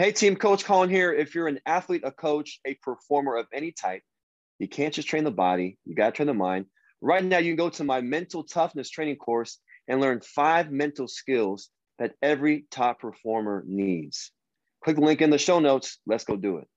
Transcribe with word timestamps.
Hey, 0.00 0.12
team 0.12 0.36
coach 0.36 0.64
Colin 0.64 0.90
here. 0.90 1.12
If 1.12 1.34
you're 1.34 1.48
an 1.48 1.58
athlete, 1.66 2.02
a 2.04 2.12
coach, 2.12 2.60
a 2.64 2.74
performer 2.74 3.34
of 3.34 3.48
any 3.52 3.72
type, 3.72 4.02
you 4.60 4.68
can't 4.68 4.94
just 4.94 5.08
train 5.08 5.24
the 5.24 5.32
body, 5.32 5.76
you 5.84 5.96
got 5.96 6.06
to 6.06 6.12
train 6.12 6.28
the 6.28 6.34
mind. 6.34 6.66
Right 7.00 7.24
now, 7.24 7.38
you 7.38 7.50
can 7.50 7.56
go 7.56 7.68
to 7.70 7.82
my 7.82 8.00
mental 8.00 8.44
toughness 8.44 8.90
training 8.90 9.16
course 9.16 9.58
and 9.88 10.00
learn 10.00 10.20
five 10.20 10.70
mental 10.70 11.08
skills 11.08 11.70
that 11.98 12.12
every 12.22 12.66
top 12.70 13.00
performer 13.00 13.64
needs. 13.66 14.30
Click 14.84 14.94
the 14.94 15.02
link 15.02 15.20
in 15.20 15.30
the 15.30 15.38
show 15.38 15.58
notes. 15.58 15.98
Let's 16.06 16.22
go 16.22 16.36
do 16.36 16.58
it. 16.58 16.68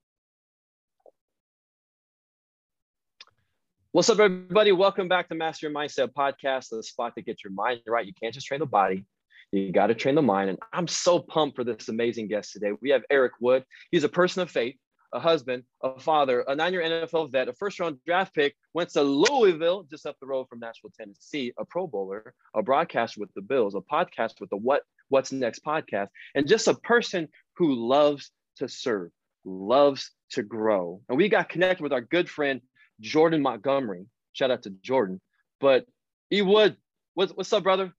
What's 3.91 4.09
up, 4.09 4.17
everybody? 4.17 4.71
Welcome 4.71 5.07
back 5.07 5.29
to 5.29 5.35
Master 5.35 5.67
Your 5.67 5.75
Mindset 5.75 6.11
Podcast, 6.17 6.69
the 6.71 6.81
spot 6.81 7.13
to 7.13 7.21
get 7.21 7.43
your 7.43 7.53
mind 7.53 7.81
right. 7.87 8.07
You 8.07 8.13
can't 8.19 8.33
just 8.33 8.47
train 8.47 8.61
the 8.61 8.65
body, 8.65 9.05
you 9.51 9.71
got 9.71 9.87
to 9.87 9.95
train 9.95 10.15
the 10.15 10.21
mind. 10.21 10.49
And 10.49 10.59
I'm 10.73 10.87
so 10.87 11.19
pumped 11.19 11.55
for 11.55 11.63
this 11.63 11.89
amazing 11.89 12.27
guest 12.27 12.53
today. 12.53 12.71
We 12.81 12.89
have 12.91 13.03
Eric 13.09 13.33
Wood. 13.39 13.65
He's 13.91 14.03
a 14.03 14.09
person 14.09 14.41
of 14.41 14.49
faith, 14.49 14.75
a 15.13 15.19
husband, 15.19 15.63
a 15.83 15.99
father, 15.99 16.41
a 16.47 16.55
nine 16.55 16.73
year 16.73 16.81
NFL 16.81 17.31
vet, 17.31 17.49
a 17.49 17.53
first 17.53 17.79
round 17.79 17.97
draft 18.05 18.33
pick, 18.33 18.55
went 18.73 18.89
to 18.91 19.01
Louisville, 19.01 19.83
just 19.89 20.05
up 20.05 20.15
the 20.21 20.27
road 20.27 20.47
from 20.47 20.59
Nashville, 20.59 20.91
Tennessee, 20.97 21.53
a 21.59 21.65
pro 21.65 21.85
bowler, 21.85 22.33
a 22.55 22.63
broadcaster 22.63 23.19
with 23.19 23.33
the 23.35 23.41
Bills, 23.41 23.75
a 23.75 23.81
podcast 23.81 24.39
with 24.39 24.49
the 24.49 24.57
What 24.57 24.83
What's 25.09 25.31
Next 25.31 25.63
podcast, 25.65 26.07
and 26.35 26.47
just 26.47 26.67
a 26.67 26.75
person 26.75 27.27
who 27.57 27.73
loves 27.73 28.31
to 28.57 28.69
serve, 28.69 29.11
loves 29.43 30.11
to 30.31 30.43
grow. 30.43 31.01
And 31.09 31.17
we 31.17 31.27
got 31.27 31.49
connected 31.49 31.83
with 31.83 31.91
our 31.91 32.01
good 32.01 32.29
friend, 32.29 32.61
Jordan 33.01 33.41
Montgomery. 33.41 34.05
Shout 34.31 34.51
out 34.51 34.63
to 34.63 34.69
Jordan. 34.69 35.19
But 35.59 35.85
E 36.31 36.41
Wood, 36.41 36.77
what's, 37.15 37.33
what's 37.33 37.51
up, 37.51 37.63
brother? 37.63 37.93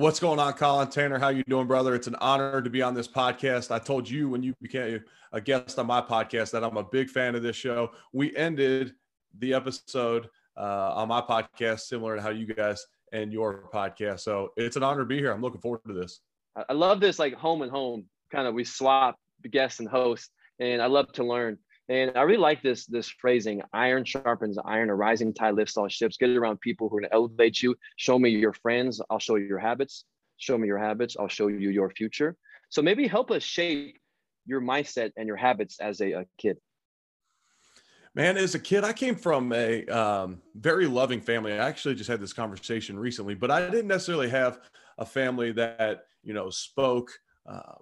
What's 0.00 0.18
going 0.18 0.38
on, 0.38 0.54
Colin 0.54 0.88
Tanner? 0.88 1.18
How 1.18 1.28
you 1.28 1.44
doing, 1.44 1.66
brother? 1.66 1.94
It's 1.94 2.06
an 2.06 2.16
honor 2.22 2.62
to 2.62 2.70
be 2.70 2.80
on 2.80 2.94
this 2.94 3.06
podcast. 3.06 3.70
I 3.70 3.78
told 3.78 4.08
you 4.08 4.30
when 4.30 4.42
you 4.42 4.54
became 4.62 5.04
a 5.34 5.42
guest 5.42 5.78
on 5.78 5.86
my 5.88 6.00
podcast 6.00 6.52
that 6.52 6.64
I'm 6.64 6.78
a 6.78 6.84
big 6.84 7.10
fan 7.10 7.34
of 7.34 7.42
this 7.42 7.54
show. 7.54 7.90
We 8.14 8.34
ended 8.34 8.94
the 9.40 9.52
episode 9.52 10.30
uh, 10.56 10.94
on 10.94 11.08
my 11.08 11.20
podcast 11.20 11.80
similar 11.80 12.16
to 12.16 12.22
how 12.22 12.30
you 12.30 12.46
guys 12.46 12.82
and 13.12 13.30
your 13.30 13.68
podcast. 13.74 14.20
So 14.20 14.52
it's 14.56 14.76
an 14.76 14.82
honor 14.82 15.00
to 15.00 15.04
be 15.04 15.18
here. 15.18 15.32
I'm 15.32 15.42
looking 15.42 15.60
forward 15.60 15.82
to 15.86 15.92
this. 15.92 16.20
I 16.56 16.72
love 16.72 17.00
this 17.00 17.18
like 17.18 17.34
home 17.34 17.60
and 17.60 17.70
home 17.70 18.06
kind 18.32 18.48
of 18.48 18.54
we 18.54 18.64
swap 18.64 19.16
guests 19.50 19.80
and 19.80 19.88
hosts, 19.88 20.30
and 20.60 20.80
I 20.80 20.86
love 20.86 21.12
to 21.12 21.24
learn. 21.24 21.58
And 21.90 22.16
I 22.16 22.22
really 22.22 22.38
like 22.38 22.62
this 22.62 22.86
this 22.86 23.08
phrasing: 23.08 23.62
"Iron 23.72 24.04
sharpens 24.04 24.56
iron. 24.64 24.90
A 24.90 24.94
rising 24.94 25.34
tide 25.34 25.56
lifts 25.56 25.76
all 25.76 25.88
ships." 25.88 26.16
Get 26.16 26.30
around 26.30 26.60
people 26.60 26.88
who 26.88 26.96
are 26.96 27.00
going 27.00 27.10
to 27.10 27.14
elevate 27.14 27.60
you. 27.60 27.74
Show 27.96 28.16
me 28.16 28.30
your 28.30 28.52
friends. 28.52 29.02
I'll 29.10 29.18
show 29.18 29.34
you 29.34 29.46
your 29.46 29.58
habits. 29.58 30.04
Show 30.36 30.56
me 30.56 30.68
your 30.68 30.78
habits. 30.78 31.16
I'll 31.18 31.28
show 31.28 31.48
you 31.48 31.68
your 31.68 31.90
future. 31.90 32.36
So 32.68 32.80
maybe 32.80 33.08
help 33.08 33.32
us 33.32 33.42
shape 33.42 33.98
your 34.46 34.60
mindset 34.60 35.10
and 35.16 35.26
your 35.26 35.36
habits 35.36 35.80
as 35.80 36.00
a, 36.00 36.12
a 36.12 36.26
kid. 36.38 36.58
Man, 38.14 38.36
as 38.36 38.54
a 38.54 38.60
kid, 38.60 38.84
I 38.84 38.92
came 38.92 39.16
from 39.16 39.52
a 39.52 39.84
um, 39.86 40.42
very 40.54 40.86
loving 40.86 41.20
family. 41.20 41.52
I 41.52 41.68
actually 41.68 41.96
just 41.96 42.08
had 42.08 42.20
this 42.20 42.32
conversation 42.32 42.98
recently, 42.98 43.34
but 43.34 43.50
I 43.50 43.68
didn't 43.68 43.88
necessarily 43.88 44.28
have 44.30 44.60
a 44.96 45.04
family 45.04 45.50
that 45.52 46.06
you 46.22 46.34
know 46.34 46.50
spoke 46.50 47.10
uh, 47.46 47.74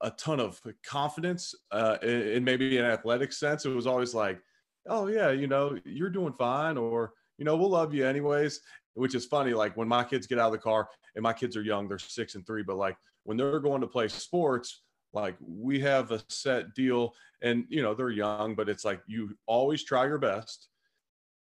a 0.00 0.10
ton 0.12 0.40
of 0.40 0.60
confidence 0.84 1.54
uh, 1.70 1.98
in, 2.02 2.44
maybe 2.44 2.78
an 2.78 2.84
athletic 2.84 3.32
sense. 3.32 3.64
It 3.64 3.70
was 3.70 3.86
always 3.86 4.14
like, 4.14 4.40
oh 4.86 5.08
yeah, 5.08 5.30
you 5.30 5.46
know, 5.46 5.76
you're 5.84 6.10
doing 6.10 6.32
fine, 6.34 6.76
or 6.76 7.12
you 7.36 7.44
know, 7.44 7.56
we'll 7.56 7.70
love 7.70 7.94
you 7.94 8.06
anyways. 8.06 8.60
Which 8.94 9.14
is 9.14 9.26
funny. 9.26 9.52
Like 9.52 9.76
when 9.76 9.88
my 9.88 10.02
kids 10.02 10.26
get 10.26 10.38
out 10.38 10.46
of 10.46 10.52
the 10.52 10.58
car, 10.58 10.88
and 11.14 11.22
my 11.22 11.32
kids 11.32 11.56
are 11.56 11.62
young, 11.62 11.88
they're 11.88 11.98
six 11.98 12.34
and 12.34 12.46
three, 12.46 12.62
but 12.62 12.76
like 12.76 12.96
when 13.24 13.36
they're 13.36 13.60
going 13.60 13.80
to 13.80 13.86
play 13.86 14.08
sports, 14.08 14.82
like 15.12 15.36
we 15.40 15.80
have 15.80 16.10
a 16.10 16.22
set 16.28 16.74
deal, 16.74 17.14
and 17.42 17.64
you 17.68 17.82
know 17.82 17.94
they're 17.94 18.10
young, 18.10 18.54
but 18.54 18.68
it's 18.68 18.84
like 18.84 19.00
you 19.06 19.36
always 19.46 19.84
try 19.84 20.06
your 20.06 20.18
best. 20.18 20.68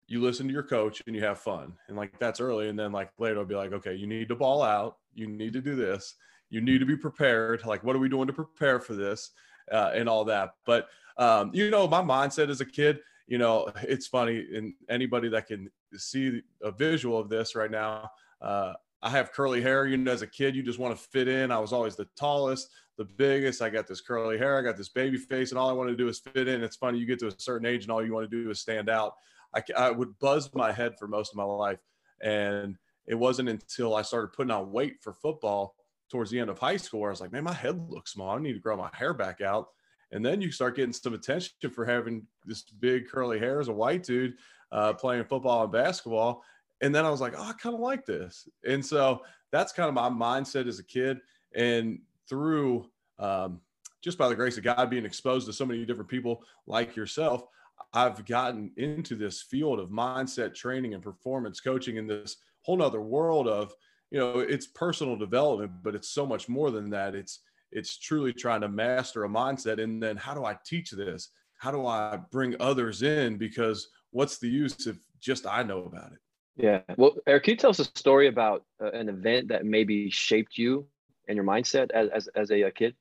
You 0.07 0.23
listen 0.23 0.47
to 0.47 0.53
your 0.55 0.63
coach 0.63 1.03
and 1.07 1.15
you 1.15 1.23
have 1.23 1.39
fun, 1.39 1.75
and 1.89 1.97
like 1.97 2.19
that's 2.19 2.41
early, 2.41 2.69
and 2.69 2.79
then 2.79 2.93
like 2.93 3.11
later 3.19 3.41
i'll 3.41 3.45
be 3.45 3.55
like, 3.55 3.73
okay, 3.73 3.95
you 3.95 4.07
need 4.07 4.29
to 4.29 4.37
ball 4.37 4.63
out, 4.63 4.97
you 5.15 5.27
need 5.27 5.53
to 5.53 5.61
do 5.61 5.75
this, 5.75 6.15
you 6.51 6.61
need 6.61 6.79
to 6.79 6.87
be 6.87 6.97
prepared. 6.97 7.65
Like, 7.67 7.85
what 7.85 7.95
are 7.97 7.99
we 7.99 8.09
doing 8.09 8.27
to 8.27 8.33
prepare 8.33 8.81
for 8.81 8.95
this 8.95 9.31
uh, 9.71 9.93
and 9.95 10.09
all 10.09 10.25
that? 10.27 10.55
But, 10.65 10.89
um, 11.17 11.51
you 11.53 11.71
know, 11.71 11.87
my 11.87 12.03
mindset 12.03 12.49
as 12.49 12.61
a 12.61 12.65
kid, 12.65 13.01
you 13.27 13.39
know, 13.39 13.71
it's 13.83 14.07
funny. 14.07 14.47
And 14.55 14.75
anybody 14.89 15.29
that 15.31 15.47
can 15.47 15.71
see 15.97 16.43
a 16.63 16.71
visual 16.71 17.19
of 17.19 17.29
this 17.29 17.55
right 17.55 17.71
now, 17.71 18.11
uh, 18.41 18.75
I 19.03 19.11
have 19.11 19.33
curly 19.33 19.63
hair. 19.63 19.87
You 19.87 19.97
know, 19.97 20.11
as 20.11 20.23
a 20.23 20.27
kid, 20.27 20.57
you 20.57 20.63
just 20.63 20.79
want 20.79 20.97
to 20.97 21.03
fit 21.03 21.29
in. 21.29 21.53
I 21.53 21.59
was 21.59 21.73
always 21.73 21.95
the 21.95 22.09
tallest, 22.17 22.71
the 22.97 23.05
biggest. 23.05 23.63
I 23.63 23.71
got 23.71 23.87
this 23.87 24.01
curly 24.01 24.39
hair. 24.39 24.59
I 24.59 24.63
got 24.63 24.77
this 24.77 24.89
baby 24.89 25.17
face, 25.17 25.51
and 25.51 25.59
all 25.59 25.69
I 25.69 25.73
want 25.73 25.89
to 25.91 25.97
do 25.97 26.09
is 26.09 26.19
fit 26.19 26.49
in. 26.49 26.65
It's 26.65 26.77
funny. 26.77 26.99
You 26.99 27.07
get 27.07 27.21
to 27.21 27.29
a 27.29 27.35
certain 27.39 27.67
age, 27.67 27.85
and 27.85 27.93
all 27.93 28.05
you 28.05 28.13
want 28.13 28.29
to 28.29 28.43
do 28.43 28.51
is 28.51 28.61
stand 28.61 28.89
out. 28.89 29.15
I, 29.55 29.63
I 29.77 29.91
would 29.91 30.19
buzz 30.19 30.53
my 30.55 30.73
head 30.73 30.99
for 30.99 31.07
most 31.07 31.33
of 31.33 31.37
my 31.37 31.45
life, 31.45 31.79
and 32.21 32.77
it 33.07 33.15
wasn't 33.15 33.49
until 33.49 33.95
I 33.95 34.03
started 34.03 34.33
putting 34.33 34.51
on 34.51 34.73
weight 34.73 34.97
for 35.01 35.13
football 35.13 35.77
towards 36.11 36.31
the 36.31 36.39
end 36.39 36.51
of 36.51 36.59
high 36.59 36.77
school 36.77 37.01
where 37.01 37.11
I 37.11 37.13
was 37.13 37.21
like, 37.21 37.33
man, 37.33 37.45
my 37.45 37.53
head 37.53 37.81
looks 37.89 38.13
small. 38.13 38.37
I 38.37 38.41
need 38.41 38.55
to 38.55 38.59
grow 38.59 38.77
my 38.77 38.91
hair 38.93 39.15
back 39.15 39.41
out. 39.41 39.69
And 40.11 40.25
then 40.25 40.41
you 40.41 40.51
start 40.51 40.77
getting 40.77 40.93
some 40.93 41.15
attention 41.15 41.71
for 41.71 41.85
having 41.85 42.27
this 42.47 42.63
big 42.63 43.09
curly 43.09 43.39
hair 43.39 43.61
as 43.61 43.69
a 43.69 43.73
white 43.73 44.03
dude 44.03 44.35
uh, 44.73 44.95
playing 44.95 45.25
football 45.25 45.65
and 45.65 45.73
basketball. 45.73 46.43
And 46.81 46.95
then 46.95 47.05
I 47.05 47.11
was 47.11 47.21
like, 47.21 47.35
oh, 47.37 47.43
I 47.43 47.53
kind 47.53 47.75
of 47.75 47.81
like 47.81 48.07
this. 48.07 48.49
And 48.67 48.85
so 48.85 49.23
that's 49.53 49.73
kind 49.73 49.89
of 49.89 49.95
my 49.95 50.09
mindset 50.09 50.67
as 50.67 50.79
a 50.79 50.85
kid. 50.85 51.19
And 51.55 52.01
through 52.29 52.87
um, 53.19 53.61
just 54.03 54.19
by 54.19 54.29
the 54.29 54.35
grace 54.35 54.57
of 54.57 54.65
God 54.65 54.89
being 54.89 55.05
exposed 55.05 55.47
to 55.47 55.53
so 55.53 55.67
many 55.67 55.85
different 55.85 56.09
people 56.09 56.43
like 56.67 56.97
yourself, 56.97 57.45
I've 57.93 58.25
gotten 58.25 58.71
into 58.77 59.15
this 59.15 59.43
field 59.43 59.81
of 59.81 59.91
mindset 59.91 60.55
training 60.55 60.95
and 60.95 61.03
performance 61.03 61.61
coaching 61.61 61.97
in 61.97 62.07
this 62.07 62.37
whole 62.63 62.77
nother 62.77 63.01
world 63.01 63.49
of 63.49 63.75
you 64.11 64.19
know 64.19 64.39
it's 64.39 64.67
personal 64.67 65.17
development 65.17 65.71
but 65.83 65.95
it's 65.95 66.09
so 66.09 66.27
much 66.27 66.49
more 66.49 66.71
than 66.71 66.91
that. 66.91 67.15
It's 67.15 67.41
it's 67.71 67.99
truly 67.99 68.33
trying 68.33 68.63
to 68.63 68.69
master 68.69 69.25
a 69.25 69.29
mindset 69.29 69.83
and 69.83 70.03
then 70.03 70.17
how 70.17 70.35
do 70.35 70.45
i 70.45 70.57
teach 70.65 70.91
this? 70.91 71.31
How 71.59 71.71
do 71.71 71.87
i 71.87 72.19
bring 72.31 72.57
others 72.61 73.03
in? 73.03 73.37
Because 73.37 73.89
what's 74.11 74.39
the 74.39 74.49
use 74.49 74.87
if 74.87 74.97
just 75.21 75.47
i 75.47 75.63
know 75.63 75.85
about 75.85 76.13
it? 76.13 76.19
Yeah. 76.57 76.81
Well 76.97 77.17
eric 77.27 77.45
can 77.45 77.53
you 77.53 77.57
tell 77.57 77.71
us 77.71 77.79
a 77.79 77.85
story 77.85 78.29
about 78.29 78.65
uh, 78.83 78.91
an 78.93 79.09
event 79.09 79.49
that 79.49 79.65
maybe 79.65 80.11
shaped 80.11 80.57
you 80.57 80.87
and 81.29 81.37
your 81.37 81.45
mindset 81.45 81.91
as, 81.91 82.09
as, 82.09 82.29
as 82.35 82.51
a, 82.51 82.63
a, 82.63 82.71
kid? 82.71 82.95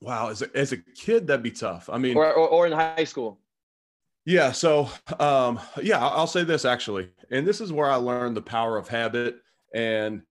Wow. 0.00 0.28
As 0.28 0.42
a, 0.42 0.56
as 0.56 0.72
a 0.72 0.76
kid 0.76 1.26
that'd 1.26 1.42
be 1.42 1.50
tough. 1.50 1.90
I 1.92 1.98
mean 1.98 2.16
or, 2.16 2.32
or, 2.32 2.48
or 2.48 2.66
in 2.66 2.72
high 2.72 3.04
school. 3.04 3.40
Yeah. 4.24 4.52
So 4.52 4.88
um 5.18 5.58
yeah 5.82 5.98
i'll 6.06 6.28
say 6.28 6.44
this 6.44 6.64
actually. 6.64 7.10
And 7.32 7.44
this 7.44 7.60
is 7.60 7.72
where 7.72 7.90
i 7.90 7.96
learned 7.96 8.36
the 8.36 8.42
power 8.42 8.76
of 8.76 8.86
habit 8.86 9.40
and 9.76 10.22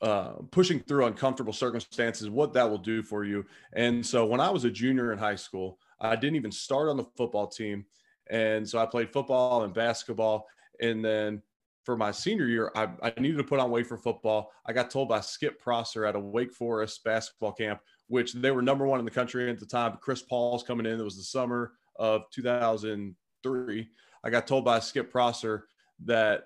uh, 0.00 0.34
pushing 0.52 0.78
through 0.78 1.06
uncomfortable 1.06 1.52
circumstances, 1.52 2.30
what 2.30 2.52
that 2.52 2.68
will 2.68 2.78
do 2.78 3.02
for 3.02 3.24
you. 3.24 3.44
And 3.72 4.04
so 4.04 4.24
when 4.24 4.40
I 4.40 4.48
was 4.48 4.64
a 4.64 4.70
junior 4.70 5.12
in 5.12 5.18
high 5.18 5.34
school, 5.34 5.78
I 6.00 6.14
didn't 6.14 6.36
even 6.36 6.52
start 6.52 6.88
on 6.88 6.96
the 6.96 7.04
football 7.16 7.48
team. 7.48 7.84
And 8.30 8.68
so 8.68 8.78
I 8.78 8.86
played 8.86 9.12
football 9.12 9.64
and 9.64 9.74
basketball. 9.74 10.46
And 10.80 11.04
then 11.04 11.42
for 11.84 11.96
my 11.96 12.12
senior 12.12 12.46
year, 12.46 12.70
I, 12.76 12.90
I 13.02 13.12
needed 13.18 13.38
to 13.38 13.44
put 13.44 13.58
on 13.58 13.72
weight 13.72 13.88
for 13.88 13.98
football. 13.98 14.52
I 14.66 14.72
got 14.72 14.88
told 14.88 15.08
by 15.08 15.20
Skip 15.20 15.60
Prosser 15.60 16.06
at 16.06 16.14
a 16.14 16.20
Wake 16.20 16.52
Forest 16.52 17.02
basketball 17.02 17.52
camp, 17.52 17.80
which 18.06 18.34
they 18.34 18.52
were 18.52 18.62
number 18.62 18.86
one 18.86 19.00
in 19.00 19.04
the 19.04 19.10
country 19.10 19.50
at 19.50 19.58
the 19.58 19.66
time. 19.66 19.98
Chris 20.00 20.22
Paul's 20.22 20.62
coming 20.62 20.86
in. 20.86 21.00
It 21.00 21.04
was 21.04 21.16
the 21.16 21.24
summer 21.24 21.72
of 21.96 22.22
2003. 22.30 23.88
I 24.24 24.30
got 24.30 24.46
told 24.46 24.64
by 24.64 24.78
Skip 24.78 25.10
Prosser 25.10 25.66
that 26.04 26.44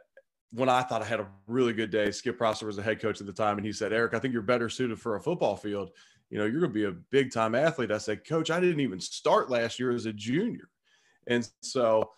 when 0.53 0.69
I 0.69 0.83
thought 0.83 1.03
I 1.03 1.07
had 1.07 1.21
a 1.21 1.29
really 1.47 1.73
good 1.73 1.91
day, 1.91 2.11
Skip 2.11 2.39
Prosser 2.39 2.67
was 2.67 2.77
the 2.77 2.83
head 2.83 3.01
coach 3.01 3.21
at 3.21 3.27
the 3.27 3.33
time, 3.33 3.57
and 3.57 3.67
he 3.67 3.73
said, 3.73 3.93
Eric, 3.93 4.15
I 4.15 4.19
think 4.19 4.33
you're 4.33 4.43
better 4.43 4.69
suited 4.69 5.01
for 5.01 5.17
a 5.17 5.21
football 5.21 5.57
field. 5.57 5.91
You 6.31 6.39
know, 6.39 6.45
you're 6.45 6.61
going 6.61 6.73
to 6.73 6.75
be 6.75 6.85
a 6.85 6.93
big 7.11 7.33
time 7.33 7.55
athlete. 7.55 7.91
I 7.91 7.99
said, 7.99 8.27
Coach, 8.27 8.51
I 8.51 8.61
didn't 8.61 8.81
even 8.81 9.01
start 9.01 9.51
last 9.51 9.79
year 9.79 9.93
as 9.93 10.07
a 10.07 10.13
junior. 10.13 10.69
And 11.27 11.49
so 11.61 12.11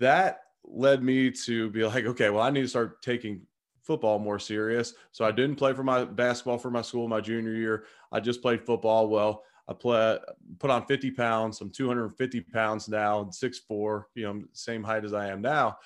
that 0.00 0.40
led 0.64 1.02
me 1.02 1.30
to 1.30 1.70
be 1.70 1.84
like, 1.84 2.04
okay, 2.04 2.30
well, 2.30 2.42
I 2.42 2.50
need 2.50 2.62
to 2.62 2.68
start 2.68 3.02
taking 3.02 3.42
football 3.82 4.18
more 4.18 4.38
serious. 4.38 4.94
So 5.12 5.24
I 5.24 5.32
didn't 5.32 5.56
play 5.56 5.72
for 5.72 5.82
my 5.82 6.04
basketball 6.04 6.58
for 6.58 6.70
my 6.70 6.82
school 6.82 7.08
my 7.08 7.20
junior 7.20 7.54
year. 7.54 7.84
I 8.12 8.20
just 8.20 8.42
played 8.42 8.64
football. 8.64 9.08
Well, 9.08 9.42
I 9.66 9.72
play, 9.72 10.18
put 10.58 10.70
on 10.70 10.86
50 10.86 11.10
pounds. 11.12 11.60
I'm 11.60 11.70
250 11.70 12.40
pounds 12.40 12.88
now, 12.88 13.24
6'4, 13.24 14.04
you 14.14 14.24
know, 14.24 14.42
same 14.52 14.82
height 14.82 15.04
as 15.04 15.12
I 15.12 15.28
am 15.28 15.40
now. 15.40 15.78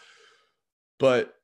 But 0.98 1.34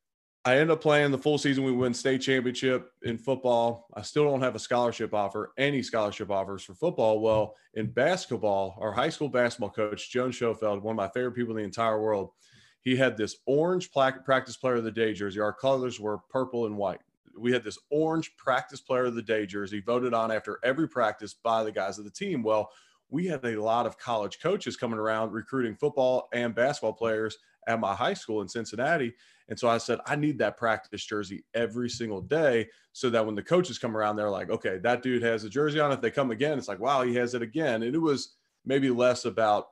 I 0.45 0.59
end 0.59 0.71
up 0.71 0.81
playing 0.81 1.11
the 1.11 1.19
full 1.19 1.37
season. 1.37 1.65
We 1.65 1.73
win 1.73 1.93
state 1.93 2.23
championship 2.23 2.93
in 3.03 3.19
football. 3.19 3.87
I 3.95 4.03
still 4.03 4.25
don't 4.25 4.41
have 4.41 4.55
a 4.55 4.61
scholarship 4.61 5.13
offer, 5.13 5.53
any 5.59 5.83
scholarship 5.83 6.31
offers 6.31 6.63
for 6.63 6.75
football. 6.75 7.21
Well, 7.21 7.55
in 7.75 7.89
basketball, 7.89 8.79
our 8.81 8.93
high 8.93 9.11
school 9.11 9.29
basketball 9.29 9.71
coach, 9.71 10.11
Joan 10.11 10.31
Schofeld, 10.31 10.81
one 10.81 10.93
of 10.93 10.97
my 10.97 11.09
favorite 11.09 11.35
people 11.35 11.53
in 11.53 11.59
the 11.59 11.65
entire 11.65 12.01
world, 12.01 12.31
he 12.81 12.97
had 12.97 13.17
this 13.17 13.37
orange 13.47 13.91
practice 13.93 14.57
player 14.57 14.77
of 14.77 14.85
the 14.85 14.91
day 14.91 15.13
jersey. 15.13 15.41
Our 15.41 15.53
colors 15.53 16.01
were 16.01 16.19
purple 16.31 16.67
and 16.67 16.77
white. 16.77 17.01
We 17.37 17.53
had 17.53 17.65
this 17.65 17.79
orange 17.91 18.35
practice 18.37 18.81
player 18.81 19.07
of 19.07 19.15
the 19.15 19.23
day 19.23 19.45
jersey 19.45 19.81
voted 19.81 20.15
on 20.15 20.33
after 20.33 20.59
every 20.65 20.89
practice 20.89 21.35
by 21.35 21.65
the 21.65 21.73
guys 21.73 21.99
of 21.99 22.05
the 22.05 22.11
team. 22.11 22.43
Well, 22.43 22.71
we 23.11 23.27
had 23.27 23.45
a 23.45 23.61
lot 23.63 23.87
of 23.87 23.99
college 23.99 24.39
coaches 24.41 24.77
coming 24.77 24.99
around 24.99 25.33
recruiting 25.33 25.75
football 25.75 26.29
and 26.33 26.55
basketball 26.55 26.93
players 26.93 27.39
at 27.67 27.81
my 27.81 27.95
high 27.95 28.15
school 28.15 28.41
in 28.41 28.49
Cincinnati. 28.49 29.15
And 29.49 29.59
so 29.59 29.69
I 29.69 29.79
said, 29.79 29.99
I 30.07 30.17
need 30.17 30.39
that 30.39 30.57
practice 30.57 31.05
jersey 31.05 31.45
every 31.55 31.89
single 31.89 32.21
day 32.21 32.69
so 32.93 33.09
that 33.11 33.25
when 33.25 33.35
the 33.35 33.43
coaches 33.43 33.79
come 33.79 33.97
around, 33.97 34.17
they're 34.17 34.31
like, 34.31 34.51
okay, 34.51 34.79
that 34.79 35.03
dude 35.03 35.23
has 35.23 35.45
a 35.45 35.49
jersey 35.49 35.81
on. 35.81 35.93
If 35.93 36.01
they 36.01 36.11
come 36.11 36.31
again, 36.31 36.59
it's 36.59 36.69
like, 36.69 36.81
wow, 36.81 37.03
he 37.03 37.15
has 37.15 37.35
it 37.35 37.43
again. 37.43 37.83
And 37.83 37.95
it 37.95 38.01
was 38.01 38.35
maybe 38.67 38.91
less 38.91 39.25
about 39.25 39.69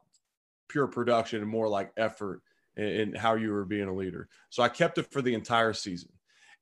pure 0.68 0.86
production 0.86 1.42
and 1.42 1.50
more 1.50 1.68
like 1.68 1.92
effort 1.96 2.42
in, 2.76 3.14
how 3.14 3.34
you 3.34 3.52
were 3.52 3.64
being 3.64 3.88
a 3.88 3.94
leader. 3.94 4.28
So 4.50 4.62
I 4.62 4.68
kept 4.68 4.98
it 4.98 5.10
for 5.10 5.22
the 5.22 5.34
entire 5.34 5.72
season. 5.72 6.10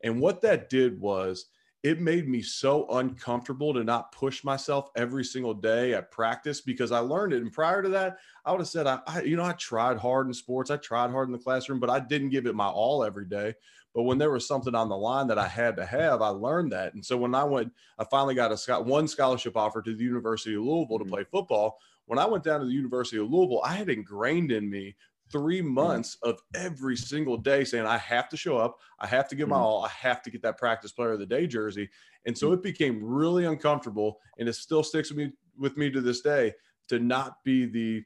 And 0.02 0.20
what 0.20 0.42
that 0.42 0.68
did 0.68 1.00
was 1.00 1.46
it 1.84 2.00
made 2.00 2.26
me 2.26 2.40
so 2.40 2.86
uncomfortable 2.92 3.74
to 3.74 3.84
not 3.84 4.10
push 4.10 4.42
myself 4.42 4.88
every 4.96 5.22
single 5.22 5.52
day 5.52 5.92
at 5.92 6.10
practice 6.10 6.62
because 6.62 6.90
I 6.90 7.00
learned 7.00 7.34
it. 7.34 7.42
And 7.42 7.52
prior 7.52 7.82
to 7.82 7.90
that, 7.90 8.16
I 8.46 8.52
would 8.52 8.62
have 8.62 8.68
said, 8.68 8.86
I, 8.86 9.00
I, 9.06 9.20
you 9.20 9.36
know, 9.36 9.44
I 9.44 9.52
tried 9.52 9.98
hard 9.98 10.26
in 10.26 10.32
sports, 10.32 10.70
I 10.70 10.78
tried 10.78 11.10
hard 11.10 11.28
in 11.28 11.32
the 11.32 11.38
classroom, 11.38 11.80
but 11.80 11.90
I 11.90 12.00
didn't 12.00 12.30
give 12.30 12.46
it 12.46 12.54
my 12.54 12.68
all 12.68 13.04
every 13.04 13.26
day. 13.26 13.52
But 13.94 14.04
when 14.04 14.16
there 14.16 14.30
was 14.30 14.48
something 14.48 14.74
on 14.74 14.88
the 14.88 14.96
line 14.96 15.26
that 15.28 15.38
I 15.38 15.46
had 15.46 15.76
to 15.76 15.84
have, 15.84 16.22
I 16.22 16.28
learned 16.28 16.72
that. 16.72 16.94
And 16.94 17.04
so 17.04 17.18
when 17.18 17.34
I 17.34 17.44
went, 17.44 17.70
I 17.98 18.04
finally 18.04 18.34
got 18.34 18.50
a 18.50 18.82
one 18.82 19.06
scholarship 19.06 19.54
offer 19.54 19.82
to 19.82 19.94
the 19.94 20.02
University 20.02 20.54
of 20.54 20.62
Louisville 20.62 20.98
to 20.98 21.04
mm-hmm. 21.04 21.12
play 21.12 21.24
football. 21.30 21.78
When 22.06 22.18
I 22.18 22.24
went 22.24 22.44
down 22.44 22.60
to 22.60 22.66
the 22.66 22.72
University 22.72 23.18
of 23.18 23.30
Louisville, 23.30 23.62
I 23.62 23.74
had 23.74 23.90
ingrained 23.90 24.52
in 24.52 24.70
me 24.70 24.96
three 25.30 25.62
months 25.62 26.16
of 26.22 26.38
every 26.54 26.96
single 26.96 27.36
day 27.36 27.64
saying, 27.64 27.86
I 27.86 27.98
have 27.98 28.28
to 28.28 28.36
show 28.36 28.56
up. 28.56 28.78
I 28.98 29.06
have 29.06 29.28
to 29.28 29.34
give 29.34 29.48
my 29.48 29.56
mm-hmm. 29.56 29.64
all. 29.64 29.84
I 29.84 29.88
have 29.88 30.22
to 30.22 30.30
get 30.30 30.42
that 30.42 30.58
practice 30.58 30.92
player 30.92 31.12
of 31.12 31.18
the 31.18 31.26
day 31.26 31.46
jersey. 31.46 31.88
And 32.26 32.36
so 32.36 32.48
mm-hmm. 32.48 32.54
it 32.54 32.62
became 32.62 33.02
really 33.02 33.44
uncomfortable. 33.44 34.18
And 34.38 34.48
it 34.48 34.54
still 34.54 34.82
sticks 34.82 35.10
with 35.10 35.18
me, 35.18 35.32
with 35.58 35.76
me 35.76 35.90
to 35.90 36.00
this 36.00 36.20
day 36.20 36.52
to 36.88 36.98
not 36.98 37.42
be 37.44 37.66
the 37.66 38.04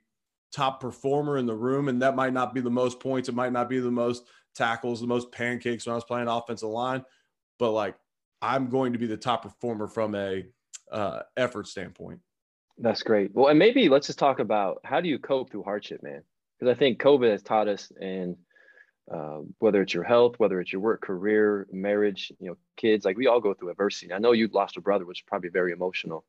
top 0.53 0.81
performer 0.81 1.39
in 1.39 1.47
the 1.47 1.55
room. 1.55 1.89
And 1.89 2.01
that 2.03 2.17
might 2.17 2.33
not 2.33 2.55
be 2.55 2.61
the 2.61 2.71
most 2.71 3.01
points. 3.01 3.29
It 3.29 3.35
might 3.35 3.53
not 3.53 3.69
be 3.69 3.81
the 3.81 3.91
most 3.91 4.25
tackles, 4.55 5.01
the 5.01 5.07
most 5.07 5.31
pancakes 5.33 5.87
when 5.87 5.93
I 5.93 5.97
was 5.97 6.05
playing 6.05 6.29
offensive 6.29 6.69
line. 6.69 7.05
But 7.59 7.73
like, 7.73 7.97
I'm 8.41 8.69
going 8.69 8.93
to 8.93 8.99
be 8.99 9.07
the 9.07 9.17
top 9.17 9.43
performer 9.43 9.89
from 9.89 10.15
a 10.15 10.45
uh, 10.93 11.21
effort 11.37 11.67
standpoint. 11.67 12.21
That's 12.79 13.03
great. 13.03 13.35
Well, 13.35 13.49
and 13.49 13.59
maybe 13.59 13.89
let's 13.89 14.07
just 14.07 14.21
talk 14.21 14.39
about 14.39 14.81
how 14.85 15.01
do 15.01 15.09
you 15.09 15.19
cope 15.19 15.51
through 15.51 15.65
hardship, 15.65 16.03
man? 16.03 16.23
Because 16.59 16.75
I 16.75 16.79
think 16.79 17.01
COVID 17.01 17.31
has 17.31 17.43
taught 17.43 17.69
us, 17.69 17.93
and 18.01 18.37
uh, 19.13 19.41
whether 19.59 19.83
it's 19.83 19.95
your 19.95 20.05
health, 20.05 20.35
whether 20.39 20.61
it's 20.61 20.73
your 20.73 20.83
work, 20.83 21.01
career, 21.01 21.67
marriage, 21.73 22.33
you 22.41 22.49
know, 22.49 22.57
kids, 22.77 23.05
like 23.05 23.17
we 23.17 23.27
all 23.27 23.41
go 23.41 23.55
through 23.55 23.71
adversity. 23.71 24.13
I 24.13 24.19
know 24.19 24.33
you 24.33 24.49
lost 24.49 24.77
a 24.77 24.81
brother, 24.81 25.07
which 25.07 25.21
is 25.21 25.25
probably 25.27 25.51
very 25.51 25.73
emotional. 25.73 26.25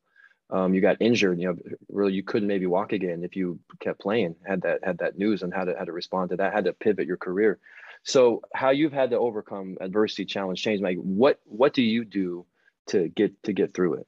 Um, 0.48 0.74
you 0.74 0.80
got 0.80 0.96
injured, 1.00 1.38
you 1.38 1.48
know, 1.48 1.56
really 1.88 2.12
you 2.12 2.24
couldn't 2.24 2.48
maybe 2.48 2.66
walk 2.66 2.92
again 2.92 3.22
if 3.22 3.36
you 3.36 3.60
kept 3.78 4.00
playing. 4.00 4.34
Had 4.44 4.62
that 4.62 4.80
had 4.82 4.98
that 4.98 5.16
news 5.16 5.42
and 5.42 5.54
how 5.54 5.64
to 5.64 5.74
how 5.78 5.84
to 5.84 5.92
respond 5.92 6.30
to 6.30 6.36
that. 6.36 6.52
Had 6.52 6.64
to 6.64 6.72
pivot 6.72 7.06
your 7.06 7.18
career. 7.18 7.58
So 8.02 8.42
how 8.54 8.70
you've 8.70 8.92
had 8.92 9.10
to 9.10 9.18
overcome 9.18 9.76
adversity, 9.80 10.24
challenge, 10.24 10.62
change. 10.62 10.80
Like 10.80 10.96
what 10.96 11.38
what 11.44 11.72
do 11.72 11.82
you 11.82 12.04
do 12.04 12.46
to 12.88 13.08
get 13.08 13.40
to 13.44 13.52
get 13.52 13.74
through 13.74 13.94
it? 13.94 14.06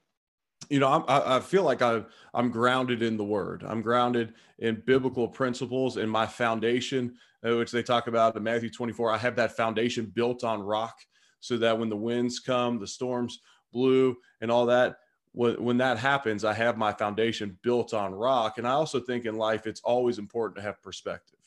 You 0.72 0.80
know, 0.80 0.88
I'm, 0.88 1.04
I, 1.06 1.38
feel 1.40 1.64
like 1.64 1.82
I, 1.82 2.02
I'm 2.32 2.50
grounded 2.50 3.02
in 3.02 3.18
the 3.18 3.24
word. 3.24 3.62
I'm 3.62 3.82
grounded 3.82 4.32
in 4.58 4.82
biblical 4.86 5.28
principles 5.28 5.98
and 5.98 6.10
my 6.10 6.24
foundation, 6.24 7.14
uh, 7.46 7.58
which 7.58 7.70
they 7.70 7.82
talk 7.82 8.06
about 8.06 8.34
in 8.36 8.42
Matthew 8.42 8.70
24. 8.70 9.12
I 9.12 9.18
have 9.18 9.36
that 9.36 9.54
foundation 9.54 10.06
built 10.06 10.44
on 10.44 10.62
rock 10.62 10.98
so 11.40 11.58
that 11.58 11.78
when 11.78 11.90
the 11.90 11.96
winds 11.96 12.40
come, 12.40 12.78
the 12.78 12.86
storms 12.86 13.40
blew, 13.70 14.16
and 14.40 14.50
all 14.50 14.64
that, 14.64 14.96
when, 15.32 15.62
when 15.62 15.76
that 15.76 15.98
happens, 15.98 16.42
I 16.42 16.54
have 16.54 16.78
my 16.78 16.94
foundation 16.94 17.58
built 17.62 17.92
on 17.92 18.14
rock. 18.14 18.56
And 18.56 18.66
I 18.66 18.70
also 18.70 18.98
think 18.98 19.26
in 19.26 19.36
life, 19.36 19.66
it's 19.66 19.82
always 19.82 20.18
important 20.18 20.56
to 20.56 20.62
have 20.62 20.82
perspective. 20.82 21.38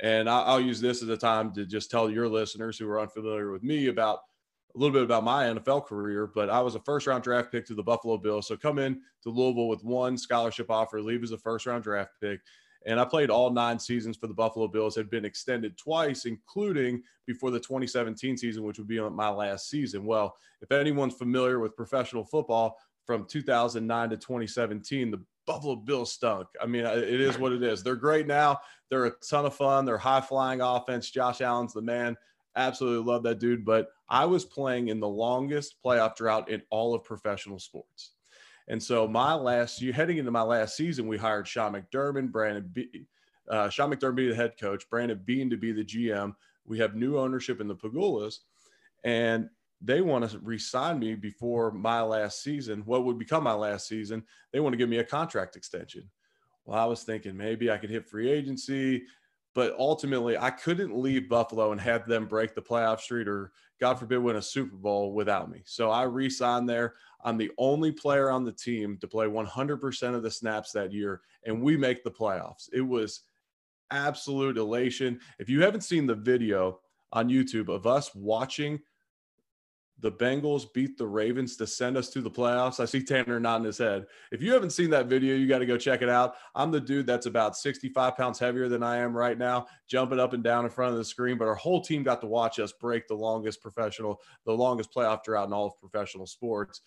And 0.00 0.30
I, 0.30 0.42
I'll 0.42 0.60
use 0.60 0.80
this 0.80 1.02
as 1.02 1.08
a 1.08 1.16
time 1.16 1.52
to 1.54 1.66
just 1.66 1.90
tell 1.90 2.08
your 2.08 2.28
listeners 2.28 2.78
who 2.78 2.88
are 2.88 3.00
unfamiliar 3.00 3.50
with 3.50 3.64
me 3.64 3.88
about 3.88 4.20
a 4.74 4.78
little 4.78 4.92
bit 4.92 5.02
about 5.02 5.24
my 5.24 5.44
NFL 5.44 5.86
career, 5.86 6.26
but 6.26 6.50
I 6.50 6.60
was 6.60 6.74
a 6.74 6.80
first 6.80 7.06
round 7.06 7.24
draft 7.24 7.50
pick 7.50 7.66
to 7.66 7.74
the 7.74 7.82
Buffalo 7.82 8.18
Bills. 8.18 8.46
So 8.46 8.56
come 8.56 8.78
in 8.78 9.00
to 9.22 9.30
Louisville 9.30 9.68
with 9.68 9.82
one 9.82 10.16
scholarship 10.16 10.70
offer, 10.70 11.00
leave 11.00 11.22
as 11.22 11.32
a 11.32 11.38
first 11.38 11.66
round 11.66 11.84
draft 11.84 12.12
pick. 12.20 12.40
And 12.86 13.00
I 13.00 13.04
played 13.04 13.30
all 13.30 13.50
nine 13.50 13.78
seasons 13.78 14.16
for 14.16 14.28
the 14.28 14.34
Buffalo 14.34 14.68
Bills, 14.68 14.94
had 14.94 15.10
been 15.10 15.24
extended 15.24 15.76
twice, 15.76 16.26
including 16.26 17.02
before 17.26 17.50
the 17.50 17.58
2017 17.58 18.36
season, 18.36 18.62
which 18.62 18.78
would 18.78 18.86
be 18.86 19.00
my 19.00 19.28
last 19.28 19.68
season. 19.68 20.04
Well, 20.04 20.36
if 20.62 20.70
anyone's 20.70 21.14
familiar 21.14 21.58
with 21.58 21.76
professional 21.76 22.24
football 22.24 22.76
from 23.04 23.26
2009 23.26 24.10
to 24.10 24.16
2017, 24.16 25.10
the 25.10 25.20
Buffalo 25.46 25.76
Bills 25.76 26.12
stunk. 26.12 26.46
I 26.62 26.66
mean, 26.66 26.84
it 26.84 27.20
is 27.20 27.38
what 27.38 27.52
it 27.52 27.62
is. 27.62 27.82
They're 27.82 27.96
great 27.96 28.26
now. 28.26 28.58
They're 28.90 29.06
a 29.06 29.12
ton 29.28 29.46
of 29.46 29.54
fun. 29.54 29.84
They're 29.84 29.98
high 29.98 30.20
flying 30.20 30.60
offense. 30.60 31.10
Josh 31.10 31.40
Allen's 31.40 31.72
the 31.72 31.82
man. 31.82 32.16
Absolutely 32.58 33.10
love 33.10 33.22
that 33.22 33.38
dude. 33.38 33.64
But 33.64 33.88
I 34.08 34.24
was 34.24 34.44
playing 34.44 34.88
in 34.88 35.00
the 35.00 35.08
longest 35.08 35.76
playoff 35.84 36.16
drought 36.16 36.50
in 36.50 36.60
all 36.70 36.94
of 36.94 37.04
professional 37.04 37.58
sports. 37.58 38.12
And 38.66 38.82
so 38.82 39.08
my 39.08 39.32
last 39.32 39.80
year, 39.80 39.92
heading 39.92 40.18
into 40.18 40.30
my 40.30 40.42
last 40.42 40.76
season, 40.76 41.06
we 41.06 41.16
hired 41.16 41.46
Sean 41.46 41.72
McDermott, 41.72 42.30
Brandon, 42.30 42.68
B, 42.70 43.06
uh, 43.48 43.70
Sean 43.70 43.90
McDermott 43.90 44.16
be 44.16 44.28
the 44.28 44.34
head 44.34 44.54
coach, 44.60 44.90
Brandon 44.90 45.20
Beane 45.24 45.48
to 45.50 45.56
be 45.56 45.72
the 45.72 45.84
GM. 45.84 46.34
We 46.66 46.78
have 46.80 46.94
new 46.94 47.16
ownership 47.16 47.60
in 47.60 47.68
the 47.68 47.76
Pegulas, 47.76 48.40
and 49.04 49.48
they 49.80 50.00
want 50.02 50.28
to 50.28 50.38
re-sign 50.40 50.98
me 50.98 51.14
before 51.14 51.70
my 51.70 52.02
last 52.02 52.42
season. 52.42 52.82
What 52.84 53.04
would 53.04 53.18
become 53.18 53.44
my 53.44 53.54
last 53.54 53.88
season? 53.88 54.24
They 54.52 54.60
want 54.60 54.72
to 54.74 54.76
give 54.76 54.88
me 54.88 54.98
a 54.98 55.04
contract 55.04 55.56
extension. 55.56 56.10
Well, 56.66 56.78
I 56.78 56.84
was 56.84 57.04
thinking 57.04 57.36
maybe 57.36 57.70
I 57.70 57.78
could 57.78 57.88
hit 57.88 58.06
free 58.06 58.28
agency 58.28 59.04
but 59.58 59.74
ultimately 59.76 60.38
I 60.38 60.50
couldn't 60.50 60.96
leave 60.96 61.28
Buffalo 61.28 61.72
and 61.72 61.80
have 61.80 62.06
them 62.06 62.26
break 62.26 62.54
the 62.54 62.62
playoff 62.62 63.00
streak 63.00 63.26
or 63.26 63.50
God 63.80 63.94
forbid 63.94 64.18
win 64.18 64.36
a 64.36 64.40
Super 64.40 64.76
Bowl 64.76 65.12
without 65.12 65.50
me. 65.50 65.62
So 65.64 65.90
I 65.90 66.04
re-signed 66.04 66.68
there. 66.68 66.94
I'm 67.24 67.36
the 67.36 67.50
only 67.58 67.90
player 67.90 68.30
on 68.30 68.44
the 68.44 68.52
team 68.52 68.98
to 68.98 69.08
play 69.08 69.26
100% 69.26 70.14
of 70.14 70.22
the 70.22 70.30
snaps 70.30 70.70
that 70.70 70.92
year 70.92 71.22
and 71.44 71.60
we 71.60 71.76
make 71.76 72.04
the 72.04 72.10
playoffs. 72.12 72.68
It 72.72 72.82
was 72.82 73.22
absolute 73.90 74.58
elation. 74.58 75.18
If 75.40 75.48
you 75.48 75.60
haven't 75.60 75.80
seen 75.80 76.06
the 76.06 76.14
video 76.14 76.78
on 77.12 77.28
YouTube 77.28 77.68
of 77.68 77.84
us 77.84 78.14
watching 78.14 78.78
the 80.00 80.12
Bengals 80.12 80.72
beat 80.72 80.96
the 80.96 81.06
Ravens 81.06 81.56
to 81.56 81.66
send 81.66 81.96
us 81.96 82.08
to 82.10 82.20
the 82.20 82.30
playoffs. 82.30 82.78
I 82.78 82.84
see 82.84 83.02
Tanner 83.02 83.40
nodding 83.40 83.66
his 83.66 83.78
head. 83.78 84.06
If 84.30 84.40
you 84.40 84.52
haven't 84.52 84.70
seen 84.70 84.90
that 84.90 85.06
video, 85.06 85.34
you 85.34 85.48
got 85.48 85.58
to 85.58 85.66
go 85.66 85.76
check 85.76 86.02
it 86.02 86.08
out. 86.08 86.36
I'm 86.54 86.70
the 86.70 86.80
dude 86.80 87.06
that's 87.06 87.26
about 87.26 87.56
65 87.56 88.16
pounds 88.16 88.38
heavier 88.38 88.68
than 88.68 88.82
I 88.82 88.98
am 88.98 89.16
right 89.16 89.36
now, 89.36 89.66
jumping 89.88 90.20
up 90.20 90.34
and 90.34 90.44
down 90.44 90.64
in 90.64 90.70
front 90.70 90.92
of 90.92 90.98
the 90.98 91.04
screen. 91.04 91.36
But 91.36 91.48
our 91.48 91.56
whole 91.56 91.82
team 91.82 92.04
got 92.04 92.20
to 92.20 92.28
watch 92.28 92.60
us 92.60 92.72
break 92.72 93.08
the 93.08 93.14
longest 93.14 93.60
professional, 93.60 94.20
the 94.46 94.52
longest 94.52 94.94
playoff 94.94 95.24
drought 95.24 95.48
in 95.48 95.52
all 95.52 95.66
of 95.66 95.80
professional 95.80 96.26
sports. 96.26 96.80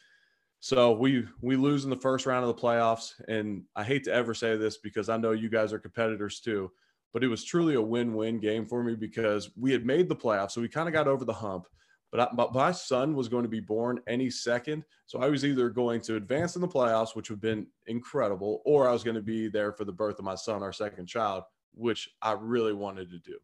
So 0.61 0.91
we 0.91 1.25
we 1.41 1.55
lose 1.55 1.83
in 1.83 1.89
the 1.89 1.95
first 1.97 2.25
round 2.25 2.45
of 2.45 2.55
the 2.55 2.61
playoffs, 2.61 3.13
and 3.27 3.63
I 3.75 3.83
hate 3.83 4.03
to 4.05 4.13
ever 4.13 4.33
say 4.33 4.55
this 4.55 4.77
because 4.77 5.09
I 5.09 5.17
know 5.17 5.31
you 5.31 5.49
guys 5.49 5.73
are 5.73 5.79
competitors 5.79 6.39
too, 6.39 6.71
but 7.13 7.23
it 7.23 7.27
was 7.29 7.43
truly 7.43 7.73
a 7.73 7.81
win-win 7.81 8.39
game 8.39 8.67
for 8.67 8.83
me 8.83 8.93
because 8.95 9.49
we 9.57 9.71
had 9.71 9.87
made 9.87 10.07
the 10.07 10.15
playoffs, 10.15 10.51
so 10.51 10.61
we 10.61 10.69
kind 10.69 10.87
of 10.87 10.93
got 10.93 11.07
over 11.07 11.25
the 11.25 11.33
hump 11.33 11.65
but, 12.11 12.35
but 12.35 12.53
my 12.53 12.71
son 12.71 13.15
was 13.15 13.29
going 13.29 13.43
to 13.43 13.49
be 13.49 13.61
born 13.61 14.01
any 14.07 14.29
second. 14.29 14.83
So 15.05 15.19
I 15.19 15.29
was 15.29 15.45
either 15.45 15.69
going 15.69 16.01
to 16.01 16.17
advance 16.17 16.55
in 16.55 16.61
the 16.61 16.67
playoffs, 16.67 17.15
which 17.15 17.29
would 17.29 17.37
have 17.37 17.41
been 17.41 17.67
incredible, 17.87 18.61
or 18.65 18.87
I 18.87 18.91
was 18.91 19.03
going 19.03 19.15
to 19.15 19.21
be 19.21 19.47
there 19.47 19.71
for 19.71 19.85
the 19.85 19.91
birth 19.93 20.19
of 20.19 20.25
my 20.25 20.35
son, 20.35 20.61
our 20.61 20.73
second 20.73 21.07
child, 21.07 21.43
which 21.73 22.09
I 22.21 22.33
really 22.33 22.73
wanted 22.73 23.09
to 23.11 23.19
do. 23.19 23.37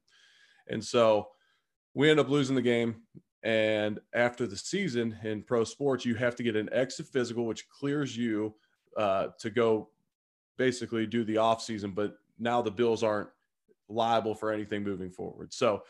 And 0.67 0.83
so 0.83 1.29
we 1.93 2.09
end 2.09 2.19
up 2.19 2.29
losing 2.29 2.55
the 2.55 2.62
game. 2.62 3.03
And 3.43 4.00
after 4.13 4.45
the 4.45 4.57
season 4.57 5.17
in 5.24 5.43
pro 5.43 5.63
sports, 5.63 6.03
you 6.03 6.15
have 6.15 6.36
to 6.36 6.43
get 6.43 6.55
an 6.55 6.69
exit 6.74 7.07
physical, 7.07 7.45
which 7.45 7.69
clears 7.69 8.17
you 8.17 8.53
uh, 8.97 9.27
to 9.39 9.50
go 9.50 9.89
basically 10.57 11.05
do 11.05 11.24
the 11.24 11.38
off 11.38 11.62
season. 11.62 11.91
But 11.91 12.17
now 12.38 12.62
the 12.62 12.71
Bills 12.71 13.03
aren't 13.03 13.29
liable 13.88 14.36
for 14.36 14.51
anything 14.51 14.83
moving 14.83 15.09
forward. 15.09 15.53
So 15.53 15.83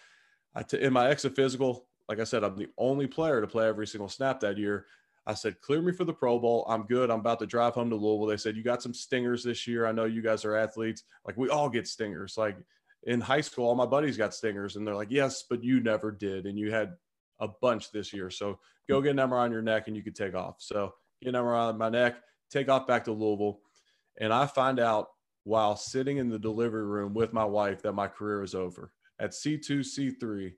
I 0.54 0.62
t- 0.62 0.82
in 0.82 0.94
my 0.94 1.10
exit 1.10 1.36
physical, 1.36 1.88
like 2.08 2.20
I 2.20 2.24
said, 2.24 2.44
I'm 2.44 2.56
the 2.56 2.70
only 2.78 3.08
player 3.08 3.42
to 3.42 3.48
play 3.48 3.68
every 3.68 3.88
single 3.88 4.10
snap 4.10 4.40
that 4.42 4.58
year. 4.58 4.86
I 5.26 5.34
said, 5.34 5.60
clear 5.60 5.82
me 5.82 5.92
for 5.92 6.06
the 6.06 6.14
Pro 6.14 6.40
Bowl. 6.40 6.66
I'm 6.70 6.84
good. 6.84 7.12
I'm 7.12 7.20
about 7.20 7.40
to 7.40 7.46
drive 7.46 7.74
home 7.74 7.90
to 7.90 7.98
Louisville. 7.98 8.28
They 8.28 8.38
said, 8.38 8.56
you 8.56 8.64
got 8.64 8.82
some 8.82 8.94
stingers 8.94 9.44
this 9.44 9.68
year. 9.68 9.86
I 9.86 9.92
know 9.92 10.06
you 10.06 10.22
guys 10.22 10.46
are 10.46 10.56
athletes. 10.56 11.04
Like 11.26 11.36
we 11.36 11.50
all 11.50 11.68
get 11.70 11.86
stingers. 11.86 12.38
Like 12.38 12.58
in 13.04 13.20
high 13.20 13.42
school, 13.42 13.68
all 13.68 13.76
my 13.76 13.86
buddies 13.86 14.16
got 14.16 14.34
stingers. 14.34 14.78
And 14.78 14.88
they're 14.88 14.96
like, 14.96 15.12
yes, 15.12 15.44
but 15.50 15.64
you 15.64 15.82
never 15.82 16.12
did. 16.12 16.46
And 16.46 16.58
you 16.58 16.72
had 16.72 16.94
a 17.40 17.50
bunch 17.62 17.92
this 17.92 18.14
year. 18.14 18.30
So 18.30 18.60
go 18.88 19.02
get 19.02 19.12
an 19.12 19.18
MRI 19.18 19.42
on 19.42 19.52
your 19.52 19.62
neck 19.62 19.88
and 19.88 19.98
you 19.98 20.04
could 20.04 20.16
take 20.16 20.34
off. 20.34 20.56
So 20.60 20.94
get 21.22 21.36
an 21.36 21.42
MRI 21.42 21.70
on 21.70 21.78
my 21.78 21.90
neck, 21.90 22.16
take 22.50 22.70
off 22.70 22.88
back 22.88 23.04
to 23.06 23.12
Louisville. 23.12 23.60
And 24.20 24.32
I 24.32 24.46
find 24.46 24.80
out 24.80 25.10
while 25.44 25.76
sitting 25.76 26.18
in 26.18 26.30
the 26.30 26.40
delivery 26.40 26.86
room 26.86 27.14
with 27.14 27.34
my 27.34 27.46
wife 27.46 27.82
that 27.82 27.94
my 27.94 28.08
career 28.08 28.44
is 28.44 28.56
over. 28.56 28.92
At 29.20 29.32
C2, 29.32 29.80
C3, 29.80 30.54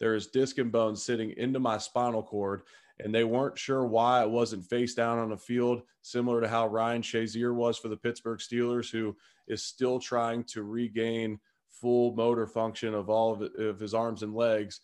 there 0.00 0.14
is 0.14 0.26
disc 0.26 0.58
and 0.58 0.72
bone 0.72 0.96
sitting 0.96 1.32
into 1.36 1.60
my 1.60 1.78
spinal 1.78 2.22
cord 2.22 2.62
and 3.04 3.14
they 3.14 3.24
weren't 3.24 3.58
sure 3.58 3.84
why 3.86 4.22
it 4.22 4.30
wasn't 4.30 4.68
face 4.68 4.94
down 4.94 5.18
on 5.18 5.30
the 5.30 5.36
field, 5.36 5.82
similar 6.02 6.40
to 6.40 6.48
how 6.48 6.66
Ryan 6.66 7.02
Shazier 7.02 7.54
was 7.54 7.78
for 7.78 7.88
the 7.88 7.96
Pittsburgh 7.96 8.38
Steelers, 8.38 8.90
who 8.90 9.16
is 9.48 9.62
still 9.62 9.98
trying 9.98 10.44
to 10.44 10.62
regain 10.62 11.38
full 11.68 12.14
motor 12.14 12.46
function 12.46 12.94
of 12.94 13.08
all 13.08 13.32
of, 13.32 13.42
of 13.58 13.80
his 13.80 13.94
arms 13.94 14.22
and 14.22 14.34
legs. 14.34 14.80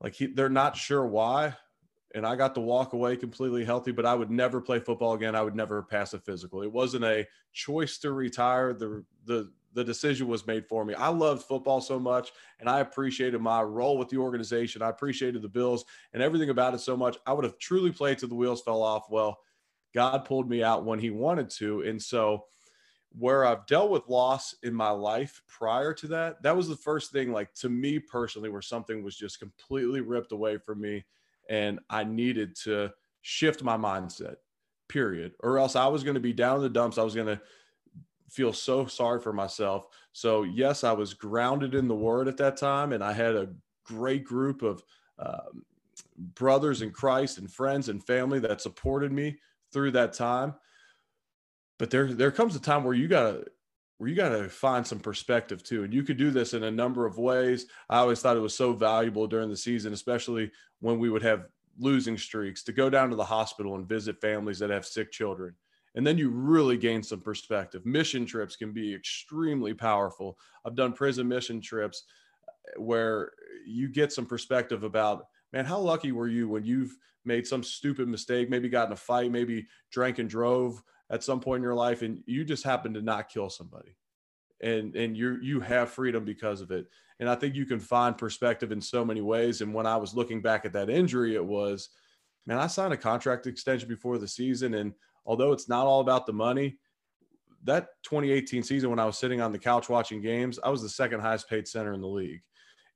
Like 0.00 0.14
he, 0.14 0.26
they're 0.26 0.48
not 0.48 0.76
sure 0.76 1.06
why, 1.06 1.54
and 2.14 2.26
I 2.26 2.36
got 2.36 2.54
to 2.56 2.60
walk 2.60 2.92
away 2.92 3.16
completely 3.16 3.64
healthy. 3.64 3.92
But 3.92 4.06
I 4.06 4.14
would 4.14 4.30
never 4.30 4.60
play 4.60 4.80
football 4.80 5.14
again. 5.14 5.34
I 5.34 5.42
would 5.42 5.56
never 5.56 5.82
pass 5.82 6.12
a 6.12 6.18
physical. 6.18 6.62
It 6.62 6.72
wasn't 6.72 7.04
a 7.04 7.26
choice 7.52 7.98
to 7.98 8.12
retire. 8.12 8.74
The 8.74 9.04
the 9.24 9.52
the 9.74 9.84
decision 9.84 10.28
was 10.28 10.46
made 10.46 10.66
for 10.66 10.84
me. 10.84 10.94
I 10.94 11.08
loved 11.08 11.44
football 11.44 11.80
so 11.80 11.98
much 11.98 12.32
and 12.60 12.68
I 12.68 12.80
appreciated 12.80 13.40
my 13.40 13.62
role 13.62 13.98
with 13.98 14.08
the 14.08 14.18
organization. 14.18 14.82
I 14.82 14.90
appreciated 14.90 15.42
the 15.42 15.48
Bills 15.48 15.84
and 16.12 16.22
everything 16.22 16.50
about 16.50 16.74
it 16.74 16.80
so 16.80 16.96
much. 16.96 17.16
I 17.26 17.32
would 17.32 17.44
have 17.44 17.58
truly 17.58 17.90
played 17.90 18.18
till 18.18 18.28
the 18.28 18.34
wheels 18.34 18.62
fell 18.62 18.82
off. 18.82 19.10
Well, 19.10 19.38
God 19.94 20.24
pulled 20.24 20.48
me 20.48 20.62
out 20.62 20.84
when 20.84 20.98
he 20.98 21.10
wanted 21.10 21.50
to. 21.50 21.82
And 21.82 22.00
so 22.00 22.44
where 23.18 23.44
I've 23.44 23.66
dealt 23.66 23.90
with 23.90 24.08
loss 24.08 24.54
in 24.62 24.74
my 24.74 24.90
life 24.90 25.42
prior 25.46 25.92
to 25.94 26.06
that, 26.08 26.42
that 26.42 26.56
was 26.56 26.68
the 26.68 26.76
first 26.76 27.12
thing 27.12 27.32
like 27.32 27.52
to 27.54 27.68
me 27.68 27.98
personally 27.98 28.48
where 28.48 28.62
something 28.62 29.02
was 29.02 29.16
just 29.16 29.38
completely 29.38 30.00
ripped 30.00 30.32
away 30.32 30.58
from 30.58 30.80
me 30.80 31.04
and 31.48 31.80
I 31.90 32.04
needed 32.04 32.56
to 32.64 32.90
shift 33.20 33.62
my 33.62 33.76
mindset. 33.76 34.36
Period. 34.88 35.32
Or 35.40 35.58
else 35.58 35.76
I 35.76 35.86
was 35.86 36.04
going 36.04 36.14
to 36.14 36.20
be 36.20 36.32
down 36.32 36.56
in 36.56 36.62
the 36.62 36.68
dumps. 36.68 36.98
I 36.98 37.02
was 37.02 37.14
going 37.14 37.26
to 37.26 37.40
feel 38.32 38.52
so 38.52 38.86
sorry 38.86 39.20
for 39.20 39.32
myself. 39.32 39.86
So, 40.12 40.42
yes, 40.42 40.84
I 40.84 40.92
was 40.92 41.14
grounded 41.14 41.74
in 41.74 41.86
the 41.86 41.94
word 41.94 42.28
at 42.28 42.38
that 42.38 42.56
time, 42.56 42.92
and 42.92 43.04
I 43.04 43.12
had 43.12 43.36
a 43.36 43.50
great 43.84 44.24
group 44.24 44.62
of 44.62 44.82
um, 45.18 45.64
brothers 46.16 46.80
in 46.80 46.90
Christ 46.90 47.38
and 47.38 47.50
friends 47.50 47.88
and 47.88 48.02
family 48.02 48.38
that 48.40 48.62
supported 48.62 49.12
me 49.12 49.38
through 49.72 49.92
that 49.92 50.14
time. 50.14 50.54
But 51.78 51.90
there, 51.90 52.12
there 52.12 52.30
comes 52.30 52.56
a 52.56 52.60
time 52.60 52.84
where 52.84 52.94
you 52.94 53.06
gotta, 53.06 53.44
where 53.98 54.08
you 54.08 54.16
gotta 54.16 54.48
find 54.48 54.86
some 54.86 55.00
perspective 55.00 55.62
too, 55.62 55.84
and 55.84 55.92
you 55.92 56.02
could 56.02 56.16
do 56.16 56.30
this 56.30 56.54
in 56.54 56.64
a 56.64 56.70
number 56.70 57.04
of 57.04 57.18
ways. 57.18 57.66
I 57.90 57.98
always 57.98 58.20
thought 58.20 58.36
it 58.36 58.40
was 58.40 58.54
so 58.54 58.72
valuable 58.72 59.26
during 59.26 59.50
the 59.50 59.56
season, 59.56 59.92
especially 59.92 60.50
when 60.80 60.98
we 60.98 61.10
would 61.10 61.22
have 61.22 61.48
losing 61.78 62.16
streaks, 62.16 62.62
to 62.62 62.72
go 62.72 62.88
down 62.88 63.10
to 63.10 63.16
the 63.16 63.24
hospital 63.24 63.74
and 63.74 63.88
visit 63.88 64.20
families 64.20 64.58
that 64.58 64.70
have 64.70 64.86
sick 64.86 65.10
children 65.10 65.54
and 65.94 66.06
then 66.06 66.18
you 66.18 66.30
really 66.30 66.76
gain 66.76 67.02
some 67.02 67.20
perspective. 67.20 67.84
Mission 67.84 68.24
trips 68.24 68.56
can 68.56 68.72
be 68.72 68.94
extremely 68.94 69.74
powerful. 69.74 70.38
I've 70.64 70.74
done 70.74 70.92
prison 70.92 71.28
mission 71.28 71.60
trips 71.60 72.04
uh, 72.48 72.80
where 72.80 73.32
you 73.66 73.88
get 73.88 74.12
some 74.12 74.26
perspective 74.26 74.82
about, 74.84 75.26
man, 75.52 75.64
how 75.64 75.78
lucky 75.78 76.12
were 76.12 76.28
you 76.28 76.48
when 76.48 76.64
you've 76.64 76.96
made 77.24 77.46
some 77.46 77.62
stupid 77.62 78.08
mistake, 78.08 78.50
maybe 78.50 78.68
got 78.68 78.86
in 78.86 78.92
a 78.92 78.96
fight, 78.96 79.30
maybe 79.30 79.66
drank 79.90 80.18
and 80.18 80.28
drove 80.28 80.82
at 81.10 81.22
some 81.22 81.40
point 81.40 81.58
in 81.58 81.62
your 81.62 81.74
life, 81.74 82.02
and 82.02 82.22
you 82.26 82.44
just 82.44 82.64
happened 82.64 82.94
to 82.94 83.02
not 83.02 83.28
kill 83.28 83.50
somebody. 83.50 83.96
And, 84.62 84.94
and 84.94 85.16
you 85.16 85.38
you 85.42 85.60
have 85.60 85.90
freedom 85.90 86.24
because 86.24 86.60
of 86.60 86.70
it. 86.70 86.86
And 87.18 87.28
I 87.28 87.34
think 87.34 87.54
you 87.54 87.66
can 87.66 87.80
find 87.80 88.16
perspective 88.16 88.72
in 88.72 88.80
so 88.80 89.04
many 89.04 89.20
ways. 89.20 89.60
And 89.60 89.74
when 89.74 89.86
I 89.86 89.96
was 89.96 90.14
looking 90.14 90.40
back 90.40 90.64
at 90.64 90.72
that 90.72 90.88
injury, 90.88 91.34
it 91.34 91.44
was, 91.44 91.88
man, 92.46 92.58
I 92.58 92.68
signed 92.68 92.92
a 92.92 92.96
contract 92.96 93.46
extension 93.46 93.88
before 93.88 94.18
the 94.18 94.28
season 94.28 94.74
and 94.74 94.94
although 95.24 95.52
it's 95.52 95.68
not 95.68 95.86
all 95.86 96.00
about 96.00 96.26
the 96.26 96.32
money, 96.32 96.78
that 97.64 97.88
2018 98.04 98.62
season 98.62 98.90
when 98.90 98.98
I 98.98 99.04
was 99.04 99.18
sitting 99.18 99.40
on 99.40 99.52
the 99.52 99.58
couch 99.58 99.88
watching 99.88 100.20
games, 100.20 100.58
I 100.62 100.70
was 100.70 100.82
the 100.82 100.88
second 100.88 101.20
highest 101.20 101.48
paid 101.48 101.68
center 101.68 101.92
in 101.92 102.00
the 102.00 102.08
league. 102.08 102.42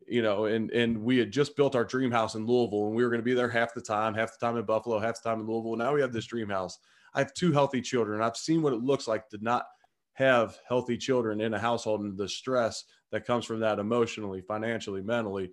You 0.09 0.23
know, 0.23 0.45
and 0.45 0.71
and 0.71 1.03
we 1.03 1.19
had 1.19 1.33
just 1.33 1.57
built 1.57 1.75
our 1.75 1.85
dream 1.85 2.13
house 2.13 2.37
in 2.37 2.47
Louisville, 2.47 2.87
and 2.87 2.95
we 2.95 3.03
were 3.03 3.11
going 3.11 3.21
to 3.21 3.25
be 3.25 3.35
there 3.35 3.49
half 3.49 3.75
the 3.75 3.81
time, 3.81 4.15
half 4.15 4.31
the 4.39 4.45
time 4.45 4.57
in 4.57 4.65
Buffalo, 4.65 5.01
half 5.01 5.21
the 5.21 5.29
time 5.29 5.41
in 5.41 5.47
Louisville. 5.47 5.77
Now 5.77 5.95
we 5.95 6.01
have 6.01 6.13
this 6.13 6.27
dream 6.27 6.49
house. 6.49 6.79
I 7.15 7.21
have 7.21 7.35
two 7.35 7.53
healthy 7.53 7.81
children. 7.81 8.23
I've 8.23 8.37
seen 8.37 8.63
what 8.63 8.73
it 8.73 8.83
looks 8.83 9.09
like 9.09 9.29
to 9.31 9.39
not 9.41 9.65
have 10.13 10.59
healthy 10.69 10.97
children 10.97 11.41
in 11.41 11.55
a 11.55 11.59
household 11.59 12.03
and 12.03 12.17
the 12.17 12.29
stress 12.29 12.85
that 13.11 13.27
comes 13.27 13.45
from 13.45 13.61
that 13.61 13.79
emotionally, 13.79 14.41
financially, 14.41 15.03
mentally, 15.03 15.51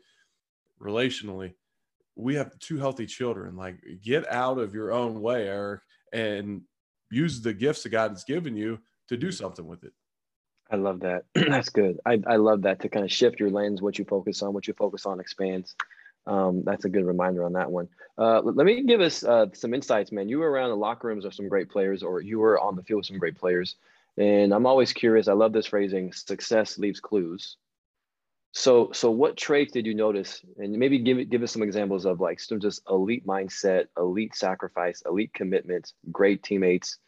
relationally. 0.82 1.54
We 2.16 2.36
have 2.36 2.58
two 2.60 2.78
healthy 2.78 3.06
children. 3.06 3.56
Like, 3.56 3.78
get 4.02 4.30
out 4.32 4.60
of 4.60 4.76
your 4.76 4.92
own 4.92 5.22
way, 5.22 5.48
Eric, 5.48 5.82
and 6.14 6.62
use 7.12 7.42
the 7.42 7.54
gifts 7.54 7.84
that 7.84 7.90
God 7.90 8.12
has 8.12 8.24
given 8.24 8.56
you 8.56 8.80
to 9.10 9.18
do 9.18 9.32
something 9.32 9.68
with 9.68 9.84
it. 9.84 9.94
I 10.72 10.78
love 10.78 11.02
that. 11.02 11.26
That's 11.36 11.70
good. 11.70 12.00
I, 12.06 12.22
I 12.26 12.38
love 12.38 12.62
that 12.62 12.82
to 12.82 12.90
kind 12.90 13.06
of 13.06 13.12
shift 13.12 13.40
your 13.40 13.50
lens, 13.50 13.82
what 13.82 14.00
you 14.00 14.06
focus 14.06 14.42
on, 14.42 14.54
what 14.54 14.68
you 14.68 14.74
focus 14.74 15.06
on 15.06 15.20
expands. 15.20 15.76
Um, 16.26 16.64
that's 16.66 16.86
a 16.86 16.90
good 16.90 17.06
reminder 17.06 17.44
on 17.44 17.52
that 17.54 17.70
one. 17.70 17.90
Uh, 18.18 18.40
let 18.42 18.66
me 18.66 18.84
give 18.84 19.02
us 19.02 19.26
uh, 19.26 19.48
some 19.54 19.74
insights, 19.74 20.12
man. 20.12 20.30
You 20.30 20.40
were 20.40 20.50
around 20.50 20.70
the 20.70 20.78
locker 20.78 21.10
rooms 21.10 21.26
of 21.26 21.34
some 21.34 21.50
great 21.50 21.70
players, 21.70 22.02
or 22.02 22.22
you 22.22 22.40
were 22.40 22.58
on 22.60 22.78
the 22.78 22.84
field 22.84 23.00
with 23.00 23.08
some 23.08 23.18
great 23.20 23.38
players. 23.38 23.76
And 24.18 24.54
I'm 24.54 24.66
always 24.66 24.94
curious. 24.94 25.28
I 25.28 25.34
love 25.34 25.52
this 25.52 25.66
phrasing: 25.66 26.14
"Success 26.14 26.78
leaves 26.78 27.02
clues." 27.02 27.58
So, 28.56 28.92
so 28.94 29.10
what 29.10 29.36
traits 29.36 29.72
did 29.72 29.88
you 29.88 29.96
notice? 29.96 30.42
And 30.58 30.74
maybe 30.74 31.00
give 31.00 31.28
give 31.30 31.42
us 31.42 31.52
some 31.52 31.64
examples 31.64 32.06
of 32.06 32.22
like 32.22 32.40
some 32.40 32.60
just 32.60 32.84
elite 32.88 33.26
mindset, 33.26 33.86
elite 33.98 34.36
sacrifice, 34.36 35.02
elite 35.08 35.34
commitment, 35.34 35.94
great 36.12 36.44
teammates, 36.44 37.00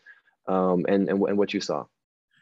um, 0.47 0.85
and, 0.89 1.07
and 1.07 1.21
and 1.21 1.37
what 1.37 1.53
you 1.53 1.61
saw. 1.61 1.85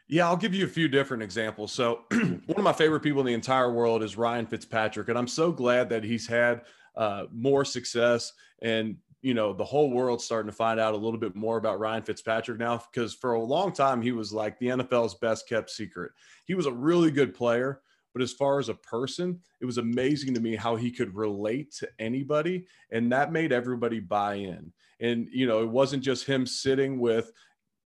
Yeah, 0.08 0.26
I'll 0.26 0.38
give 0.38 0.54
you 0.54 0.64
a 0.64 0.68
few 0.68 0.88
different 0.88 1.22
examples. 1.22 1.70
So, 1.70 2.04
one 2.10 2.42
of 2.56 2.62
my 2.62 2.72
favorite 2.72 3.00
people 3.00 3.20
in 3.20 3.26
the 3.26 3.34
entire 3.34 3.70
world 3.70 4.02
is 4.02 4.16
Ryan 4.16 4.46
Fitzpatrick, 4.46 5.08
and 5.08 5.18
I'm 5.18 5.28
so 5.28 5.52
glad 5.52 5.90
that 5.90 6.02
he's 6.02 6.26
had 6.26 6.62
uh, 6.96 7.24
more 7.30 7.64
success 7.64 8.32
and 8.62 8.96
you 9.20 9.34
know 9.34 9.52
the 9.52 9.64
whole 9.64 9.90
world's 9.90 10.24
starting 10.24 10.50
to 10.50 10.56
find 10.56 10.78
out 10.78 10.94
a 10.94 10.96
little 10.96 11.18
bit 11.18 11.34
more 11.34 11.56
about 11.56 11.78
Ryan 11.78 12.02
Fitzpatrick 12.02 12.58
now 12.58 12.82
because 12.92 13.14
for 13.14 13.34
a 13.34 13.42
long 13.42 13.72
time 13.72 14.02
he 14.02 14.12
was 14.12 14.32
like 14.32 14.58
the 14.58 14.68
NFL's 14.68 15.14
best 15.14 15.48
kept 15.48 15.70
secret. 15.70 16.12
He 16.44 16.54
was 16.54 16.66
a 16.66 16.72
really 16.72 17.10
good 17.10 17.34
player, 17.34 17.80
but 18.14 18.22
as 18.22 18.32
far 18.32 18.60
as 18.60 18.68
a 18.68 18.74
person, 18.74 19.40
it 19.60 19.66
was 19.66 19.78
amazing 19.78 20.32
to 20.34 20.40
me 20.40 20.54
how 20.54 20.76
he 20.76 20.90
could 20.90 21.14
relate 21.14 21.74
to 21.74 21.88
anybody. 21.98 22.64
And 22.92 23.10
that 23.12 23.32
made 23.32 23.52
everybody 23.52 23.98
buy 23.98 24.34
in. 24.36 24.72
And, 25.00 25.28
you 25.32 25.46
know, 25.46 25.62
it 25.62 25.68
wasn't 25.68 26.04
just 26.04 26.24
him 26.24 26.46
sitting 26.46 27.00
with 27.00 27.32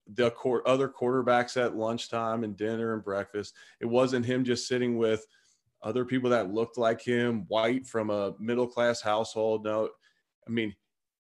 the 0.08 0.32
other 0.64 0.88
quarterbacks 0.88 1.62
at 1.62 1.76
lunchtime 1.76 2.44
and 2.44 2.56
dinner 2.56 2.94
and 2.94 3.04
breakfast. 3.04 3.54
It 3.80 3.86
wasn't 3.86 4.24
him 4.24 4.42
just 4.42 4.66
sitting 4.66 4.96
with 4.96 5.26
other 5.82 6.06
people 6.06 6.30
that 6.30 6.52
looked 6.52 6.78
like 6.78 7.02
him, 7.02 7.44
white 7.48 7.86
from 7.86 8.08
a 8.08 8.34
middle 8.38 8.66
class 8.66 9.02
household. 9.02 9.64
No, 9.64 9.90
I 10.46 10.50
mean, 10.50 10.74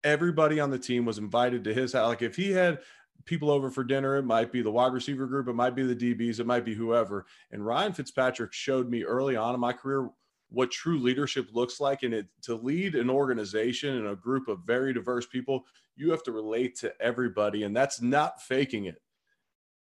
everybody 0.03 0.59
on 0.59 0.71
the 0.71 0.79
team 0.79 1.05
was 1.05 1.19
invited 1.19 1.63
to 1.65 1.73
his 1.73 1.93
house. 1.93 2.07
Like 2.07 2.23
if 2.23 2.35
he 2.35 2.51
had 2.51 2.79
people 3.25 3.49
over 3.49 3.69
for 3.69 3.83
dinner. 3.83 4.17
It 4.17 4.23
might 4.23 4.51
be 4.51 4.61
the 4.61 4.71
wide 4.71 4.93
receiver 4.93 5.25
group. 5.27 5.47
It 5.47 5.53
might 5.53 5.75
be 5.75 5.83
the 5.83 5.95
DBs. 5.95 6.39
It 6.39 6.47
might 6.47 6.65
be 6.65 6.73
whoever. 6.73 7.25
And 7.51 7.65
Ryan 7.65 7.93
Fitzpatrick 7.93 8.53
showed 8.53 8.89
me 8.89 9.03
early 9.03 9.35
on 9.35 9.53
in 9.53 9.59
my 9.59 9.73
career 9.73 10.09
what 10.49 10.71
true 10.71 10.99
leadership 10.99 11.47
looks 11.53 11.79
like. 11.79 12.03
And 12.03 12.13
it 12.13 12.27
to 12.43 12.55
lead 12.55 12.95
an 12.95 13.09
organization 13.09 13.97
and 13.97 14.07
a 14.07 14.15
group 14.15 14.47
of 14.47 14.59
very 14.65 14.93
diverse 14.93 15.25
people, 15.25 15.65
you 15.95 16.11
have 16.11 16.23
to 16.23 16.31
relate 16.31 16.75
to 16.79 16.93
everybody. 17.01 17.63
And 17.63 17.75
that's 17.75 18.01
not 18.01 18.41
faking 18.41 18.85
it. 18.85 19.01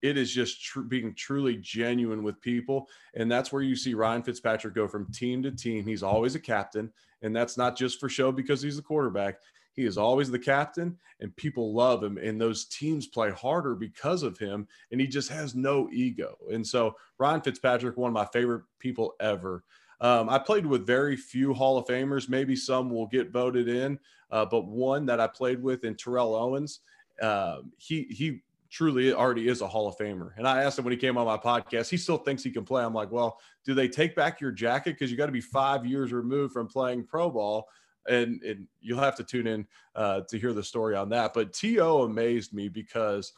It 0.01 0.17
is 0.17 0.31
just 0.31 0.63
tr- 0.63 0.81
being 0.81 1.13
truly 1.13 1.57
genuine 1.57 2.23
with 2.23 2.39
people. 2.41 2.87
And 3.15 3.29
that's 3.29 3.51
where 3.51 3.61
you 3.61 3.75
see 3.75 3.93
Ryan 3.93 4.23
Fitzpatrick 4.23 4.73
go 4.73 4.87
from 4.87 5.11
team 5.11 5.43
to 5.43 5.51
team. 5.51 5.85
He's 5.85 6.03
always 6.03 6.35
a 6.35 6.39
captain. 6.39 6.91
And 7.21 7.35
that's 7.35 7.57
not 7.57 7.77
just 7.77 7.99
for 7.99 8.07
show 8.07 8.31
because 8.31 8.61
he's 8.61 8.77
the 8.77 8.81
quarterback. 8.81 9.35
He 9.79 9.85
is 9.85 9.97
always 9.97 10.29
the 10.29 10.37
captain, 10.37 10.97
and 11.21 11.33
people 11.37 11.73
love 11.73 12.03
him. 12.03 12.17
And 12.17 12.39
those 12.39 12.65
teams 12.65 13.07
play 13.07 13.31
harder 13.31 13.75
because 13.75 14.23
of 14.23 14.37
him. 14.37 14.67
And 14.91 14.99
he 14.99 15.07
just 15.07 15.29
has 15.29 15.55
no 15.55 15.87
ego. 15.93 16.37
And 16.51 16.67
so, 16.67 16.97
Ryan 17.17 17.39
Fitzpatrick, 17.39 17.95
one 17.95 18.09
of 18.09 18.13
my 18.13 18.25
favorite 18.25 18.63
people 18.79 19.15
ever. 19.21 19.63
Um, 20.01 20.27
I 20.29 20.37
played 20.37 20.65
with 20.65 20.85
very 20.85 21.15
few 21.15 21.53
Hall 21.53 21.77
of 21.77 21.85
Famers. 21.85 22.27
Maybe 22.27 22.57
some 22.57 22.89
will 22.89 23.07
get 23.07 23.31
voted 23.31 23.69
in, 23.69 23.97
uh, 24.31 24.43
but 24.43 24.65
one 24.65 25.05
that 25.05 25.21
I 25.21 25.27
played 25.27 25.63
with 25.63 25.85
in 25.85 25.95
Terrell 25.95 26.35
Owens, 26.35 26.81
uh, 27.21 27.59
he 27.77 28.03
he 28.09 28.41
truly 28.69 29.13
already 29.13 29.47
is 29.47 29.61
a 29.61 29.67
Hall 29.67 29.87
of 29.87 29.97
Famer. 29.97 30.31
And 30.35 30.45
I 30.45 30.63
asked 30.63 30.77
him 30.77 30.83
when 30.83 30.91
he 30.91 30.97
came 30.97 31.17
on 31.17 31.25
my 31.25 31.37
podcast, 31.37 31.89
he 31.89 31.95
still 31.95 32.17
thinks 32.17 32.43
he 32.43 32.51
can 32.51 32.65
play. 32.65 32.83
I'm 32.83 32.93
like, 32.93 33.11
well, 33.11 33.39
do 33.63 33.73
they 33.73 33.87
take 33.87 34.13
back 34.13 34.41
your 34.41 34.51
jacket 34.51 34.95
because 34.95 35.09
you 35.09 35.15
got 35.15 35.27
to 35.27 35.31
be 35.31 35.39
five 35.39 35.85
years 35.85 36.11
removed 36.11 36.51
from 36.51 36.67
playing 36.67 37.05
pro 37.05 37.29
ball? 37.29 37.69
And, 38.09 38.41
and 38.43 38.67
you'll 38.81 38.99
have 38.99 39.15
to 39.17 39.23
tune 39.23 39.47
in 39.47 39.67
uh, 39.95 40.21
to 40.29 40.39
hear 40.39 40.53
the 40.53 40.63
story 40.63 40.95
on 40.95 41.09
that. 41.09 41.33
But 41.33 41.53
T.O. 41.53 42.03
amazed 42.03 42.53
me 42.53 42.67
because 42.67 43.33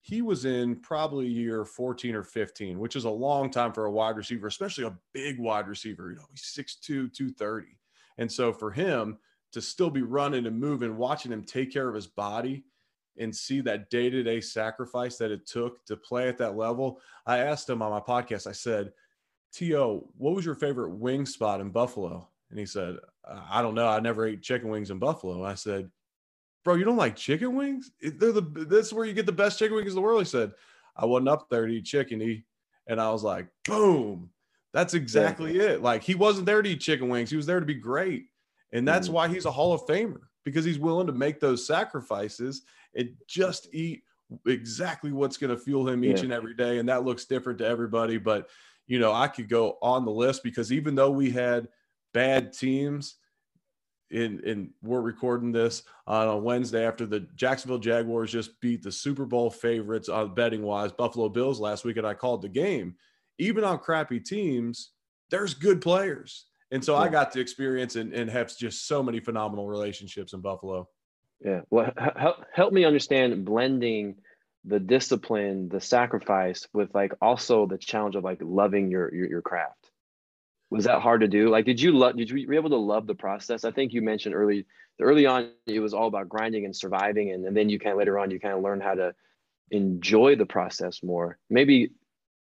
he 0.00 0.22
was 0.22 0.44
in 0.44 0.76
probably 0.76 1.26
year 1.26 1.64
14 1.64 2.14
or 2.14 2.24
15, 2.24 2.78
which 2.78 2.96
is 2.96 3.04
a 3.04 3.10
long 3.10 3.50
time 3.50 3.72
for 3.72 3.86
a 3.86 3.90
wide 3.90 4.16
receiver, 4.16 4.46
especially 4.46 4.84
a 4.84 4.96
big 5.12 5.38
wide 5.38 5.68
receiver. 5.68 6.10
You 6.10 6.16
know, 6.16 6.24
he's 6.30 6.42
6'2, 6.42 7.12
230. 7.12 7.66
And 8.18 8.30
so 8.30 8.52
for 8.52 8.70
him 8.70 9.18
to 9.52 9.60
still 9.60 9.90
be 9.90 10.02
running 10.02 10.46
and 10.46 10.58
moving, 10.58 10.96
watching 10.96 11.32
him 11.32 11.44
take 11.44 11.72
care 11.72 11.88
of 11.88 11.94
his 11.94 12.06
body 12.06 12.64
and 13.18 13.34
see 13.34 13.60
that 13.60 13.90
day 13.90 14.08
to 14.08 14.22
day 14.22 14.40
sacrifice 14.40 15.16
that 15.18 15.30
it 15.30 15.46
took 15.46 15.84
to 15.86 15.96
play 15.96 16.28
at 16.28 16.38
that 16.38 16.56
level, 16.56 17.00
I 17.26 17.38
asked 17.38 17.68
him 17.68 17.82
on 17.82 17.90
my 17.90 18.00
podcast, 18.00 18.46
I 18.46 18.52
said, 18.52 18.92
T.O., 19.52 20.08
what 20.16 20.34
was 20.34 20.44
your 20.44 20.54
favorite 20.54 20.90
wing 20.90 21.26
spot 21.26 21.60
in 21.60 21.70
Buffalo? 21.70 22.28
And 22.50 22.58
he 22.58 22.66
said, 22.66 22.96
I 23.50 23.62
don't 23.62 23.74
know. 23.74 23.88
I 23.88 24.00
never 24.00 24.26
ate 24.26 24.42
chicken 24.42 24.68
wings 24.68 24.90
in 24.90 24.98
Buffalo. 24.98 25.44
I 25.44 25.54
said, 25.54 25.90
Bro, 26.64 26.74
you 26.74 26.84
don't 26.84 26.96
like 26.96 27.16
chicken 27.16 27.54
wings? 27.54 27.90
They're 28.00 28.32
the 28.32 28.66
that's 28.68 28.92
where 28.92 29.06
you 29.06 29.14
get 29.14 29.26
the 29.26 29.32
best 29.32 29.58
chicken 29.58 29.76
wings 29.76 29.90
in 29.90 29.94
the 29.94 30.02
world. 30.02 30.20
He 30.20 30.26
said, 30.26 30.52
I 30.96 31.06
wasn't 31.06 31.28
up 31.28 31.48
there 31.48 31.66
to 31.66 31.72
eat 31.72 31.84
chicken. 31.84 32.20
He 32.20 32.44
and 32.86 33.00
I 33.00 33.10
was 33.10 33.22
like, 33.22 33.46
boom. 33.64 34.30
That's 34.74 34.94
exactly 34.94 35.58
it. 35.58 35.82
Like 35.82 36.02
he 36.02 36.14
wasn't 36.14 36.46
there 36.46 36.60
to 36.60 36.68
eat 36.68 36.80
chicken 36.80 37.08
wings. 37.08 37.30
He 37.30 37.36
was 37.36 37.46
there 37.46 37.60
to 37.60 37.66
be 37.66 37.74
great. 37.74 38.26
And 38.72 38.86
that's 38.86 39.06
mm-hmm. 39.06 39.14
why 39.14 39.28
he's 39.28 39.46
a 39.46 39.50
Hall 39.50 39.72
of 39.72 39.86
Famer 39.86 40.20
because 40.44 40.64
he's 40.64 40.78
willing 40.78 41.06
to 41.06 41.12
make 41.12 41.40
those 41.40 41.66
sacrifices 41.66 42.62
and 42.94 43.10
just 43.26 43.72
eat 43.72 44.02
exactly 44.46 45.12
what's 45.12 45.36
going 45.36 45.50
to 45.50 45.56
fuel 45.56 45.88
him 45.88 46.04
each 46.04 46.18
yeah. 46.18 46.24
and 46.24 46.32
every 46.32 46.54
day. 46.54 46.78
And 46.78 46.88
that 46.88 47.04
looks 47.04 47.24
different 47.24 47.58
to 47.60 47.66
everybody. 47.66 48.18
But, 48.18 48.48
you 48.86 48.98
know, 48.98 49.12
I 49.12 49.28
could 49.28 49.48
go 49.48 49.78
on 49.80 50.04
the 50.04 50.10
list 50.10 50.42
because 50.42 50.72
even 50.72 50.94
though 50.94 51.10
we 51.10 51.30
had 51.30 51.68
bad 52.18 52.52
teams, 52.52 53.14
in 54.10 54.40
in 54.40 54.70
we're 54.82 55.00
recording 55.00 55.52
this 55.52 55.84
on 56.08 56.26
a 56.26 56.36
Wednesday 56.36 56.84
after 56.84 57.06
the 57.06 57.20
Jacksonville 57.36 57.78
Jaguars 57.78 58.32
just 58.32 58.60
beat 58.60 58.82
the 58.82 58.90
Super 58.90 59.24
Bowl 59.24 59.50
favorites 59.50 60.08
on 60.08 60.34
betting 60.34 60.62
wise 60.62 60.90
Buffalo 60.90 61.28
Bills 61.28 61.60
last 61.60 61.84
week 61.84 61.96
and 61.96 62.06
I 62.06 62.14
called 62.14 62.42
the 62.42 62.48
game. 62.48 62.96
Even 63.38 63.62
on 63.62 63.78
crappy 63.78 64.18
teams, 64.18 64.90
there's 65.30 65.54
good 65.54 65.80
players. 65.80 66.46
And 66.72 66.84
so 66.84 66.94
yeah. 66.94 67.02
I 67.02 67.08
got 67.08 67.30
to 67.32 67.40
experience 67.40 67.94
and, 67.94 68.12
and 68.12 68.28
have 68.28 68.56
just 68.56 68.88
so 68.88 69.00
many 69.00 69.20
phenomenal 69.20 69.68
relationships 69.68 70.32
in 70.32 70.40
Buffalo. 70.40 70.88
Yeah. 71.44 71.60
Well, 71.70 71.92
help, 72.16 72.44
help 72.52 72.72
me 72.72 72.84
understand 72.84 73.44
blending 73.44 74.16
the 74.64 74.80
discipline, 74.80 75.68
the 75.68 75.80
sacrifice 75.80 76.66
with 76.72 76.92
like 76.96 77.12
also 77.22 77.66
the 77.66 77.78
challenge 77.78 78.16
of 78.16 78.24
like 78.24 78.40
loving 78.42 78.90
your, 78.90 79.14
your, 79.14 79.28
your 79.28 79.42
craft. 79.42 79.88
Was 80.70 80.84
that 80.84 81.00
hard 81.00 81.22
to 81.22 81.28
do? 81.28 81.48
Like, 81.48 81.64
did 81.64 81.80
you 81.80 81.92
love, 81.92 82.16
did 82.16 82.30
you 82.30 82.46
were 82.46 82.54
able 82.54 82.70
to 82.70 82.76
love 82.76 83.06
the 83.06 83.14
process? 83.14 83.64
I 83.64 83.70
think 83.70 83.92
you 83.92 84.02
mentioned 84.02 84.34
early, 84.34 84.66
early 85.00 85.26
on, 85.26 85.50
it 85.66 85.80
was 85.80 85.94
all 85.94 86.08
about 86.08 86.28
grinding 86.28 86.64
and 86.64 86.76
surviving. 86.76 87.32
And, 87.32 87.46
and 87.46 87.56
then 87.56 87.68
you 87.68 87.78
kind 87.78 87.92
of 87.92 87.98
later 87.98 88.18
on, 88.18 88.30
you 88.30 88.38
kind 88.38 88.54
of 88.54 88.62
learn 88.62 88.80
how 88.80 88.94
to 88.94 89.14
enjoy 89.70 90.36
the 90.36 90.46
process 90.46 91.02
more. 91.02 91.38
Maybe 91.48 91.92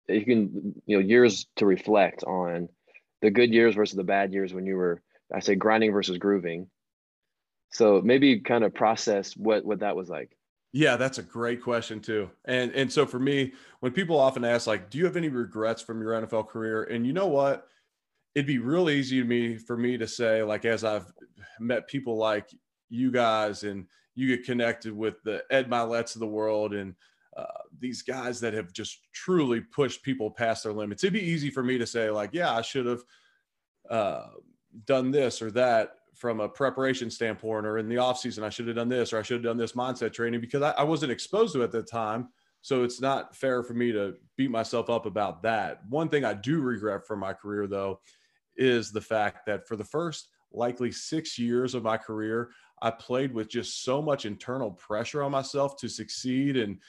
you 0.07 0.25
can, 0.25 0.73
you 0.85 0.97
know, 0.97 1.05
years 1.05 1.45
to 1.57 1.65
reflect 1.65 2.23
on 2.23 2.69
the 3.21 3.31
good 3.31 3.51
years 3.53 3.75
versus 3.75 3.95
the 3.95 4.03
bad 4.03 4.33
years 4.33 4.53
when 4.53 4.65
you 4.65 4.75
were, 4.75 5.01
I 5.33 5.39
say 5.39 5.55
grinding 5.55 5.91
versus 5.91 6.17
grooving. 6.17 6.67
So 7.71 8.01
maybe 8.03 8.39
kind 8.39 8.63
of 8.63 8.73
process 8.73 9.33
what, 9.33 9.65
what 9.65 9.79
that 9.79 9.95
was 9.95 10.09
like. 10.09 10.35
Yeah, 10.71 10.97
that's 10.97 11.19
a 11.19 11.23
great 11.23 11.63
question 11.63 12.01
too. 12.01 12.29
And 12.43 12.69
and 12.73 12.91
so 12.91 13.05
for 13.05 13.17
me, 13.17 13.53
when 13.79 13.93
people 13.93 14.19
often 14.19 14.43
ask 14.43 14.67
like, 14.67 14.89
do 14.89 14.97
you 14.97 15.05
have 15.05 15.15
any 15.15 15.29
regrets 15.29 15.81
from 15.81 16.01
your 16.01 16.11
NFL 16.11 16.49
career? 16.49 16.83
And 16.83 17.07
you 17.07 17.13
know 17.13 17.27
what? 17.27 17.65
It'd 18.35 18.45
be 18.45 18.59
real 18.59 18.89
easy 18.89 19.19
to 19.21 19.25
me 19.25 19.57
for 19.57 19.77
me 19.77 19.97
to 19.97 20.07
say 20.07 20.43
like 20.43 20.65
as 20.65 20.83
I've 20.83 21.11
met 21.59 21.87
people 21.87 22.17
like 22.17 22.49
you 22.89 23.11
guys 23.11 23.63
and 23.63 23.85
you 24.13 24.27
get 24.27 24.45
connected 24.45 24.95
with 24.95 25.21
the 25.23 25.43
Ed 25.49 25.69
Myletts 25.69 26.15
of 26.15 26.19
the 26.19 26.27
world 26.27 26.73
and 26.73 26.95
uh, 27.35 27.43
these 27.79 28.01
guys 28.01 28.39
that 28.39 28.53
have 28.53 28.71
just 28.71 28.99
truly 29.13 29.59
pushed 29.59 30.03
people 30.03 30.31
past 30.31 30.63
their 30.63 30.73
limits. 30.73 31.03
It'd 31.03 31.13
be 31.13 31.19
easy 31.19 31.49
for 31.49 31.63
me 31.63 31.77
to 31.77 31.85
say, 31.85 32.09
like, 32.09 32.29
yeah, 32.31 32.53
I 32.53 32.61
should 32.61 32.85
have 32.85 33.01
uh, 33.89 34.27
done 34.85 35.11
this 35.11 35.41
or 35.41 35.51
that 35.51 35.95
from 36.13 36.39
a 36.39 36.47
preparation 36.47 37.11
standpoint, 37.11 37.65
or 37.65 37.77
in 37.77 37.89
the 37.89 37.95
offseason, 37.95 38.43
I 38.43 38.49
should 38.49 38.67
have 38.67 38.77
done 38.77 38.87
this 38.87 39.11
or 39.11 39.19
I 39.19 39.21
should 39.21 39.35
have 39.35 39.43
done 39.43 39.57
this 39.57 39.73
mindset 39.73 40.13
training 40.13 40.39
because 40.39 40.61
I, 40.61 40.71
I 40.71 40.83
wasn't 40.83 41.11
exposed 41.11 41.53
to 41.53 41.61
it 41.61 41.65
at 41.65 41.71
the 41.71 41.83
time. 41.83 42.29
So 42.61 42.83
it's 42.83 43.01
not 43.01 43.35
fair 43.35 43.63
for 43.63 43.73
me 43.73 43.91
to 43.91 44.15
beat 44.37 44.49
myself 44.49 44.89
up 44.89 45.05
about 45.05 45.43
that. 45.43 45.81
One 45.89 46.07
thing 46.07 46.23
I 46.23 46.33
do 46.33 46.61
regret 46.61 47.05
from 47.05 47.19
my 47.19 47.33
career, 47.33 47.67
though, 47.67 47.99
is 48.57 48.91
the 48.91 49.01
fact 49.01 49.45
that 49.45 49.67
for 49.67 49.75
the 49.75 49.83
first 49.83 50.29
likely 50.51 50.91
six 50.91 51.37
years 51.37 51.75
of 51.75 51.83
my 51.83 51.97
career, 51.97 52.51
I 52.81 52.91
played 52.91 53.33
with 53.33 53.49
just 53.49 53.83
so 53.83 54.01
much 54.01 54.25
internal 54.25 54.71
pressure 54.71 55.23
on 55.23 55.31
myself 55.31 55.77
to 55.77 55.87
succeed 55.87 56.57
and 56.57 56.79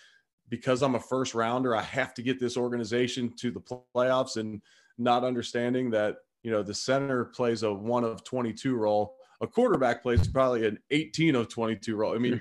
because 0.49 0.83
I'm 0.83 0.95
a 0.95 1.01
first 1.01 1.35
rounder, 1.35 1.75
I 1.75 1.83
have 1.83 2.15
to 2.15 2.23
get 2.23 2.39
this 2.39 2.57
organization 2.57 3.33
to 3.37 3.51
the 3.51 3.61
playoffs 3.95 4.37
and 4.37 4.63
not 4.99 5.25
understanding 5.25 5.91
that, 5.91 6.17
you 6.43 6.51
know, 6.51 6.63
the 6.63 6.75
center 6.75 7.25
plays 7.25 7.63
a 7.63 7.73
one 7.73 8.05
of 8.05 8.25
22 8.25 8.77
role. 8.77 9.17
A 9.41 9.47
quarterback 9.47 10.03
plays 10.03 10.29
probably 10.29 10.67
an 10.67 10.79
18 10.91 11.35
of 11.35 11.49
22 11.49 11.97
role. 11.97 12.15
I 12.15 12.19
mean, 12.19 12.41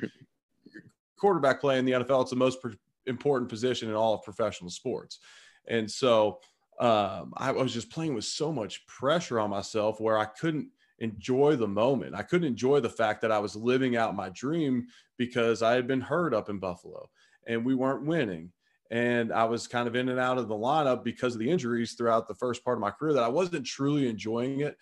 quarterback 1.20 1.60
play 1.60 1.80
in 1.80 1.86
the 1.86 1.94
NFL, 1.94 2.22
it's 2.22 2.30
the 2.30 2.36
most 2.36 2.60
important 3.08 3.50
position 3.50 3.90
in 3.90 3.96
all 3.96 4.14
of 4.14 4.24
professional 4.24 4.70
sports. 4.70 5.20
And 5.68 5.90
so 5.90 6.40
um, 6.80 7.34
I 7.38 7.52
was 7.52 7.74
just 7.74 7.90
playing 7.90 8.16
with 8.16 8.26
so 8.26 8.52
much 8.52 8.86
pressure 8.88 9.40
on 9.40 9.50
myself 9.50 10.00
where 10.00 10.18
I 10.18 10.26
couldn't 10.26 10.70
enjoy 11.00 11.56
the 11.56 11.68
moment. 11.68 12.16
I 12.16 12.22
couldn't 12.22 12.48
enjoy 12.48 12.80
the 12.80 12.90
fact 12.90 13.22
that 13.22 13.32
I 13.32 13.40
was 13.40 13.56
living 13.56 13.96
out 13.96 14.16
my 14.16 14.30
dream 14.30 14.88
because 15.18 15.62
I 15.62 15.74
had 15.74 15.88
been 15.88 16.02
hurt 16.02 16.34
up 16.34 16.50
in 16.50 16.60
Buffalo 16.60 17.10
and 17.48 17.66
we 17.66 17.76
weren't 17.76 18.06
winning. 18.06 18.52
And 18.92 19.34
I 19.34 19.46
was 19.46 19.68
kind 19.68 19.88
of 19.88 19.96
in 19.96 20.10
and 20.10 20.20
out 20.20 20.38
of 20.38 20.48
the 20.48 20.56
lineup 20.56 21.04
because 21.04 21.34
of 21.34 21.40
the 21.40 21.50
injuries 21.50 21.94
throughout 21.94 22.28
the 22.28 22.36
first 22.36 22.64
part 22.64 22.78
of 22.78 22.82
my 22.82 22.92
career 22.92 23.14
that 23.14 23.24
I 23.24 23.30
wasn't 23.30 23.66
truly 23.66 24.08
enjoying 24.08 24.62
it. 24.62 24.78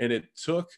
And 0.00 0.12
it 0.12 0.24
took 0.36 0.70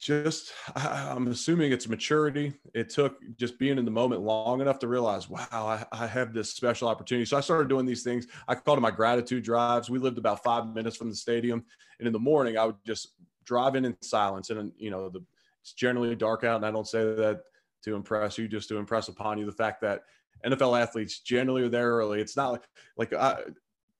just, 0.00 0.52
I'm 0.74 1.28
assuming 1.28 1.72
it's 1.72 1.86
maturity. 1.88 2.54
It 2.74 2.88
took 2.88 3.18
just 3.36 3.58
being 3.58 3.78
in 3.78 3.84
the 3.84 3.90
moment 3.90 4.22
long 4.22 4.60
enough 4.60 4.78
to 4.80 4.88
realize, 4.88 5.28
wow, 5.28 5.46
I, 5.52 5.84
I 5.92 6.06
have 6.06 6.32
this 6.32 6.50
special 6.50 6.88
opportunity. 6.88 7.26
So 7.26 7.36
I 7.36 7.40
started 7.40 7.68
doing 7.68 7.86
these 7.86 8.02
things. 8.02 8.26
I 8.48 8.54
called 8.54 8.78
them 8.78 8.82
my 8.82 8.90
gratitude 8.90 9.44
drives. 9.44 9.90
We 9.90 9.98
lived 9.98 10.18
about 10.18 10.42
five 10.42 10.66
minutes 10.66 10.96
from 10.96 11.10
the 11.10 11.16
stadium. 11.16 11.64
And 11.98 12.06
in 12.06 12.12
the 12.12 12.18
morning, 12.18 12.56
I 12.56 12.64
would 12.64 12.76
just 12.86 13.14
drive 13.44 13.76
in 13.76 13.84
in 13.84 13.96
silence. 14.00 14.50
And, 14.50 14.72
you 14.78 14.90
know, 14.90 15.10
the, 15.10 15.22
it's 15.60 15.74
generally 15.74 16.16
dark 16.16 16.44
out. 16.44 16.56
And 16.56 16.66
I 16.66 16.70
don't 16.70 16.88
say 16.88 17.04
that 17.04 17.42
to 17.84 17.94
impress 17.94 18.38
you, 18.38 18.48
just 18.48 18.68
to 18.70 18.78
impress 18.78 19.08
upon 19.08 19.38
you 19.38 19.46
the 19.46 19.52
fact 19.52 19.82
that 19.82 20.02
NFL 20.44 20.80
athletes 20.80 21.20
generally 21.20 21.62
are 21.62 21.68
there 21.68 21.90
early. 21.90 22.20
It's 22.20 22.36
not 22.36 22.52
like 22.52 22.62
like 22.96 23.12
I 23.12 23.42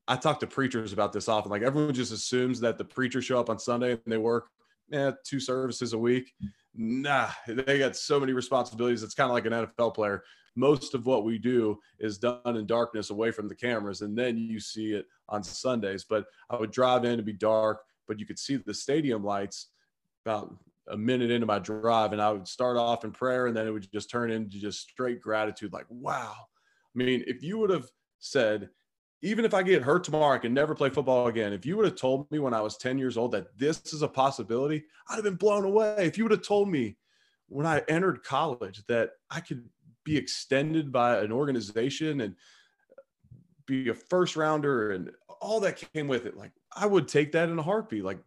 I 0.08 0.16
talk 0.16 0.40
to 0.40 0.46
preachers 0.46 0.92
about 0.92 1.12
this 1.12 1.28
often. 1.28 1.50
Like 1.50 1.62
everyone 1.62 1.94
just 1.94 2.12
assumes 2.12 2.60
that 2.60 2.78
the 2.78 2.84
preachers 2.84 3.24
show 3.24 3.38
up 3.38 3.50
on 3.50 3.58
Sunday 3.58 3.92
and 3.92 4.00
they 4.06 4.18
work 4.18 4.48
eh, 4.92 5.12
two 5.24 5.40
services 5.40 5.92
a 5.92 5.98
week. 5.98 6.33
Nah, 6.74 7.31
they 7.46 7.79
got 7.79 7.96
so 7.96 8.20
many 8.20 8.33
responsibilities. 8.33 9.03
It's 9.03 9.14
kind 9.14 9.31
of 9.31 9.35
like 9.35 9.46
an 9.46 9.53
NFL 9.53 9.94
player. 9.94 10.22
Most 10.57 10.94
of 10.94 11.07
what 11.07 11.24
we 11.24 11.38
do 11.38 11.79
is 11.98 12.18
done 12.18 12.57
in 12.57 12.66
darkness 12.66 13.11
away 13.11 13.31
from 13.31 13.48
the 13.48 13.55
cameras, 13.55 14.03
and 14.03 14.16
then 14.16 14.37
you 14.37 14.61
see 14.61 14.92
it 14.92 15.07
on 15.29 15.42
Sundays. 15.42 16.05
But 16.09 16.26
I 16.48 16.57
would 16.57 16.72
drive 16.72 17.05
in 17.05 17.16
to 17.16 17.22
be 17.22 17.33
dark, 17.33 17.83
but 18.09 18.18
you 18.18 18.26
could 18.26 18.38
see 18.38 18.57
the 18.57 18.74
stadium 18.74 19.24
lights 19.24 19.68
about 20.24 20.55
a 20.88 20.96
minute 20.96 21.31
into 21.31 21.46
my 21.46 21.59
drive 21.59 22.12
and 22.12 22.20
I 22.20 22.33
would 22.33 22.48
start 22.48 22.76
off 22.76 23.05
in 23.05 23.12
prayer 23.12 23.46
and 23.46 23.57
then 23.57 23.66
it 23.66 23.70
would 23.70 23.90
just 23.92 24.11
turn 24.11 24.31
into 24.31 24.59
just 24.59 24.88
straight 24.88 25.20
gratitude 25.20 25.72
like 25.72 25.87
wow. 25.88 26.35
I 26.35 26.98
mean, 26.98 27.22
if 27.26 27.42
you 27.42 27.59
would 27.59 27.70
have 27.70 27.87
said 28.18 28.68
even 29.22 29.44
if 29.44 29.52
I 29.52 29.62
get 29.62 29.83
hurt 29.83 30.04
tomorrow, 30.04 30.35
I 30.35 30.38
can 30.38 30.54
never 30.54 30.74
play 30.74 30.88
football 30.88 31.26
again. 31.26 31.52
If 31.52 31.66
you 31.66 31.76
would 31.76 31.85
have 31.85 31.96
told 31.96 32.30
me 32.30 32.38
when 32.38 32.54
I 32.54 32.61
was 32.61 32.76
10 32.76 32.98
years 32.98 33.16
old 33.16 33.33
that 33.33 33.56
this 33.59 33.92
is 33.92 34.02
a 34.02 34.09
possibility, 34.09 34.85
I'd 35.09 35.16
have 35.16 35.24
been 35.24 35.35
blown 35.35 35.64
away. 35.64 35.96
If 35.98 36.16
you 36.16 36.24
would 36.24 36.30
have 36.30 36.42
told 36.42 36.68
me 36.68 36.96
when 37.48 37.66
I 37.66 37.83
entered 37.88 38.24
college 38.24 38.83
that 38.87 39.11
I 39.30 39.40
could 39.40 39.68
be 40.04 40.16
extended 40.16 40.90
by 40.90 41.18
an 41.18 41.33
organization 41.33 42.22
and 42.22 42.35
be 43.66 43.90
a 43.90 43.94
first 43.94 44.37
rounder 44.37 44.92
and 44.92 45.11
all 45.40 45.61
that 45.61 45.83
came 45.92 46.09
with 46.09 46.24
it, 46.24 46.37
like 46.37 46.52
I 46.74 46.87
would 46.87 47.06
take 47.06 47.33
that 47.33 47.50
in 47.50 47.59
a 47.59 47.62
heartbeat. 47.62 48.04
Like 48.04 48.20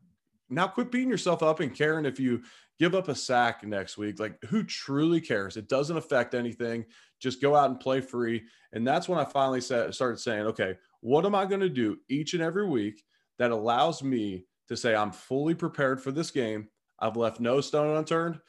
now 0.50 0.68
quit 0.68 0.92
beating 0.92 1.10
yourself 1.10 1.42
up 1.42 1.60
and 1.60 1.74
caring 1.74 2.06
if 2.06 2.20
you 2.20 2.44
give 2.80 2.96
up 2.96 3.08
a 3.08 3.16
sack 3.16 3.66
next 3.66 3.98
week. 3.98 4.20
Like 4.20 4.38
who 4.46 4.64
truly 4.64 5.22
cares? 5.22 5.58
It 5.58 5.70
doesn't 5.70 5.98
affect 5.98 6.34
anything. 6.34 6.86
Just 7.20 7.42
go 7.42 7.56
out 7.56 7.70
and 7.70 7.80
play 7.80 8.02
free. 8.02 8.44
And 8.74 8.86
that's 8.86 9.08
when 9.08 9.20
I 9.20 9.26
finally 9.26 9.62
started 9.62 10.20
saying, 10.20 10.46
okay, 10.48 10.76
what 11.02 11.26
am 11.26 11.36
I 11.36 11.46
going 11.46 11.62
to 11.62 11.70
do 11.70 11.98
each 12.10 12.34
and 12.34 12.44
every 12.44 12.68
week 12.68 13.04
that 13.40 13.52
allows 13.52 14.04
me 14.04 14.46
to 14.68 14.78
say 14.78 14.96
I'm 14.96 15.12
fully 15.12 15.56
prepared 15.56 16.02
for 16.02 16.12
this 16.12 16.32
game? 16.32 16.68
I've 17.00 17.18
left 17.18 17.40
no 17.40 17.62
stone 17.62 17.98
unturned. 17.98 18.40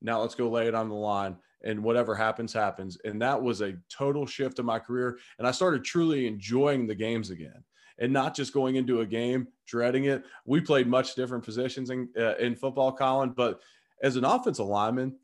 Now 0.00 0.20
let's 0.20 0.34
go 0.34 0.48
lay 0.48 0.66
it 0.68 0.74
on 0.74 0.88
the 0.88 0.94
line 0.94 1.36
and 1.64 1.82
whatever 1.82 2.14
happens, 2.14 2.52
happens. 2.52 2.98
And 3.04 3.22
that 3.22 3.40
was 3.40 3.60
a 3.60 3.76
total 3.88 4.26
shift 4.26 4.58
in 4.58 4.66
my 4.66 4.78
career. 4.78 5.18
And 5.38 5.46
I 5.46 5.52
started 5.52 5.84
truly 5.84 6.26
enjoying 6.26 6.86
the 6.86 6.94
games 6.94 7.30
again. 7.30 7.62
And 8.02 8.12
not 8.12 8.34
just 8.34 8.52
going 8.52 8.74
into 8.74 9.00
a 9.00 9.06
game 9.06 9.46
dreading 9.64 10.04
it. 10.04 10.24
We 10.44 10.60
played 10.60 10.88
much 10.88 11.14
different 11.14 11.44
positions 11.44 11.88
in 11.88 12.08
uh, 12.18 12.34
in 12.36 12.56
football, 12.56 12.92
Colin, 12.92 13.30
but 13.30 13.60
as 14.02 14.16
an 14.16 14.24
offensive 14.24 14.66
lineman, 14.66 15.16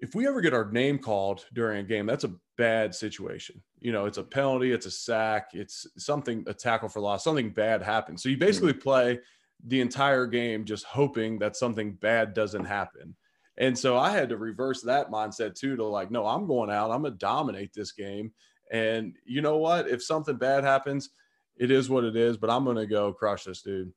if 0.00 0.14
we 0.14 0.26
ever 0.26 0.40
get 0.40 0.52
our 0.52 0.70
name 0.70 0.98
called 0.98 1.46
during 1.54 1.78
a 1.78 1.84
game, 1.84 2.06
that's 2.06 2.24
a 2.24 2.34
bad 2.58 2.92
situation. 2.94 3.62
You 3.78 3.92
know, 3.92 4.06
it's 4.06 4.18
a 4.18 4.24
penalty, 4.24 4.72
it's 4.72 4.86
a 4.86 4.90
sack, 4.90 5.50
it's 5.52 5.86
something, 5.96 6.44
a 6.48 6.54
tackle 6.54 6.88
for 6.88 7.00
loss, 7.00 7.22
something 7.22 7.50
bad 7.50 7.82
happens. 7.82 8.22
So 8.22 8.28
you 8.28 8.36
basically 8.36 8.72
play 8.72 9.20
the 9.66 9.80
entire 9.80 10.26
game 10.26 10.64
just 10.64 10.84
hoping 10.84 11.38
that 11.38 11.54
something 11.54 11.92
bad 11.92 12.34
doesn't 12.34 12.64
happen. 12.64 13.14
And 13.58 13.78
so 13.78 13.96
I 13.96 14.10
had 14.10 14.30
to 14.30 14.36
reverse 14.36 14.82
that 14.82 15.10
mindset 15.10 15.54
too 15.54 15.76
to 15.76 15.84
like, 15.84 16.10
no, 16.10 16.26
I'm 16.26 16.46
going 16.46 16.70
out, 16.70 16.90
I'm 16.90 17.02
going 17.02 17.12
to 17.12 17.18
dominate 17.18 17.72
this 17.72 17.92
game. 17.92 18.32
And 18.72 19.16
you 19.24 19.42
know 19.42 19.58
what? 19.58 19.88
If 19.88 20.02
something 20.02 20.36
bad 20.36 20.64
happens, 20.64 21.10
it 21.60 21.70
is 21.70 21.90
what 21.90 22.04
it 22.04 22.16
is, 22.16 22.38
but 22.38 22.50
I'm 22.50 22.64
to 22.64 22.86
go 22.86 23.12
crush 23.12 23.44
this 23.44 23.60
dude. 23.60 23.92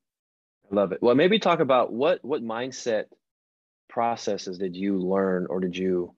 I 0.69 0.75
love 0.75 0.91
it. 0.91 1.01
Well, 1.01 1.15
maybe 1.15 1.39
talk 1.39 1.61
about 1.61 1.91
what 1.91 2.23
what 2.23 2.43
mindset 2.43 3.05
processes 3.89 4.57
did 4.57 4.75
you 4.75 4.97
learn 4.97 5.47
or 5.49 5.61
did 5.61 5.75
you 5.75 6.13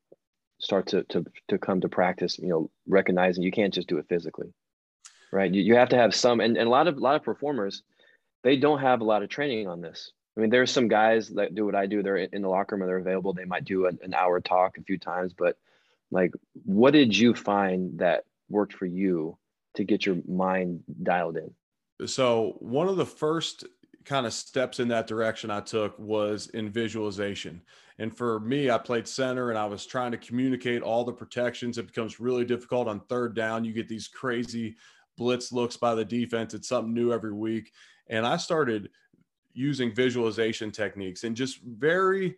start 0.58 0.88
to 0.88 1.04
to 1.04 1.24
to 1.50 1.58
come 1.60 1.82
to 1.82 1.90
practice, 1.90 2.40
you 2.40 2.48
know, 2.48 2.72
recognizing 2.88 3.44
you 3.44 3.52
can't 3.52 3.74
just 3.74 3.88
do 3.88 4.00
it 4.00 4.08
physically. 4.10 4.54
Right? 5.32 5.54
You, 5.54 5.62
you 5.62 5.76
have 5.76 5.90
to 5.90 5.98
have 5.98 6.16
some 6.16 6.40
and, 6.40 6.58
and 6.58 6.68
a 6.68 6.70
lot 6.70 6.88
of 6.88 6.98
a 6.98 7.00
lot 7.00 7.16
of 7.16 7.24
performers 7.24 7.84
they 8.44 8.58
don't 8.58 8.82
have 8.82 9.02
a 9.02 9.06
lot 9.06 9.24
of 9.24 9.30
training 9.30 9.68
on 9.68 9.82
this. 9.82 10.12
I 10.38 10.42
mean, 10.42 10.50
there's 10.50 10.72
some 10.72 10.88
guys 10.88 11.30
that 11.30 11.56
do 11.56 11.66
what 11.66 11.76
I 11.76 11.86
do. 11.86 12.04
They're 12.04 12.18
in 12.18 12.42
the 12.42 12.50
locker 12.50 12.76
room 12.76 12.82
and 12.82 12.90
they're 12.90 12.98
available. 12.98 13.34
They 13.34 13.46
might 13.46 13.66
do 13.66 13.88
an, 13.88 14.00
an 14.04 14.14
hour 14.14 14.40
talk 14.42 14.78
a 14.78 14.84
few 14.84 14.98
times, 15.00 15.34
but 15.34 15.58
like, 16.12 16.32
what 16.66 16.92
did 16.92 17.18
you 17.18 17.34
find 17.34 18.00
that 18.00 18.26
worked 18.50 18.74
for 18.74 18.86
you 18.86 19.38
to 19.76 19.84
get 19.84 20.06
your 20.06 20.18
mind 20.28 20.84
dialed 21.04 21.38
in? 21.38 22.08
So, 22.08 22.58
one 22.60 22.88
of 22.88 22.98
the 22.98 23.06
first 23.06 23.66
kind 24.04 24.26
of 24.26 24.34
steps 24.34 24.80
in 24.80 24.88
that 24.90 25.08
direction 25.08 25.50
I 25.50 25.62
took 25.62 25.98
was 25.98 26.48
in 26.48 26.70
visualization. 26.70 27.62
And 27.98 28.16
for 28.16 28.40
me, 28.42 28.70
I 28.70 28.78
played 28.78 29.08
center 29.08 29.50
and 29.50 29.58
I 29.58 29.66
was 29.66 29.86
trying 29.86 30.12
to 30.12 30.18
communicate 30.18 30.82
all 30.82 31.04
the 31.04 31.14
protections. 31.14 31.78
It 31.78 31.88
becomes 31.88 32.20
really 32.20 32.46
difficult 32.46 32.88
on 32.88 33.00
third 33.02 33.36
down. 33.36 33.64
You 33.64 33.74
get 33.74 33.88
these 33.88 34.08
crazy 34.08 34.76
blitz 35.18 35.52
looks 35.52 35.78
by 35.78 35.96
the 35.96 36.06
defense. 36.06 36.54
It's 36.54 36.68
something 36.68 36.94
new 36.94 37.14
every 37.14 37.34
week. 37.34 37.72
And 38.08 38.28
I 38.28 38.38
started 38.38 38.90
using 39.54 39.96
visualization 39.96 40.72
techniques 40.72 41.24
and 41.24 41.36
just 41.36 41.62
very 41.64 42.36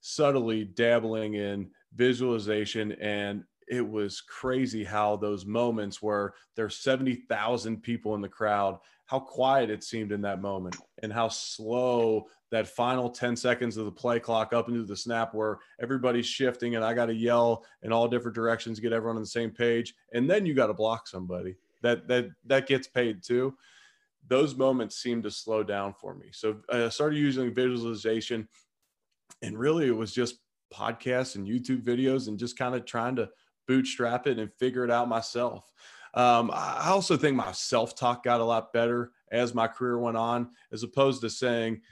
subtly 0.00 0.64
dabbling 0.64 1.34
in 1.34 1.68
visualization 1.94 2.92
and 2.92 3.42
it 3.68 3.86
was 3.86 4.20
crazy 4.20 4.84
how 4.84 5.16
those 5.16 5.44
moments 5.44 6.00
where 6.00 6.34
there's 6.54 6.76
70,000 6.78 7.82
people 7.82 8.14
in 8.14 8.20
the 8.20 8.28
crowd, 8.28 8.78
how 9.06 9.18
quiet 9.18 9.70
it 9.70 9.84
seemed 9.84 10.12
in 10.12 10.20
that 10.22 10.40
moment 10.40 10.76
and 11.02 11.12
how 11.12 11.28
slow 11.28 12.26
that 12.50 12.68
final 12.68 13.10
10 13.10 13.36
seconds 13.36 13.76
of 13.76 13.84
the 13.84 13.92
play 13.92 14.20
clock 14.20 14.52
up 14.52 14.68
into 14.68 14.84
the 14.84 14.96
snap 14.96 15.34
where 15.34 15.58
everybody's 15.80 16.26
shifting 16.26 16.76
and 16.76 16.84
I 16.84 16.94
got 16.94 17.06
to 17.06 17.14
yell 17.14 17.64
in 17.82 17.92
all 17.92 18.08
different 18.08 18.34
directions, 18.34 18.80
get 18.80 18.92
everyone 18.92 19.16
on 19.16 19.22
the 19.22 19.28
same 19.28 19.50
page. 19.50 19.94
And 20.12 20.28
then 20.30 20.46
you 20.46 20.54
got 20.54 20.68
to 20.68 20.74
block 20.74 21.08
somebody 21.08 21.56
that, 21.82 22.08
that, 22.08 22.28
that 22.46 22.66
gets 22.66 22.86
paid 22.86 23.22
too 23.22 23.56
those 24.28 24.56
moments 24.56 24.96
seemed 24.96 25.22
to 25.22 25.30
slow 25.30 25.62
down 25.62 25.94
for 26.00 26.14
me. 26.14 26.26
So 26.32 26.56
uh, 26.72 26.86
I 26.86 26.88
started 26.88 27.16
using 27.16 27.54
visualization, 27.54 28.48
and 29.42 29.58
really 29.58 29.86
it 29.86 29.96
was 29.96 30.12
just 30.12 30.38
podcasts 30.72 31.36
and 31.36 31.46
YouTube 31.46 31.82
videos 31.82 32.28
and 32.28 32.38
just 32.38 32.58
kind 32.58 32.74
of 32.74 32.84
trying 32.84 33.16
to 33.16 33.28
bootstrap 33.66 34.26
it 34.26 34.38
and 34.38 34.52
figure 34.54 34.84
it 34.84 34.90
out 34.90 35.08
myself. 35.08 35.72
Um, 36.14 36.50
I 36.52 36.88
also 36.88 37.16
think 37.16 37.36
my 37.36 37.52
self 37.52 37.94
talk 37.94 38.24
got 38.24 38.40
a 38.40 38.44
lot 38.44 38.72
better 38.72 39.12
as 39.30 39.54
my 39.54 39.66
career 39.66 39.98
went 39.98 40.16
on, 40.16 40.50
as 40.72 40.82
opposed 40.82 41.20
to 41.22 41.30
saying, 41.30 41.82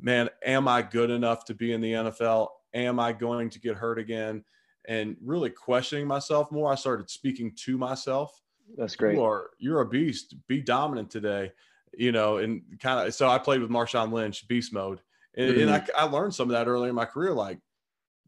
man, 0.00 0.28
am 0.44 0.66
I 0.66 0.82
good 0.82 1.10
enough 1.10 1.44
to 1.46 1.54
be 1.54 1.72
in 1.72 1.80
the 1.80 1.92
NFL? 1.92 2.48
Am 2.74 2.98
I 2.98 3.12
going 3.12 3.50
to 3.50 3.60
get 3.60 3.76
hurt 3.76 3.98
again? 3.98 4.44
And 4.86 5.16
really 5.22 5.50
questioning 5.50 6.06
myself 6.06 6.50
more. 6.50 6.72
I 6.72 6.74
started 6.74 7.10
speaking 7.10 7.52
to 7.64 7.76
myself. 7.76 8.40
That's 8.76 8.96
great. 8.96 9.16
You 9.16 9.24
are 9.24 9.50
you're 9.58 9.80
a 9.80 9.88
beast. 9.88 10.34
Be 10.48 10.60
dominant 10.60 11.10
today 11.10 11.52
you 11.96 12.12
know, 12.12 12.38
and 12.38 12.62
kind 12.80 13.06
of 13.06 13.14
so 13.14 13.28
I 13.28 13.38
played 13.38 13.60
with 13.60 13.70
Marshawn 13.70 14.12
Lynch, 14.12 14.46
beast 14.48 14.72
mode. 14.72 15.00
And, 15.36 15.50
mm-hmm. 15.50 15.68
and 15.68 15.70
I, 15.70 15.84
I 15.96 16.04
learned 16.04 16.34
some 16.34 16.48
of 16.48 16.52
that 16.52 16.68
early 16.68 16.88
in 16.88 16.94
my 16.94 17.04
career. 17.04 17.32
Like, 17.32 17.58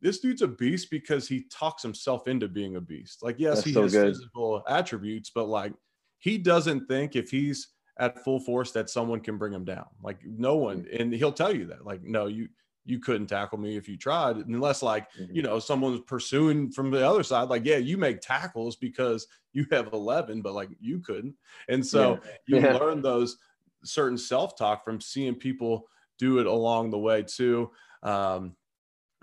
this 0.01 0.21
dude's 0.21 0.43
a 0.43 0.49
beast 0.49 0.91
because 0.91 1.29
he 1.29 1.45
talks 1.51 1.83
himself 1.83 2.29
into 2.29 2.49
being 2.49 2.77
a 2.77 2.81
beast. 2.81 3.23
Like, 3.23 3.37
yes, 3.39 3.57
That's 3.57 3.67
he 3.67 3.73
so 3.73 3.83
has 3.83 3.93
good. 3.93 4.15
physical 4.15 4.63
attributes, 4.69 5.31
but 5.35 5.49
like, 5.49 5.73
he 6.19 6.39
doesn't 6.39 6.87
think 6.87 7.17
if 7.17 7.31
he's 7.31 7.69
at 7.99 8.23
full 8.25 8.41
force 8.41 8.73
that 8.73 8.91
someone 8.91 9.21
can 9.21 9.37
bring 9.37 9.53
him 9.53 9.65
down. 9.65 9.87
Like, 10.03 10.19
no 10.25 10.57
one, 10.57 10.83
mm-hmm. 10.83 11.03
and 11.03 11.13
he'll 11.13 11.33
tell 11.33 11.55
you 11.55 11.67
that. 11.67 11.85
Like, 11.85 12.03
no, 12.03 12.27
you 12.27 12.49
you 12.87 12.99
couldn't 12.99 13.27
tackle 13.27 13.59
me 13.59 13.77
if 13.77 13.89
you 13.89 13.97
tried, 13.97 14.37
unless 14.37 14.83
like 14.83 15.13
mm-hmm. 15.13 15.35
you 15.35 15.43
know 15.43 15.59
someone's 15.59 16.01
pursuing 16.07 16.71
from 16.71 16.91
the 16.91 17.07
other 17.07 17.23
side. 17.23 17.49
Like, 17.49 17.65
yeah, 17.65 17.77
you 17.77 17.97
make 17.99 18.21
tackles 18.21 18.77
because 18.77 19.27
you 19.53 19.67
have 19.71 19.93
eleven, 19.93 20.41
but 20.41 20.55
like 20.55 20.71
you 20.81 21.01
couldn't. 21.01 21.35
And 21.69 21.87
so 21.87 22.21
yeah. 22.25 22.31
you 22.47 22.61
yeah. 22.61 22.77
learn 22.77 23.03
those 23.03 23.37
certain 23.85 24.19
self 24.19 24.57
talk 24.57 24.85
from 24.85 25.01
seeing 25.01 25.35
people 25.35 25.89
do 26.19 26.39
it 26.39 26.47
along 26.47 26.91
the 26.91 26.99
way 26.99 27.23
too. 27.23 27.71
Um, 28.03 28.57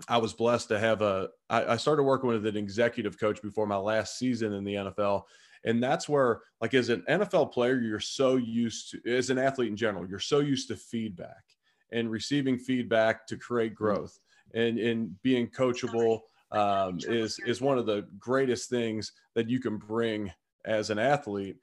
I 0.06 0.18
was 0.18 0.32
blessed 0.32 0.68
to 0.68 0.78
have 0.78 1.02
a. 1.02 1.28
I, 1.50 1.72
I 1.72 1.76
started 1.76 2.04
working 2.04 2.28
with 2.28 2.46
an 2.46 2.56
executive 2.56 3.18
coach 3.18 3.42
before 3.42 3.66
my 3.66 3.76
last 3.76 4.18
season 4.18 4.52
in 4.52 4.64
the 4.64 4.74
NFL, 4.74 5.22
and 5.64 5.82
that's 5.82 6.08
where, 6.08 6.42
like, 6.60 6.74
as 6.74 6.88
an 6.88 7.02
NFL 7.08 7.52
player, 7.52 7.80
you're 7.80 7.98
so 7.98 8.36
used 8.36 8.92
to, 8.92 9.16
as 9.16 9.30
an 9.30 9.38
athlete 9.38 9.70
in 9.70 9.76
general, 9.76 10.08
you're 10.08 10.20
so 10.20 10.38
used 10.38 10.68
to 10.68 10.76
feedback 10.76 11.42
and 11.90 12.10
receiving 12.10 12.58
feedback 12.58 13.26
to 13.26 13.36
create 13.36 13.74
mm-hmm. 13.74 13.84
growth, 13.84 14.18
and 14.54 14.78
and 14.78 15.20
being 15.22 15.48
coachable 15.48 16.20
um, 16.52 16.98
is 17.02 17.38
is 17.46 17.60
one 17.60 17.78
of 17.78 17.86
the 17.86 18.06
greatest 18.18 18.70
things 18.70 19.12
that 19.34 19.48
you 19.48 19.60
can 19.60 19.78
bring 19.78 20.30
as 20.64 20.90
an 20.90 20.98
athlete. 20.98 21.56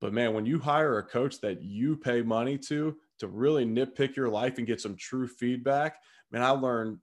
But 0.00 0.12
man, 0.12 0.34
when 0.34 0.46
you 0.46 0.58
hire 0.58 0.98
a 0.98 1.02
coach 1.02 1.40
that 1.40 1.62
you 1.62 1.96
pay 1.96 2.22
money 2.22 2.58
to 2.68 2.96
to 3.18 3.28
really 3.28 3.64
nitpick 3.64 4.16
your 4.16 4.28
life 4.28 4.58
and 4.58 4.66
get 4.66 4.80
some 4.80 4.96
true 4.96 5.26
feedback, 5.26 5.96
man, 6.30 6.42
I 6.42 6.50
learned 6.50 6.98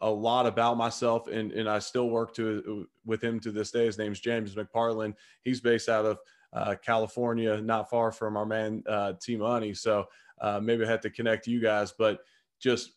a 0.00 0.10
lot 0.10 0.46
about 0.46 0.76
myself 0.76 1.28
and, 1.28 1.52
and 1.52 1.68
I 1.68 1.78
still 1.78 2.10
work 2.10 2.34
to 2.34 2.86
with 3.04 3.22
him 3.22 3.40
to 3.40 3.50
this 3.50 3.70
day. 3.70 3.86
His 3.86 3.98
name's 3.98 4.20
James 4.20 4.54
McParland. 4.54 5.14
He's 5.42 5.60
based 5.60 5.88
out 5.88 6.04
of 6.04 6.18
uh, 6.52 6.74
California, 6.84 7.60
not 7.60 7.90
far 7.90 8.12
from 8.12 8.36
our 8.36 8.46
man 8.46 8.82
uh, 8.88 9.14
T 9.20 9.36
Money. 9.36 9.74
So 9.74 10.06
uh, 10.40 10.60
maybe 10.62 10.84
I 10.84 10.88
had 10.88 11.02
to 11.02 11.10
connect 11.10 11.46
you 11.46 11.60
guys, 11.60 11.92
but 11.96 12.20
just 12.60 12.92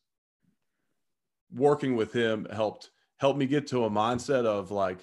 working 1.54 1.96
with 1.96 2.12
him 2.12 2.46
helped 2.52 2.92
help 3.18 3.38
me 3.38 3.46
get 3.46 3.68
to 3.68 3.86
a 3.86 3.90
mindset 3.90 4.46
of 4.46 4.72
like 4.72 5.00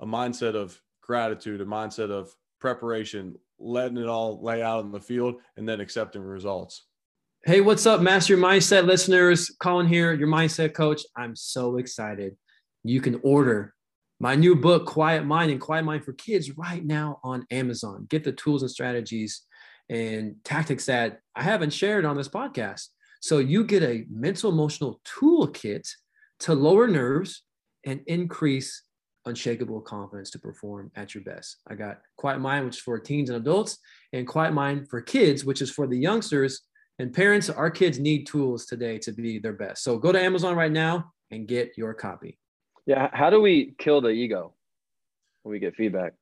a 0.00 0.06
mindset 0.06 0.54
of 0.54 0.80
gratitude, 1.00 1.60
a 1.60 1.64
mindset 1.64 2.10
of 2.10 2.34
preparation, 2.60 3.36
letting 3.58 3.98
it 3.98 4.08
all 4.08 4.42
lay 4.42 4.62
out 4.62 4.84
in 4.84 4.90
the 4.90 5.00
field, 5.00 5.36
and 5.56 5.68
then 5.68 5.80
accepting 5.80 6.22
results. 6.22 6.86
Hey, 7.44 7.60
what's 7.60 7.86
up, 7.86 8.00
Master 8.00 8.36
Mindset 8.36 8.86
listeners? 8.86 9.50
Colin 9.58 9.88
here, 9.88 10.12
your 10.12 10.28
mindset 10.28 10.74
coach. 10.74 11.02
I'm 11.16 11.34
so 11.34 11.76
excited. 11.78 12.36
You 12.84 13.00
can 13.00 13.18
order 13.24 13.74
my 14.20 14.36
new 14.36 14.54
book, 14.54 14.86
Quiet 14.86 15.26
Mind 15.26 15.50
and 15.50 15.60
Quiet 15.60 15.84
Mind 15.84 16.04
for 16.04 16.12
Kids, 16.12 16.56
right 16.56 16.84
now 16.84 17.18
on 17.24 17.44
Amazon. 17.50 18.06
Get 18.08 18.22
the 18.22 18.30
tools 18.30 18.62
and 18.62 18.70
strategies 18.70 19.42
and 19.88 20.36
tactics 20.44 20.86
that 20.86 21.18
I 21.34 21.42
haven't 21.42 21.72
shared 21.72 22.04
on 22.04 22.16
this 22.16 22.28
podcast. 22.28 22.86
So 23.20 23.38
you 23.38 23.64
get 23.64 23.82
a 23.82 24.04
mental 24.08 24.52
emotional 24.52 25.00
toolkit 25.04 25.88
to 26.40 26.54
lower 26.54 26.86
nerves 26.86 27.42
and 27.84 28.02
increase 28.06 28.84
unshakable 29.26 29.80
confidence 29.80 30.30
to 30.30 30.38
perform 30.38 30.92
at 30.94 31.12
your 31.12 31.24
best. 31.24 31.56
I 31.66 31.74
got 31.74 32.02
Quiet 32.16 32.38
Mind, 32.38 32.66
which 32.66 32.76
is 32.76 32.82
for 32.82 33.00
teens 33.00 33.30
and 33.30 33.38
adults, 33.38 33.78
and 34.12 34.28
Quiet 34.28 34.54
Mind 34.54 34.88
for 34.88 35.02
kids, 35.02 35.44
which 35.44 35.60
is 35.60 35.72
for 35.72 35.88
the 35.88 35.98
youngsters 35.98 36.60
and 36.98 37.12
parents. 37.12 37.50
Our 37.50 37.70
kids 37.70 37.98
need 37.98 38.26
tools 38.26 38.66
today 38.66 38.98
to 38.98 39.12
be 39.12 39.38
their 39.38 39.52
best. 39.52 39.82
So 39.82 39.98
go 39.98 40.12
to 40.12 40.20
Amazon 40.20 40.56
right 40.56 40.72
now 40.72 41.12
and 41.30 41.46
get 41.46 41.72
your 41.76 41.94
copy. 41.94 42.38
Yeah. 42.86 43.08
How 43.12 43.30
do 43.30 43.40
we 43.40 43.74
kill 43.78 44.00
the 44.00 44.08
ego 44.08 44.54
when 45.42 45.52
we 45.52 45.58
get 45.58 45.76
feedback? 45.76 46.14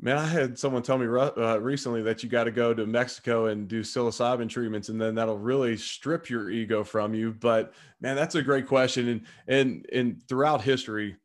Man, 0.00 0.16
I 0.16 0.26
had 0.26 0.56
someone 0.56 0.82
tell 0.82 0.96
me 0.96 1.06
uh, 1.06 1.58
recently 1.58 2.02
that 2.02 2.22
you 2.22 2.28
got 2.28 2.44
to 2.44 2.52
go 2.52 2.72
to 2.72 2.86
Mexico 2.86 3.46
and 3.46 3.66
do 3.66 3.82
psilocybin 3.82 4.48
treatments, 4.48 4.90
and 4.90 5.00
then 5.00 5.16
that'll 5.16 5.38
really 5.38 5.76
strip 5.76 6.30
your 6.30 6.50
ego 6.50 6.84
from 6.84 7.14
you. 7.14 7.32
But 7.32 7.74
man, 8.00 8.14
that's 8.14 8.36
a 8.36 8.42
great 8.42 8.68
question. 8.68 9.08
And 9.08 9.20
and 9.48 9.86
and 9.92 10.22
throughout 10.28 10.62
history, 10.62 11.16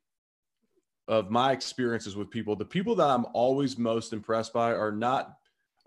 of 1.07 1.29
my 1.29 1.51
experiences 1.51 2.15
with 2.15 2.29
people, 2.29 2.55
the 2.55 2.65
people 2.65 2.95
that 2.95 3.09
I'm 3.09 3.25
always 3.33 3.77
most 3.77 4.13
impressed 4.13 4.53
by 4.53 4.73
are 4.73 4.91
not 4.91 5.37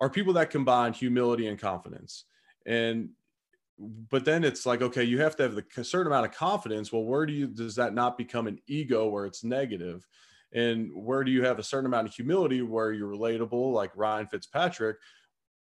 are 0.01 0.11
people 0.11 0.33
that 0.35 0.51
combine 0.51 0.93
humility 0.93 1.47
and 1.47 1.59
confidence. 1.59 2.25
And 2.67 3.11
but 4.09 4.25
then 4.25 4.43
it's 4.43 4.65
like, 4.65 4.81
okay, 4.81 5.05
you 5.05 5.21
have 5.21 5.37
to 5.37 5.43
have 5.43 5.55
the 5.55 5.85
certain 5.85 6.07
amount 6.07 6.27
of 6.27 6.33
confidence. 6.33 6.93
Well, 6.93 7.05
where 7.05 7.27
do 7.27 7.33
you 7.33 7.47
does 7.47 7.77
that 7.77 7.95
not 7.95 8.17
become 8.17 8.47
an 8.47 8.59
ego 8.67 9.09
where 9.09 9.27
it's 9.27 9.45
negative? 9.45 10.07
And 10.53 10.91
where 10.95 11.25
do 11.25 11.31
you 11.31 11.45
have 11.45 11.59
a 11.59 11.63
certain 11.63 11.87
amount 11.87 12.09
of 12.09 12.15
humility 12.15 12.63
where 12.63 12.93
you're 12.93 13.15
relatable, 13.15 13.73
like 13.73 13.91
Ryan 13.95 14.27
Fitzpatrick, 14.27 14.97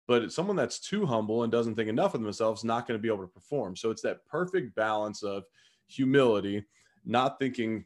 but 0.06 0.32
someone 0.32 0.56
that's 0.56 0.78
too 0.78 1.04
humble 1.04 1.42
and 1.42 1.52
doesn't 1.52 1.74
think 1.74 1.88
enough 1.88 2.14
of 2.14 2.22
themselves 2.22 2.64
not 2.64 2.86
going 2.86 2.98
to 2.98 3.02
be 3.02 3.08
able 3.08 3.24
to 3.24 3.32
perform. 3.32 3.76
So 3.76 3.90
it's 3.90 4.02
that 4.02 4.24
perfect 4.24 4.74
balance 4.76 5.22
of 5.22 5.44
humility, 5.88 6.64
not 7.04 7.38
thinking 7.38 7.84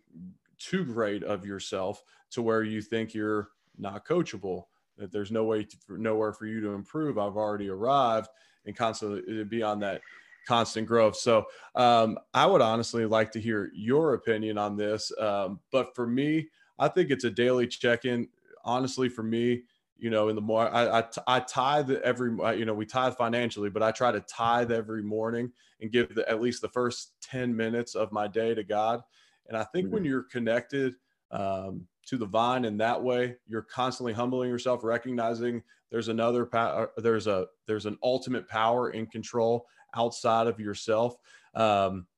too 0.58 0.84
great 0.84 1.24
of 1.24 1.46
yourself 1.46 2.04
to 2.32 2.42
where 2.42 2.62
you 2.62 2.82
think 2.82 3.14
you're 3.14 3.48
not 3.78 4.04
coachable, 4.04 4.64
that 5.00 5.10
there's 5.10 5.32
no 5.32 5.44
way 5.44 5.64
to, 5.64 5.76
nowhere 5.88 6.32
for 6.32 6.46
you 6.46 6.60
to 6.60 6.68
improve. 6.68 7.18
I've 7.18 7.36
already 7.36 7.68
arrived 7.68 8.28
and 8.66 8.76
constantly 8.76 9.44
be 9.44 9.62
on 9.62 9.80
that 9.80 10.02
constant 10.46 10.86
growth. 10.86 11.16
So 11.16 11.46
um, 11.74 12.18
I 12.34 12.46
would 12.46 12.60
honestly 12.60 13.06
like 13.06 13.32
to 13.32 13.40
hear 13.40 13.70
your 13.74 14.14
opinion 14.14 14.58
on 14.58 14.76
this. 14.76 15.10
Um, 15.18 15.60
but 15.72 15.94
for 15.94 16.06
me, 16.06 16.48
I 16.78 16.88
think 16.88 17.10
it's 17.10 17.24
a 17.24 17.30
daily 17.30 17.66
check-in. 17.66 18.28
Honestly, 18.64 19.08
for 19.08 19.22
me, 19.22 19.62
you 19.98 20.10
know, 20.10 20.28
in 20.28 20.34
the 20.34 20.42
more 20.42 20.68
I, 20.68 21.00
I, 21.00 21.04
I 21.26 21.40
tithe 21.40 21.90
every, 21.90 22.30
you 22.58 22.64
know, 22.64 22.74
we 22.74 22.86
tithe 22.86 23.16
financially, 23.16 23.70
but 23.70 23.82
I 23.82 23.90
try 23.90 24.12
to 24.12 24.20
tithe 24.20 24.72
every 24.72 25.02
morning 25.02 25.52
and 25.80 25.92
give 25.92 26.14
the, 26.14 26.28
at 26.28 26.40
least 26.40 26.62
the 26.62 26.68
first 26.68 27.12
10 27.22 27.54
minutes 27.54 27.94
of 27.94 28.10
my 28.12 28.26
day 28.26 28.54
to 28.54 28.64
God. 28.64 29.02
And 29.48 29.56
I 29.56 29.64
think 29.64 29.86
mm-hmm. 29.86 29.94
when 29.94 30.04
you're 30.04 30.22
connected 30.22 30.94
um, 31.30 31.86
to 32.10 32.18
the 32.18 32.26
vine 32.26 32.64
in 32.64 32.76
that 32.76 33.00
way, 33.00 33.36
you're 33.46 33.62
constantly 33.62 34.12
humbling 34.12 34.50
yourself, 34.50 34.82
recognizing 34.82 35.62
there's 35.92 36.08
another 36.08 36.44
power, 36.44 36.90
uh, 36.98 37.00
there's 37.00 37.28
a, 37.28 37.46
there's 37.68 37.86
an 37.86 37.96
ultimate 38.02 38.48
power 38.48 38.90
in 38.90 39.06
control 39.06 39.64
outside 39.94 40.48
of 40.48 40.58
yourself. 40.58 41.14
Um, 41.54 42.08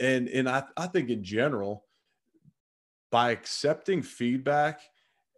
and, 0.00 0.30
and 0.30 0.48
I, 0.48 0.64
I 0.78 0.86
think 0.86 1.10
in 1.10 1.22
general, 1.22 1.84
by 3.10 3.32
accepting 3.32 4.00
feedback 4.00 4.80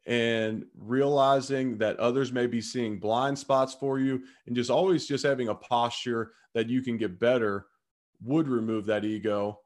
and 0.06 0.66
realizing 0.78 1.76
that 1.78 1.98
others 1.98 2.30
may 2.30 2.46
be 2.46 2.60
seeing 2.60 3.00
blind 3.00 3.36
spots 3.36 3.74
for 3.74 3.98
you 3.98 4.22
and 4.46 4.54
just 4.54 4.70
always 4.70 5.04
just 5.04 5.26
having 5.26 5.48
a 5.48 5.54
posture 5.54 6.30
that 6.54 6.68
you 6.68 6.80
can 6.80 6.96
get 6.96 7.18
better 7.18 7.66
would 8.22 8.46
remove 8.46 8.86
that 8.86 9.04
ego 9.04 9.58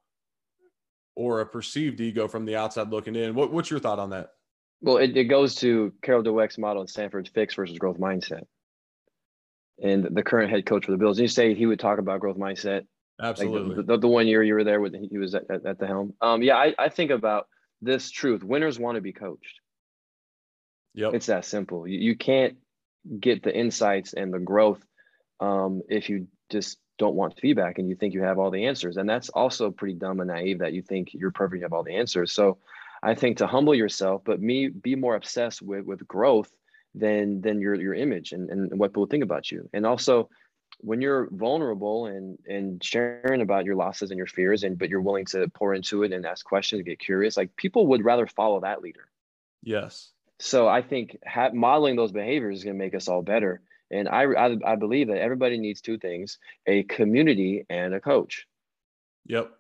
or 1.19 1.41
a 1.41 1.47
perceived 1.47 2.01
ego 2.01 2.29
from 2.29 2.45
the 2.45 2.57
outside 2.57 2.91
looking 2.91 3.17
in. 3.17 3.35
What, 3.35 3.53
what's 3.53 3.71
your 3.71 3.81
thought 3.81 3.99
on 3.99 4.11
that? 4.11 4.31
Well, 4.81 4.99
it, 4.99 5.17
it 5.17 5.25
goes 5.25 5.57
to 5.57 5.93
Carol 6.03 6.23
Dweck's 6.23 6.59
model 6.59 6.83
in 6.83 6.89
Stanford's 6.89 7.29
fix 7.29 7.55
versus 7.55 7.79
growth 7.79 7.99
mindset. 7.99 8.45
And 9.83 10.05
the 10.05 10.23
current 10.23 10.51
head 10.51 10.65
coach 10.65 10.87
for 10.87 10.93
the 10.93 10.99
Bills, 10.99 11.19
you 11.19 11.29
say 11.29 11.55
he 11.55 11.67
would 11.67 11.81
talk 11.81 11.99
about 11.99 12.21
growth 12.21 12.37
mindset. 12.37 12.87
Absolutely. 13.21 13.77
Like 13.77 13.77
the, 13.77 13.83
the, 13.95 13.99
the, 13.99 14.09
one 14.09 14.29
year 14.29 14.43
you 14.43 14.55
were 14.55 14.65
there 14.65 14.81
with, 14.81 14.95
he 14.95 15.19
was 15.19 15.35
at, 15.35 15.51
at, 15.51 15.67
at 15.67 15.79
the 15.79 15.87
helm. 15.87 16.15
Um, 16.21 16.43
yeah, 16.43 16.57
I, 16.57 16.75
I 16.79 16.89
think 16.89 17.11
about 17.11 17.49
this 17.83 18.11
truth. 18.11 18.43
Winners 18.43 18.79
want 18.79 18.95
to 18.95 19.01
be 19.01 19.13
coached 19.13 19.61
Yep. 20.99 21.15
It's 21.15 21.27
that 21.27 21.45
simple. 21.45 21.87
You, 21.87 21.99
you 21.99 22.17
can't 22.17 22.57
get 23.21 23.45
the 23.45 23.57
insights 23.57 24.15
and 24.15 24.33
the 24.33 24.41
growth 24.41 24.85
um, 25.39 25.83
if 25.89 26.11
you 26.11 26.27
just 26.51 26.77
don't 26.99 27.15
want 27.15 27.39
feedback 27.39 27.79
and 27.79 27.89
you 27.89 27.95
think 27.95 28.13
you 28.13 28.23
have 28.23 28.39
all 28.39 28.51
the 28.51 28.67
answers. 28.67 28.97
And 28.97 29.09
that's 29.09 29.29
also 29.31 29.71
pretty 29.71 29.95
dumb 29.95 30.21
and 30.21 30.29
naive 30.29 30.59
that 30.59 30.73
you 30.73 30.83
think 30.83 31.15
you're 31.15 31.31
perfect, 31.31 31.61
you 31.61 31.65
have 31.65 31.73
all 31.73 31.85
the 31.85 31.97
answers. 31.97 32.33
So 32.33 32.59
I 33.03 33.15
think 33.15 33.39
to 33.39 33.47
humble 33.47 33.75
yourself, 33.75 34.23
but 34.25 34.41
me 34.41 34.69
be 34.69 34.97
more 34.97 35.15
obsessed 35.15 35.63
with 35.63 35.85
with 35.85 36.07
growth 36.07 36.51
than 36.95 37.41
than 37.41 37.61
your 37.61 37.75
your 37.75 37.95
image 37.95 38.33
and, 38.33 38.51
and 38.51 38.79
what 38.79 38.91
people 38.91 39.07
think 39.07 39.23
about 39.23 39.51
you. 39.51 39.69
And 39.73 39.87
also 39.87 40.29
when 40.81 41.01
you're 41.01 41.29
vulnerable 41.31 42.07
and 42.07 42.39
and 42.47 42.83
sharing 42.83 43.41
about 43.41 43.65
your 43.65 43.77
losses 43.77 44.11
and 44.11 44.19
your 44.19 44.27
fears 44.27 44.65
and 44.65 44.79
but 44.79 44.89
you're 44.89 45.01
willing 45.01 45.27
to 45.27 45.49
pour 45.49 45.75
into 45.75 46.03
it 46.03 46.13
and 46.13 46.27
ask 46.27 46.45
questions 46.45 46.81
and 46.81 46.87
get 46.87 46.99
curious, 46.99 47.37
like 47.37 47.55
people 47.57 47.87
would 47.87 48.05
rather 48.05 48.27
follow 48.27 48.61
that 48.61 48.83
leader. 48.83 49.09
Yes. 49.63 50.11
So 50.41 50.69
I 50.69 50.83
think 50.83 51.19
ha- 51.27 51.51
modeling 51.53 51.97
those 51.97 52.13
behaviors 52.13 52.59
is 52.59 52.65
going 52.65 52.77
to 52.77 52.85
make 52.85 52.95
us 52.95 53.09
all 53.09 53.23
better. 53.23 53.61
And 53.91 54.09
I, 54.09 54.25
I, 54.25 54.57
I 54.67 54.77
believe 54.77 55.09
that 55.09 55.19
everybody 55.19 55.59
needs 55.59 55.81
two 55.81 55.99
things: 55.99 56.39
a 56.67 56.83
community 56.85 57.65
and 57.69 57.95
a 57.95 58.01
coach. 58.01 58.47
Yep. 59.27 59.51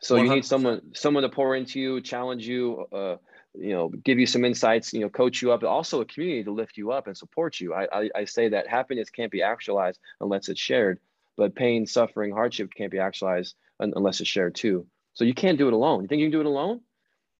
So 0.00 0.16
100%. 0.16 0.24
you 0.24 0.34
need 0.34 0.44
someone 0.44 0.80
someone 0.94 1.22
to 1.22 1.28
pour 1.28 1.54
into 1.54 1.78
you, 1.78 2.00
challenge 2.00 2.46
you, 2.46 2.86
uh, 2.92 3.16
you 3.54 3.72
know, 3.72 3.88
give 3.88 4.18
you 4.18 4.26
some 4.26 4.44
insights, 4.44 4.92
you 4.92 5.00
know, 5.00 5.08
coach 5.08 5.42
you 5.42 5.52
up, 5.52 5.60
but 5.60 5.68
also 5.68 6.00
a 6.00 6.04
community 6.04 6.44
to 6.44 6.52
lift 6.52 6.76
you 6.76 6.92
up 6.92 7.06
and 7.06 7.16
support 7.16 7.60
you. 7.60 7.74
I, 7.74 7.86
I, 7.92 8.10
I 8.16 8.24
say 8.24 8.48
that 8.48 8.68
happiness 8.68 9.10
can't 9.10 9.30
be 9.30 9.42
actualized 9.42 10.00
unless 10.20 10.48
it's 10.48 10.60
shared, 10.60 11.00
but 11.36 11.54
pain, 11.54 11.86
suffering, 11.86 12.32
hardship 12.32 12.70
can't 12.74 12.90
be 12.90 12.98
actualized 12.98 13.54
unless 13.78 14.20
it's 14.20 14.28
shared 14.28 14.54
too. 14.54 14.86
So 15.14 15.24
you 15.24 15.34
can't 15.34 15.58
do 15.58 15.66
it 15.66 15.74
alone. 15.74 16.02
You 16.02 16.08
think 16.08 16.20
you 16.20 16.26
can 16.26 16.32
do 16.32 16.40
it 16.40 16.46
alone? 16.46 16.80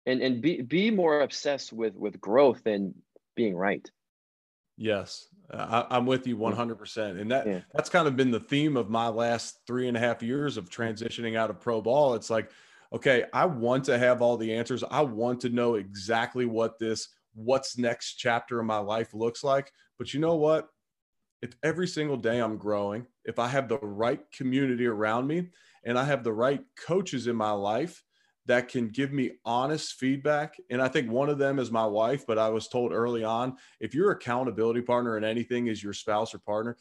and 0.06 0.22
and 0.22 0.40
be 0.40 0.62
be 0.62 0.90
more 0.90 1.20
obsessed 1.20 1.72
with 1.72 1.94
with 1.94 2.20
growth 2.20 2.62
than 2.64 2.94
being 3.36 3.56
right 3.56 3.90
yes 4.76 5.28
I, 5.52 5.96
am 5.96 6.06
with 6.06 6.26
you 6.26 6.36
100% 6.36 7.20
and 7.20 7.30
that 7.30 7.46
yeah. 7.46 7.60
that's 7.74 7.88
kind 7.88 8.06
of 8.06 8.16
been 8.16 8.30
the 8.30 8.40
theme 8.40 8.76
of 8.76 8.88
my 8.88 9.08
last 9.08 9.60
three 9.66 9.88
and 9.88 9.96
a 9.96 10.00
half 10.00 10.22
years 10.22 10.56
of 10.56 10.70
transitioning 10.70 11.36
out 11.36 11.50
of 11.50 11.60
pro 11.60 11.80
ball. 11.80 12.14
It's 12.14 12.30
like 12.30 12.50
okay 12.92 13.24
i 13.32 13.44
want 13.44 13.84
to 13.84 13.98
have 13.98 14.22
all 14.22 14.36
the 14.36 14.54
answers. 14.54 14.84
I 14.90 15.02
want 15.02 15.40
to 15.42 15.48
know 15.48 15.74
exactly 15.74 16.44
what 16.44 16.78
this 16.78 17.08
what's 17.34 17.78
next 17.78 18.14
chapter 18.14 18.60
of 18.60 18.66
my 18.66 18.78
life 18.78 19.14
looks 19.14 19.44
like. 19.44 19.72
But 19.98 20.12
you 20.12 20.20
know 20.20 20.36
what? 20.36 20.68
If 21.42 21.54
every 21.62 21.86
single 21.86 22.16
day 22.16 22.38
i'm 22.40 22.56
growing 22.56 23.06
if 23.24 23.38
i 23.38 23.48
have 23.48 23.68
the 23.68 23.78
right 23.78 24.20
community 24.30 24.86
around 24.86 25.26
me 25.26 25.48
and 25.84 25.98
i 25.98 26.04
have 26.04 26.22
the 26.22 26.32
right 26.32 26.60
coaches 26.86 27.26
in 27.26 27.36
my 27.36 27.52
life 27.52 28.02
that 28.50 28.66
can 28.66 28.88
give 28.88 29.12
me 29.12 29.30
honest 29.44 29.94
feedback. 29.94 30.56
And 30.70 30.82
I 30.82 30.88
think 30.88 31.08
one 31.08 31.28
of 31.28 31.38
them 31.38 31.60
is 31.60 31.70
my 31.70 31.86
wife, 31.86 32.26
but 32.26 32.36
I 32.36 32.48
was 32.48 32.66
told 32.66 32.92
early 32.92 33.22
on 33.22 33.56
if 33.78 33.94
your 33.94 34.10
accountability 34.10 34.80
partner 34.80 35.16
in 35.16 35.22
anything 35.22 35.68
is 35.68 35.84
your 35.84 35.92
spouse 35.92 36.34
or 36.34 36.40
partner, 36.40 36.76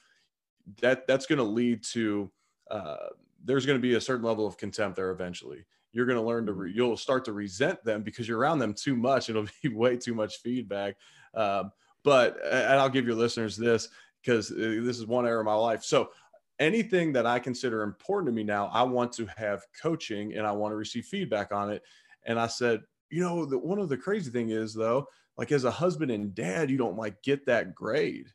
that 0.81 1.05
that's 1.05 1.27
going 1.27 1.37
to 1.37 1.43
lead 1.43 1.83
to 1.91 2.31
uh, 2.71 3.09
there's 3.45 3.67
going 3.67 3.77
to 3.77 3.81
be 3.81 3.93
a 3.93 4.01
certain 4.01 4.25
level 4.25 4.47
of 4.47 4.57
contempt 4.57 4.95
there 4.95 5.11
eventually. 5.11 5.63
You're 5.91 6.07
going 6.07 6.17
to 6.17 6.25
learn 6.25 6.47
to 6.47 6.53
re- 6.53 6.73
you'll 6.73 6.97
start 6.97 7.23
to 7.25 7.33
resent 7.33 7.83
them 7.83 8.01
because 8.01 8.27
you're 8.27 8.39
around 8.39 8.57
them 8.57 8.73
too 8.73 8.95
much. 8.95 9.29
It'll 9.29 9.45
be 9.61 9.69
way 9.69 9.95
too 9.95 10.15
much 10.15 10.37
feedback. 10.37 10.95
Um, 11.35 11.71
but 12.03 12.43
and 12.51 12.79
I'll 12.79 12.89
give 12.89 13.05
your 13.05 13.15
listeners 13.15 13.55
this 13.55 13.89
because 14.23 14.51
uh, 14.51 14.55
this 14.57 14.97
is 14.97 15.05
one 15.05 15.27
era 15.27 15.41
of 15.41 15.45
my 15.45 15.53
life. 15.53 15.83
So 15.83 16.09
anything 16.59 17.13
that 17.13 17.25
I 17.25 17.39
consider 17.39 17.83
important 17.83 18.27
to 18.27 18.33
me 18.33 18.43
now, 18.43 18.67
I 18.67 18.83
want 18.83 19.11
to 19.13 19.27
have 19.37 19.63
coaching 19.81 20.35
and 20.35 20.45
I 20.45 20.51
want 20.51 20.71
to 20.71 20.75
receive 20.75 21.05
feedback 21.05 21.51
on 21.51 21.71
it. 21.71 21.83
And 22.25 22.39
I 22.39 22.47
said, 22.47 22.81
you 23.09 23.21
know, 23.21 23.45
the, 23.45 23.57
one 23.57 23.79
of 23.79 23.89
the 23.89 23.97
crazy 23.97 24.29
thing 24.29 24.49
is 24.49 24.73
though, 24.73 25.07
like 25.37 25.51
as 25.51 25.63
a 25.63 25.71
husband 25.71 26.11
and 26.11 26.35
dad, 26.35 26.69
you 26.69 26.77
don't 26.77 26.97
like 26.97 27.21
get 27.23 27.45
that 27.45 27.73
grade. 27.73 28.27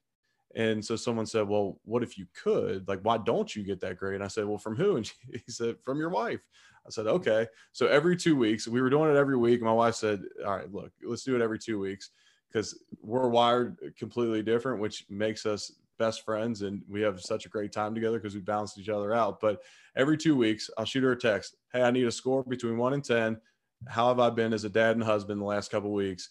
And 0.56 0.84
so 0.84 0.96
someone 0.96 1.26
said, 1.26 1.48
well, 1.48 1.80
what 1.84 2.02
if 2.02 2.16
you 2.16 2.26
could, 2.40 2.86
like, 2.86 3.00
why 3.02 3.18
don't 3.18 3.54
you 3.54 3.64
get 3.64 3.80
that 3.80 3.98
grade? 3.98 4.14
And 4.14 4.24
I 4.24 4.28
said, 4.28 4.46
well, 4.46 4.58
from 4.58 4.76
who? 4.76 4.96
And 4.96 5.06
she, 5.06 5.14
he 5.32 5.52
said, 5.52 5.76
from 5.82 5.98
your 5.98 6.10
wife. 6.10 6.40
I 6.86 6.90
said, 6.90 7.06
okay. 7.06 7.46
So 7.72 7.86
every 7.86 8.16
two 8.16 8.36
weeks, 8.36 8.68
we 8.68 8.80
were 8.80 8.90
doing 8.90 9.10
it 9.10 9.16
every 9.16 9.36
week. 9.36 9.62
My 9.62 9.72
wife 9.72 9.94
said, 9.94 10.22
all 10.44 10.56
right, 10.56 10.72
look, 10.72 10.92
let's 11.02 11.24
do 11.24 11.34
it 11.34 11.42
every 11.42 11.58
two 11.58 11.78
weeks 11.78 12.10
because 12.48 12.78
we're 13.02 13.28
wired 13.28 13.94
completely 13.98 14.42
different, 14.42 14.80
which 14.80 15.06
makes 15.08 15.44
us 15.44 15.72
best 15.98 16.24
friends 16.24 16.62
and 16.62 16.82
we 16.88 17.00
have 17.02 17.20
such 17.20 17.46
a 17.46 17.48
great 17.48 17.72
time 17.72 17.94
together 17.94 18.18
because 18.18 18.34
we 18.34 18.40
balance 18.40 18.76
each 18.78 18.88
other 18.88 19.14
out. 19.14 19.40
But 19.40 19.62
every 19.96 20.16
two 20.16 20.36
weeks, 20.36 20.70
I'll 20.76 20.84
shoot 20.84 21.04
her 21.04 21.12
a 21.12 21.16
text. 21.18 21.56
Hey, 21.72 21.82
I 21.82 21.90
need 21.90 22.06
a 22.06 22.12
score 22.12 22.42
between 22.44 22.76
one 22.76 22.94
and 22.94 23.04
10. 23.04 23.40
How 23.88 24.08
have 24.08 24.20
I 24.20 24.30
been 24.30 24.52
as 24.52 24.64
a 24.64 24.68
dad 24.68 24.96
and 24.96 25.04
husband 25.04 25.40
the 25.40 25.44
last 25.44 25.70
couple 25.70 25.92
weeks? 25.92 26.30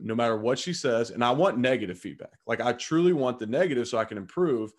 No 0.00 0.14
matter 0.14 0.36
what 0.36 0.58
she 0.58 0.72
says. 0.72 1.10
And 1.10 1.24
I 1.24 1.30
want 1.32 1.58
negative 1.58 1.98
feedback. 1.98 2.38
Like 2.46 2.60
I 2.60 2.72
truly 2.72 3.12
want 3.12 3.38
the 3.38 3.46
negative 3.46 3.88
so 3.88 3.98
I 3.98 4.04
can 4.04 4.18
improve, 4.18 4.72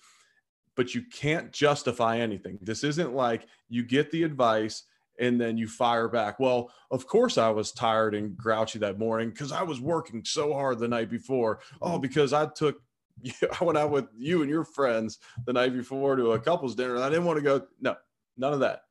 but 0.75 0.95
you 0.95 1.03
can't 1.11 1.51
justify 1.51 2.19
anything. 2.19 2.57
This 2.61 2.83
isn't 2.83 3.13
like 3.13 3.47
you 3.67 3.83
get 3.83 4.11
the 4.11 4.23
advice 4.23 4.83
and 5.19 5.39
then 5.39 5.57
you 5.57 5.67
fire 5.67 6.07
back. 6.07 6.39
Well, 6.39 6.71
of 6.91 7.05
course 7.05 7.37
I 7.37 7.49
was 7.49 7.71
tired 7.71 8.15
and 8.15 8.35
grouchy 8.37 8.79
that 8.79 8.97
morning 8.97 9.29
because 9.29 9.51
I 9.51 9.63
was 9.63 9.81
working 9.81 10.23
so 10.23 10.53
hard 10.53 10.79
the 10.79 10.87
night 10.87 11.09
before. 11.09 11.59
Oh, 11.81 11.99
because 11.99 12.33
I 12.33 12.45
took 12.45 12.81
I 13.59 13.63
went 13.63 13.77
out 13.77 13.91
with 13.91 14.05
you 14.17 14.41
and 14.41 14.49
your 14.49 14.63
friends 14.63 15.19
the 15.45 15.53
night 15.53 15.73
before 15.73 16.15
to 16.15 16.31
a 16.31 16.39
couple's 16.39 16.75
dinner 16.75 16.95
and 16.95 17.03
I 17.03 17.09
didn't 17.09 17.25
want 17.25 17.37
to 17.37 17.43
go. 17.43 17.67
No, 17.81 17.95
none 18.37 18.53
of 18.53 18.59
that. 18.61 18.83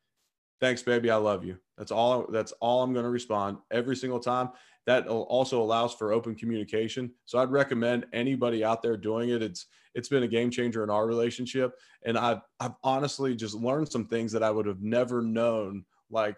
Thanks, 0.61 0.83
baby. 0.83 1.11
I 1.11 1.17
love 1.17 1.45
you. 1.45 1.59
That's 1.77 1.93
all. 1.93 2.27
That's 2.31 2.53
all 2.61 2.83
I'm 2.83 2.93
going 2.93 3.05
to 3.05 3.11
respond 3.11 3.59
every 3.71 3.97
single 3.97 4.19
time. 4.19 4.51
That 4.87 5.07
also 5.07 5.61
allows 5.63 5.95
for 5.95 6.13
open 6.13 6.35
communication. 6.35 7.13
So 7.27 7.39
I'd 7.39 7.51
recommend 7.51 8.07
anybody 8.13 8.65
out 8.65 8.83
there 8.83 8.97
doing 8.97 9.29
it. 9.31 9.43
It's 9.43 9.67
it's 9.95 10.09
been 10.09 10.23
a 10.23 10.29
game 10.29 10.51
changer 10.51 10.83
in 10.83 10.91
our 10.91 11.07
relationship, 11.07 11.79
and 12.05 12.19
I've 12.19 12.41
I've 12.59 12.75
honestly 12.83 13.37
just 13.37 13.55
learned 13.55 13.91
some 13.91 14.07
things 14.07 14.33
that 14.33 14.43
I 14.43 14.51
would 14.51 14.67
have 14.67 14.83
never 14.83 15.23
known. 15.23 15.85
Like, 16.11 16.37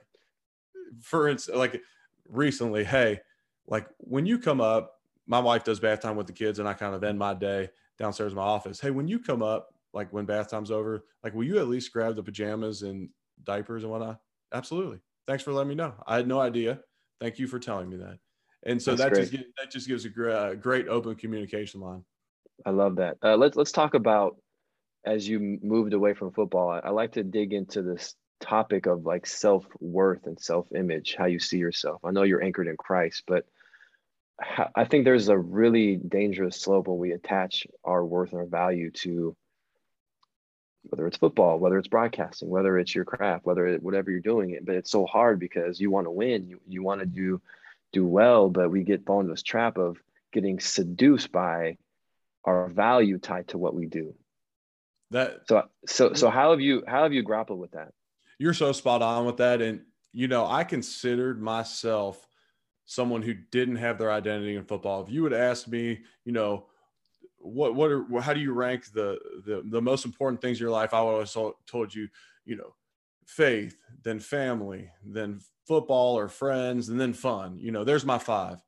for 1.01 1.29
instance, 1.29 1.57
like 1.57 1.81
recently, 2.29 2.85
hey, 2.85 3.21
like 3.67 3.87
when 3.99 4.27
you 4.27 4.39
come 4.39 4.61
up, 4.61 4.97
my 5.27 5.39
wife 5.39 5.65
does 5.65 5.81
bath 5.81 6.01
time 6.01 6.17
with 6.17 6.27
the 6.27 6.33
kids, 6.33 6.59
and 6.59 6.69
I 6.69 6.75
kind 6.75 6.95
of 6.95 7.05
end 7.05 7.19
my 7.19 7.35
day 7.35 7.71
downstairs 8.01 8.33
in 8.33 8.37
my 8.37 8.43
office. 8.43 8.81
Hey, 8.81 8.91
when 8.91 9.07
you 9.07 9.21
come 9.21 9.43
up, 9.43 9.69
like 9.93 10.13
when 10.13 10.25
bath 10.25 10.51
time's 10.51 10.71
over, 10.71 11.05
like 11.23 11.35
will 11.35 11.45
you 11.45 11.59
at 11.59 11.69
least 11.69 11.93
grab 11.93 12.17
the 12.17 12.23
pajamas 12.23 12.83
and 12.83 13.09
diapers 13.45 13.85
and 13.85 13.93
whatnot? 13.93 14.21
Absolutely. 14.53 14.99
Thanks 15.29 15.45
for 15.45 15.53
letting 15.53 15.69
me 15.69 15.75
know. 15.77 15.95
I 16.07 16.17
had 16.17 16.27
no 16.27 16.41
idea. 16.41 16.81
Thank 17.21 17.39
you 17.39 17.47
for 17.47 17.59
telling 17.59 17.89
me 17.89 17.99
that. 17.99 18.19
And 18.65 18.83
so 18.83 18.95
that 18.95 19.15
just 19.15 19.33
that 19.33 19.71
just 19.71 19.87
gives 19.87 20.05
a 20.05 20.09
great, 20.09 20.61
great 20.61 20.89
open 20.89 21.15
communication 21.15 21.81
line. 21.81 22.05
I 22.67 22.71
love 22.71 22.97
that. 22.97 23.17
Uh, 23.23 23.37
let's 23.37 23.57
let's 23.57 23.73
talk 23.73 23.95
about 23.95 24.37
as 25.05 25.29
you 25.29 25.59
moved 25.63 25.93
away 25.93 26.15
from 26.15 26.33
football. 26.33 26.71
I, 26.71 26.81
I 26.81 26.91
like 26.91 27.13
to 27.13 27.23
dig 27.23 27.53
into 27.53 27.83
this 27.83 28.15
topic 28.41 28.87
of 28.87 29.05
like 29.05 29.27
self 29.27 29.67
worth 29.79 30.27
and 30.27 30.39
self 30.39 30.67
image, 30.75 31.15
how 31.17 31.27
you 31.27 31.39
see 31.39 31.59
yourself. 31.59 32.01
I 32.05 32.11
know 32.11 32.23
you're 32.23 32.43
anchored 32.43 32.69
in 32.69 32.77
Christ, 32.77 33.25
but 33.27 33.47
I 34.75 34.85
think 34.85 35.05
there's 35.05 35.29
a 35.29 35.39
really 35.39 35.97
dangerous 35.97 36.57
slope 36.61 36.89
when 36.89 36.99
we 36.99 37.13
attach 37.13 37.67
our 37.85 38.05
worth 38.05 38.33
and 38.33 38.41
our 38.41 38.47
value 38.47 38.91
to 39.03 39.37
whether 40.85 41.07
it's 41.07 41.19
football, 41.19 41.59
whether 41.59 41.79
it's 41.79 41.89
broadcasting, 41.89 42.49
whether 42.49 42.79
it's 42.79 42.95
your 42.95 43.05
craft, 43.05 43.45
whether 43.45 43.67
it, 43.67 43.83
whatever 43.83 44.11
you're 44.11 44.21
doing 44.21 44.51
it. 44.51 44.65
But 44.65 44.77
it's 44.77 44.91
so 44.91 45.05
hard 45.05 45.39
because 45.39 45.79
you 45.79 45.91
want 45.91 46.07
to 46.07 46.11
win, 46.11 46.49
you, 46.49 46.61
you 46.67 46.83
want 46.83 47.01
to 47.01 47.07
do 47.07 47.41
do 47.93 48.07
well, 48.07 48.49
but 48.49 48.71
we 48.71 48.85
get 48.85 49.05
fall 49.05 49.21
into 49.21 49.33
this 49.33 49.43
trap 49.43 49.77
of 49.77 49.99
getting 50.33 50.61
seduced 50.61 51.33
by 51.33 51.77
our 52.45 52.69
value 52.69 53.19
tied 53.19 53.49
to 53.49 53.59
what 53.59 53.75
we 53.75 53.87
do. 53.87 54.15
That 55.11 55.41
so 55.49 55.65
so 55.87 56.15
so 56.15 56.31
how 56.31 56.53
have 56.53 56.61
you 56.61 56.85
how 56.87 57.03
have 57.03 57.13
you 57.13 57.23
grappled 57.23 57.59
with 57.59 57.73
that? 57.73 57.93
You're 58.39 58.55
so 58.55 58.73
spot 58.73 59.03
on 59.03 59.27
with 59.27 59.39
that, 59.39 59.61
and 59.61 59.83
you 60.13 60.29
know 60.29 60.47
I 60.47 60.65
considered 60.65 61.43
myself 61.43 62.25
someone 62.91 63.23
who 63.23 63.35
didn't 63.53 63.77
have 63.77 63.99
their 63.99 64.11
identity 64.11 64.57
in 64.57 64.65
football. 64.65 65.01
If 65.05 65.13
you 65.13 65.23
would 65.23 65.33
ask 65.33 65.69
me, 65.69 66.01
you 66.25 66.33
know, 66.33 66.67
what 67.39 67.77
what 67.77 67.89
are 67.89 68.05
how 68.21 68.35
do 68.35 68.41
you 68.41 68.53
rank 68.53 68.93
the 68.93 69.17
the 69.47 69.63
the 69.65 69.81
most 69.81 70.05
important 70.05 70.43
things 70.43 70.59
in 70.59 70.65
your 70.65 70.73
life? 70.73 70.93
I 70.93 71.01
would 71.01 71.21
have 71.21 71.53
told 71.67 71.95
you, 71.95 72.09
you 72.45 72.57
know, 72.57 72.75
faith, 73.27 73.77
then 74.03 74.19
family, 74.19 74.91
then 75.05 75.41
football 75.69 76.19
or 76.19 76.29
friends, 76.29 76.89
and 76.89 77.01
then 77.01 77.13
fun. 77.13 77.59
You 77.61 77.71
know, 77.71 77.85
there's 77.85 78.05
my 78.05 78.19
five: 78.19 78.59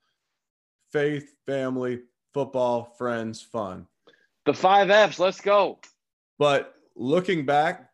faith, 0.93 1.35
family, 1.45 2.03
football, 2.33 2.95
friends, 2.97 3.43
fun. 3.43 3.89
The 4.47 4.55
five 4.55 4.89
F's. 4.89 5.19
Let's 5.19 5.41
go. 5.41 5.81
But 6.39 6.77
looking 6.95 7.45
back 7.45 7.91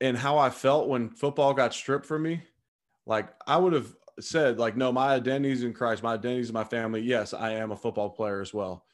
and 0.00 0.18
how 0.18 0.36
I 0.36 0.50
felt 0.50 0.88
when 0.88 1.10
football 1.10 1.54
got 1.54 1.74
stripped 1.74 2.06
from 2.06 2.24
me, 2.24 2.42
like 3.06 3.28
I 3.46 3.56
would 3.56 3.72
have 3.72 3.94
said 4.20 4.58
like 4.58 4.76
no 4.76 4.92
my 4.92 5.08
identity 5.14 5.52
is 5.52 5.62
in 5.64 5.72
christ. 5.72 6.02
My 6.02 6.14
identity 6.14 6.40
is 6.40 6.52
my 6.52 6.64
family. 6.64 7.00
Yes 7.00 7.34
i 7.34 7.52
am 7.52 7.72
a 7.72 7.76
football 7.76 8.10
player 8.10 8.40
as 8.40 8.54
well. 8.54 8.84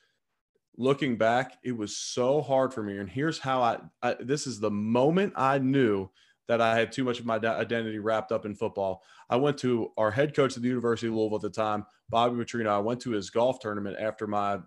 Looking 0.76 1.16
back 1.16 1.59
it 1.62 1.76
was 1.76 1.96
so 1.96 2.40
hard 2.40 2.72
for 2.72 2.83
me. 2.83 2.98
And 2.98 3.09
here's 3.09 3.38
how 3.38 3.62
I, 3.62 3.78
I 4.02 4.16
this 4.20 4.46
is 4.46 4.61
the 4.61 4.70
moment 4.70 5.35
i 5.37 5.59
knew 5.59 6.09
that 6.48 6.61
i 6.61 6.76
had 6.76 6.90
too 6.90 7.04
much 7.04 7.20
of 7.20 7.26
my 7.26 7.37
identity 7.37 7.98
wrapped 7.98 8.33
up 8.33 8.46
in 8.46 8.54
football. 8.54 9.02
I 9.28 9.37
went 9.37 9.59
to 9.59 9.92
our 9.96 10.11
head 10.11 10.35
coach 10.35 10.56
at 10.56 10.62
the 10.62 10.68
university 10.68 11.09
of 11.09 11.14
louisville 11.14 11.37
at 11.37 11.42
the 11.42 11.50
time 11.50 11.85
bobby 12.09 12.42
petrino. 12.42 12.68
I 12.68 12.78
went 12.78 13.00
to 13.02 13.11
his 13.11 13.30
golf 13.30 13.61
tournament 13.61 13.96
after 14.00 14.26
my 14.26 14.59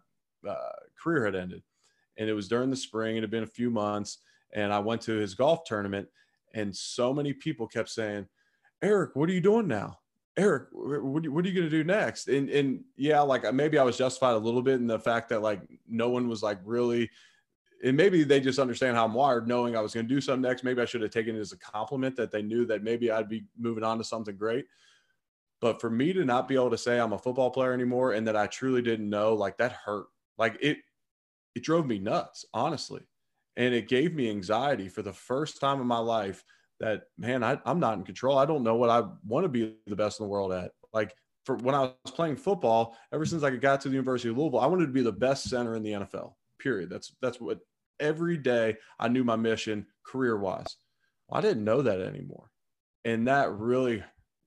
uh, 0.47 0.55
career 1.01 1.25
had 1.25 1.35
ended. 1.35 1.63
And 2.17 2.29
it 2.29 2.33
was 2.33 2.47
during 2.47 2.69
the 2.69 2.75
spring. 2.75 3.17
It 3.17 3.21
had 3.21 3.31
been 3.31 3.43
a 3.43 3.47
few 3.47 3.71
months. 3.71 4.19
And 4.53 4.71
i 4.71 4.79
went 4.79 5.01
to 5.03 5.13
his 5.13 5.33
golf 5.33 5.63
tournament. 5.65 6.07
And 6.53 6.75
so 6.75 7.11
many 7.11 7.33
people 7.33 7.67
kept 7.67 7.89
saying 7.89 8.27
eric 8.83 9.15
what 9.15 9.29
are 9.29 9.33
you 9.33 9.41
doing 9.41 9.67
now 9.67 9.97
Eric, 10.35 10.69
what, 10.71 11.23
are 11.23 11.47
you 11.47 11.53
going 11.53 11.53
to 11.53 11.69
do 11.69 11.83
next? 11.83 12.27
And, 12.27 12.49
and 12.49 12.83
yeah, 12.95 13.21
like 13.21 13.45
uh, 13.45 13.51
maybe 13.51 13.77
I 13.77 13.83
was 13.83 13.97
justified 13.97 14.33
a 14.33 14.39
little 14.39 14.63
bit 14.63 14.75
in 14.75 14.87
the 14.87 14.99
fact 14.99 15.29
that 15.29 15.41
like 15.41 15.61
no 15.87 16.09
one 16.09 16.27
was 16.27 16.41
like 16.41 16.59
really, 16.65 17.09
and 17.83 17.95
maybe 17.95 18.23
they 18.23 18.39
just 18.39 18.59
understand 18.59 18.95
how 18.95 19.05
I'm 19.05 19.13
wired, 19.13 19.47
knowing 19.47 19.75
I 19.75 19.81
was 19.81 19.93
going 19.93 20.07
to 20.07 20.13
do 20.13 20.21
something 20.21 20.41
next. 20.41 20.63
Maybe 20.63 20.81
I 20.81 20.85
should 20.85 21.01
have 21.01 21.11
taken 21.11 21.35
it 21.35 21.39
as 21.39 21.51
a 21.51 21.57
compliment 21.57 22.15
that 22.15 22.31
they 22.31 22.41
knew 22.41 22.65
that 22.65 22.81
maybe 22.81 23.11
I'd 23.11 23.29
be 23.29 23.43
moving 23.57 23.83
on 23.83 23.97
to 23.99 24.03
something 24.03 24.35
great. 24.35 24.65
But 25.61 25.79
for 25.79 25.89
me 25.89 26.13
to 26.13 26.25
not 26.25 26.47
be 26.47 26.55
able 26.55 26.71
to 26.71 26.77
say 26.77 26.99
I'm 26.99 27.13
a 27.13 27.17
football 27.17 27.51
player 27.51 27.73
anymore 27.73 28.13
and 28.13 28.27
that 28.27 28.35
I 28.35 28.47
truly 28.47 28.81
didn't 28.81 29.09
know, 29.09 29.33
like 29.33 29.57
that 29.57 29.73
hurt. 29.73 30.07
Like 30.37 30.57
it, 30.61 30.77
it 31.55 31.63
drove 31.63 31.85
me 31.85 31.99
nuts, 31.99 32.45
honestly. 32.53 33.01
And 33.55 33.73
it 33.73 33.87
gave 33.87 34.15
me 34.15 34.29
anxiety 34.29 34.89
for 34.89 35.03
the 35.03 35.13
first 35.13 35.59
time 35.61 35.79
in 35.79 35.87
my 35.87 35.99
life 35.99 36.43
that 36.83 37.03
man, 37.17 37.43
I, 37.43 37.57
I'm 37.65 37.79
not 37.79 37.97
in 37.97 38.03
control. 38.03 38.37
I 38.37 38.45
don't 38.45 38.61
know 38.63 38.75
what 38.75 38.89
I 38.89 39.03
want 39.25 39.45
to 39.45 39.49
be 39.49 39.77
the 39.87 39.95
best 39.95 40.19
in 40.19 40.25
the 40.25 40.29
world 40.29 40.51
at. 40.51 40.71
Like 40.91 41.15
for 41.45 41.55
when 41.55 41.73
I 41.73 41.79
was 41.79 42.11
playing 42.13 42.35
football, 42.35 42.97
ever 43.13 43.25
since 43.25 43.41
I 43.41 43.51
got 43.51 43.79
to 43.81 43.89
the 43.89 43.95
University 43.95 44.29
of 44.29 44.37
Louisville, 44.37 44.59
I 44.59 44.65
wanted 44.65 44.87
to 44.87 44.91
be 44.91 45.01
the 45.01 45.11
best 45.11 45.49
center 45.49 45.75
in 45.75 45.83
the 45.83 45.91
NFL. 45.91 46.33
Period. 46.59 46.89
That's 46.89 47.15
that's 47.21 47.39
what 47.39 47.59
every 48.01 48.37
day 48.37 48.75
I 48.99 49.07
knew 49.07 49.23
my 49.23 49.37
mission 49.37 49.87
career 50.05 50.37
wise. 50.37 50.75
Well, 51.29 51.39
I 51.39 51.41
didn't 51.41 51.63
know 51.63 51.81
that 51.83 52.01
anymore, 52.01 52.49
and 53.05 53.29
that 53.29 53.53
really, 53.53 54.03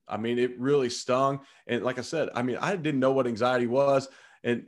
I 0.07 0.17
mean, 0.17 0.37
it 0.37 0.59
really 0.59 0.91
stung. 0.91 1.39
And 1.65 1.83
like 1.83 1.97
I 1.97 2.03
said, 2.03 2.29
I 2.35 2.43
mean, 2.43 2.57
I 2.61 2.75
didn't 2.75 2.99
know 2.99 3.13
what 3.13 3.25
anxiety 3.25 3.65
was, 3.65 4.07
and 4.43 4.67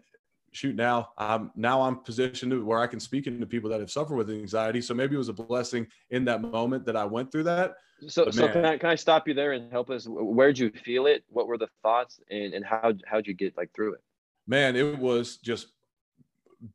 shoot 0.52 0.76
now 0.76 1.10
i'm 1.18 1.52
now 1.56 1.82
i'm 1.82 1.98
positioned 1.98 2.66
where 2.66 2.80
i 2.80 2.88
can 2.88 3.00
speak 3.00 3.28
into 3.28 3.46
people 3.46 3.70
that 3.70 3.80
have 3.80 3.92
suffered 3.92 4.16
with 4.16 4.30
anxiety. 4.30 4.82
So 4.82 4.94
maybe 4.94 5.16
it 5.16 5.18
was 5.18 5.30
a 5.30 5.34
blessing 5.34 5.88
in 6.10 6.26
that 6.26 6.42
moment 6.42 6.86
that 6.86 6.96
i 6.96 7.06
went 7.06 7.32
through 7.32 7.44
that. 7.44 7.76
So 8.08 8.30
so 8.32 8.48
can 8.48 8.66
I, 8.66 8.78
can 8.78 8.90
I 8.90 8.96
stop 8.96 9.28
you 9.28 9.34
there 9.34 9.52
and 9.52 9.72
help 9.72 9.90
us? 9.90 10.06
Where'd 10.08 10.58
you 10.58 10.72
feel 10.72 11.06
it? 11.06 11.24
What 11.30 11.48
were 11.48 11.58
the 11.58 11.68
thoughts? 11.84 12.20
And 12.30 12.54
and 12.54 12.66
how 12.66 12.94
how'd 13.06 13.28
you 13.28 13.34
get 13.34 13.58
like 13.58 13.74
through 13.74 13.94
it? 13.94 14.02
Man 14.48 14.76
it 14.76 14.98
was 14.98 15.38
just 15.38 15.68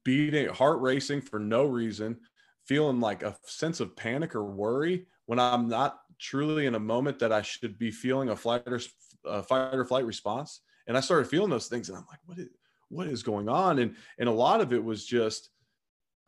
beating 0.05 0.49
heart 0.49 0.81
racing 0.81 1.21
for 1.21 1.39
no 1.39 1.65
reason 1.65 2.19
feeling 2.65 3.01
like 3.01 3.23
a 3.23 3.37
sense 3.45 3.81
of 3.81 3.95
panic 3.95 4.35
or 4.35 4.45
worry 4.45 5.05
when 5.27 5.39
i'm 5.39 5.69
not 5.69 6.01
truly 6.19 6.65
in 6.65 6.75
a 6.75 6.81
moment 6.81 7.19
that 7.19 7.33
i 7.33 7.43
should 7.43 7.79
be 7.79 7.91
feeling 7.91 8.31
a 8.31 8.37
flight 8.37 8.63
or 8.67 8.81
a 9.27 9.43
fight 9.43 9.75
or 9.75 9.85
flight 9.85 10.07
response. 10.07 10.61
And 10.87 10.97
i 10.97 11.01
started 11.01 11.29
feeling 11.29 11.51
those 11.51 11.67
things 11.67 11.91
and 11.91 11.99
i'm 11.99 12.07
like 12.11 12.21
what 12.25 12.39
is 12.39 12.49
what 12.95 13.09
is 13.09 13.23
going 13.23 13.49
on? 13.49 13.81
And 13.81 13.97
and 14.19 14.29
a 14.29 14.33
lot 14.33 14.61
of 14.61 14.73
it 14.73 14.83
was 14.83 15.05
just, 15.05 15.51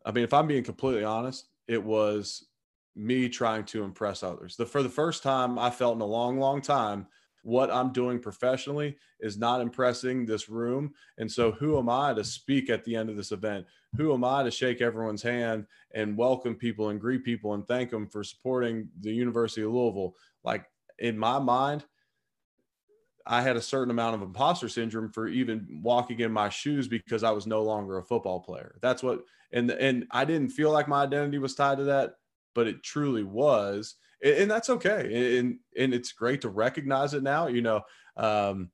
I 0.05 0.13
mean, 0.13 0.25
if 0.25 0.35
I'm 0.35 0.47
being 0.47 0.65
completely 0.65 1.05
honest, 1.05 1.49
it 1.69 1.83
was 1.83 2.47
me 2.95 3.29
trying 3.29 3.65
to 3.65 3.85
impress 3.85 4.23
others. 4.23 4.57
The 4.57 4.67
for 4.67 4.83
the 4.83 4.89
first 4.89 5.23
time 5.23 5.59
I 5.59 5.71
felt 5.71 5.95
in 5.95 6.01
a 6.01 6.07
long, 6.07 6.39
long 6.39 6.61
time, 6.61 7.07
what 7.43 7.71
I'm 7.71 7.93
doing 7.93 8.19
professionally 8.19 8.97
is 9.21 9.39
not 9.39 9.61
impressing 9.61 10.27
this 10.27 10.49
room. 10.49 10.93
And 11.19 11.31
so 11.31 11.53
who 11.53 11.79
am 11.79 11.89
I 11.89 12.13
to 12.13 12.25
speak 12.25 12.71
at 12.71 12.83
the 12.85 12.97
end 12.97 13.09
of 13.09 13.17
this 13.17 13.31
event? 13.31 13.67
Who 13.97 14.13
am 14.13 14.25
I 14.25 14.43
to 14.43 14.51
shake 14.51 14.81
everyone's 14.81 15.23
hand 15.23 15.67
and 15.95 16.17
welcome 16.17 16.57
people 16.57 16.89
and 16.89 17.01
greet 17.01 17.23
people 17.23 17.55
and 17.55 17.65
thank 17.69 17.91
them 17.91 18.09
for 18.09 18.25
supporting 18.25 18.89
the 19.01 19.13
University 19.13 19.63
of 19.63 19.71
Louisville? 19.71 20.17
Like 20.43 20.65
in 20.99 21.17
my 21.17 21.39
mind, 21.39 21.85
I 23.27 23.43
had 23.43 23.57
a 23.57 23.63
certain 23.63 23.91
amount 23.91 24.15
of 24.15 24.23
imposter 24.23 24.69
syndrome 24.69 25.11
for 25.11 25.27
even 25.27 25.81
walking 25.83 26.21
in 26.21 26.33
my 26.33 26.49
shoes 26.49 26.89
because 26.89 27.25
I 27.25 27.33
was 27.33 27.47
no 27.47 27.63
longer 27.63 27.99
a 27.99 28.05
football 28.05 28.41
player. 28.41 28.79
That's 28.83 29.03
what, 29.03 29.25
and 29.53 29.71
and 29.71 30.07
I 30.11 30.25
didn't 30.25 30.51
feel 30.51 30.71
like 30.71 30.89
my 30.89 31.03
identity 31.03 31.39
was 31.39 31.55
tied 31.55 31.79
to 31.79 31.85
that, 31.85 32.15
but 32.55 32.67
it 32.67 32.83
truly 32.83 33.25
was, 33.25 33.97
and, 34.23 34.35
and 34.35 34.51
that's 34.51 34.71
okay. 34.71 35.39
And 35.39 35.59
and 35.79 35.93
it's 35.93 36.13
great 36.13 36.41
to 36.43 36.49
recognize 36.49 37.15
it 37.15 37.23
now. 37.23 37.49
You 37.49 37.63
know, 37.63 37.83
um, 38.17 38.71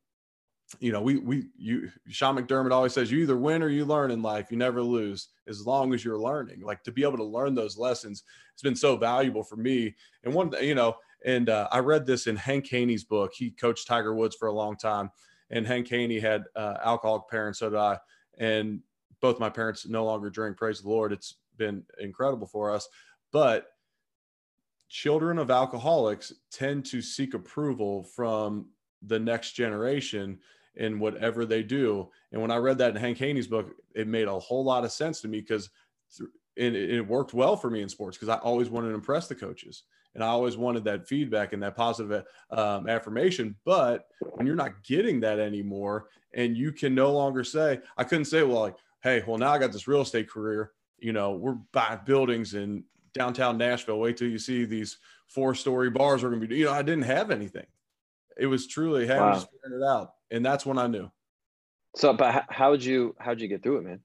you 0.81 0.93
know, 0.93 1.01
we 1.01 1.17
we 1.17 1.49
you 1.57 1.91
Sean 2.09 2.37
McDermott 2.37 2.73
always 2.73 2.93
says 2.93 3.11
you 3.11 3.21
either 3.21 3.37
win 3.37 3.63
or 3.63 3.69
you 3.69 3.85
learn 3.85 4.11
in 4.11 4.23
life. 4.23 4.51
You 4.51 4.57
never 4.57 4.83
lose 4.83 5.29
as 5.49 5.67
long 5.67 5.93
as 5.95 6.05
you're 6.05 6.19
learning. 6.19 6.61
Like 6.61 6.83
to 6.85 6.93
be 6.93 7.03
able 7.03 7.19
to 7.19 7.25
learn 7.25 7.55
those 7.55 7.79
lessons 7.79 8.23
has 8.55 8.63
been 8.63 8.77
so 8.77 8.97
valuable 8.97 9.43
for 9.43 9.57
me. 9.57 9.95
And 10.25 10.35
one, 10.35 10.53
you 10.61 10.75
know, 10.75 10.97
and 11.25 11.49
uh, 11.49 11.69
I 11.71 11.79
read 11.79 12.07
this 12.07 12.27
in 12.27 12.37
Hank 12.37 12.69
Haney's 12.69 13.05
book. 13.05 13.33
He 13.35 13.51
coached 13.51 13.87
Tiger 13.87 14.15
Woods 14.15 14.37
for 14.37 14.49
a 14.49 14.53
long 14.53 14.77
time, 14.77 15.11
and 15.51 15.67
Hank 15.67 15.89
Haney 15.89 16.19
had 16.19 16.45
uh, 16.57 16.79
alcoholic 16.85 17.29
parents. 17.29 17.59
So 17.61 17.71
did 17.71 17.79
I, 17.79 17.99
and 18.39 18.81
both 19.21 19.39
my 19.39 19.49
parents 19.49 19.87
no 19.87 20.05
longer 20.05 20.31
drink. 20.31 20.57
Praise 20.57 20.81
the 20.83 20.89
Lord. 20.89 21.13
It's 21.13 21.37
been 21.57 21.85
incredible 21.99 22.47
for 22.47 22.71
us. 22.71 22.89
But 23.31 23.67
children 24.89 25.39
of 25.39 25.51
alcoholics 25.51 26.33
tend 26.51 26.85
to 26.87 27.01
seek 27.01 27.35
approval 27.35 28.05
from 28.05 28.67
the 29.01 29.19
next 29.19 29.53
generation 29.53 30.39
in 30.77 30.99
whatever 30.99 31.45
they 31.47 31.63
do. 31.63 32.11
And 32.33 32.41
when 32.43 32.51
I 32.51 32.57
read 32.57 32.79
that 32.79 32.91
in 32.91 32.97
Hank 32.97 33.19
Haney's 33.19 33.47
book, 33.47 33.75
it 33.95 34.09
made 34.09 34.29
a 34.29 34.39
whole 34.39 34.65
lot 34.65 34.85
of 34.85 34.93
sense 34.93 35.21
to 35.21 35.29
me 35.29 35.41
because 35.41 35.71
it, 36.57 36.75
it 36.75 37.07
worked 37.07 37.33
well 37.33 37.57
for 37.57 37.71
me 37.71 37.81
in 37.81 37.89
sports 37.89 38.17
because 38.17 38.29
I 38.29 38.39
always 38.39 38.71
wanted 38.71 38.89
to 38.89 38.95
impress 38.95 39.29
the 39.29 39.35
coaches 39.35 39.85
and 40.15 40.23
I 40.23 40.29
always 40.29 40.57
wanted 40.57 40.85
that 40.85 41.09
feedback 41.09 41.53
and 41.53 41.63
that 41.63 41.77
positive 41.77 42.25
um, 42.51 42.89
affirmation. 42.89 43.57
But 43.65 44.07
when 44.33 44.47
you're 44.47 44.57
not 44.57 44.83
getting 44.85 45.21
that 45.21 45.39
anymore, 45.39 46.09
and 46.35 46.57
you 46.57 46.73
can 46.73 46.95
no 46.95 47.13
longer 47.13 47.45
say, 47.45 47.81
I 47.97 48.05
couldn't 48.05 48.27
say, 48.27 48.43
well, 48.43 48.61
like, 48.61 48.77
hey, 49.03 49.23
well, 49.27 49.39
now 49.39 49.53
I 49.53 49.59
got 49.59 49.73
this 49.73 49.89
real 49.89 50.03
estate 50.03 50.31
career. 50.31 50.73
You 50.99 51.13
know, 51.13 51.33
we're 51.33 51.57
buying 51.73 52.01
buildings 52.05 52.55
in 52.55 52.85
downtown 53.15 53.59
Nashville. 53.59 53.99
Wait 53.99 54.17
till 54.17 54.29
you 54.29 54.39
see 54.39 54.65
these 54.65 54.99
four 55.29 55.55
story 55.55 55.91
bars 55.91 56.23
we're 56.23 56.31
going 56.31 56.41
to 56.41 56.47
be. 56.47 56.57
You 56.57 56.67
know, 56.67 56.73
I 56.73 56.83
didn't 56.83 57.05
have 57.05 57.31
anything. 57.31 57.67
It 58.39 58.47
was 58.47 58.67
truly, 58.67 59.07
hey, 59.07 59.19
wow. 59.19 59.35
Figuring 59.35 59.83
it 59.83 59.87
out, 59.87 60.13
and 60.31 60.45
that's 60.45 60.65
when 60.65 60.79
I 60.79 60.87
knew. 60.87 61.11
So, 61.97 62.15
but 62.15 62.47
how'd 62.49 62.83
you 62.83 63.15
how'd 63.19 63.41
you 63.41 63.49
get 63.49 63.63
through 63.63 63.79
it, 63.79 63.85
man? 63.85 64.01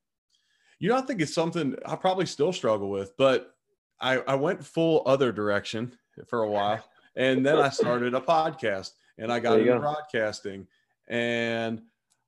You 0.79 0.89
know, 0.89 0.97
I 0.97 1.01
think 1.01 1.21
it's 1.21 1.33
something 1.33 1.75
I 1.85 1.95
probably 1.95 2.25
still 2.25 2.51
struggle 2.51 2.89
with, 2.89 3.15
but 3.17 3.55
I, 3.99 4.17
I 4.19 4.35
went 4.35 4.65
full 4.65 5.03
other 5.05 5.31
direction 5.31 5.93
for 6.27 6.43
a 6.43 6.49
while. 6.49 6.83
And 7.15 7.45
then 7.45 7.57
I 7.57 7.69
started 7.69 8.13
a 8.13 8.21
podcast 8.21 8.91
and 9.17 9.31
I 9.31 9.39
got 9.39 9.59
into 9.59 9.73
go. 9.73 9.79
broadcasting. 9.79 10.67
and 11.07 11.81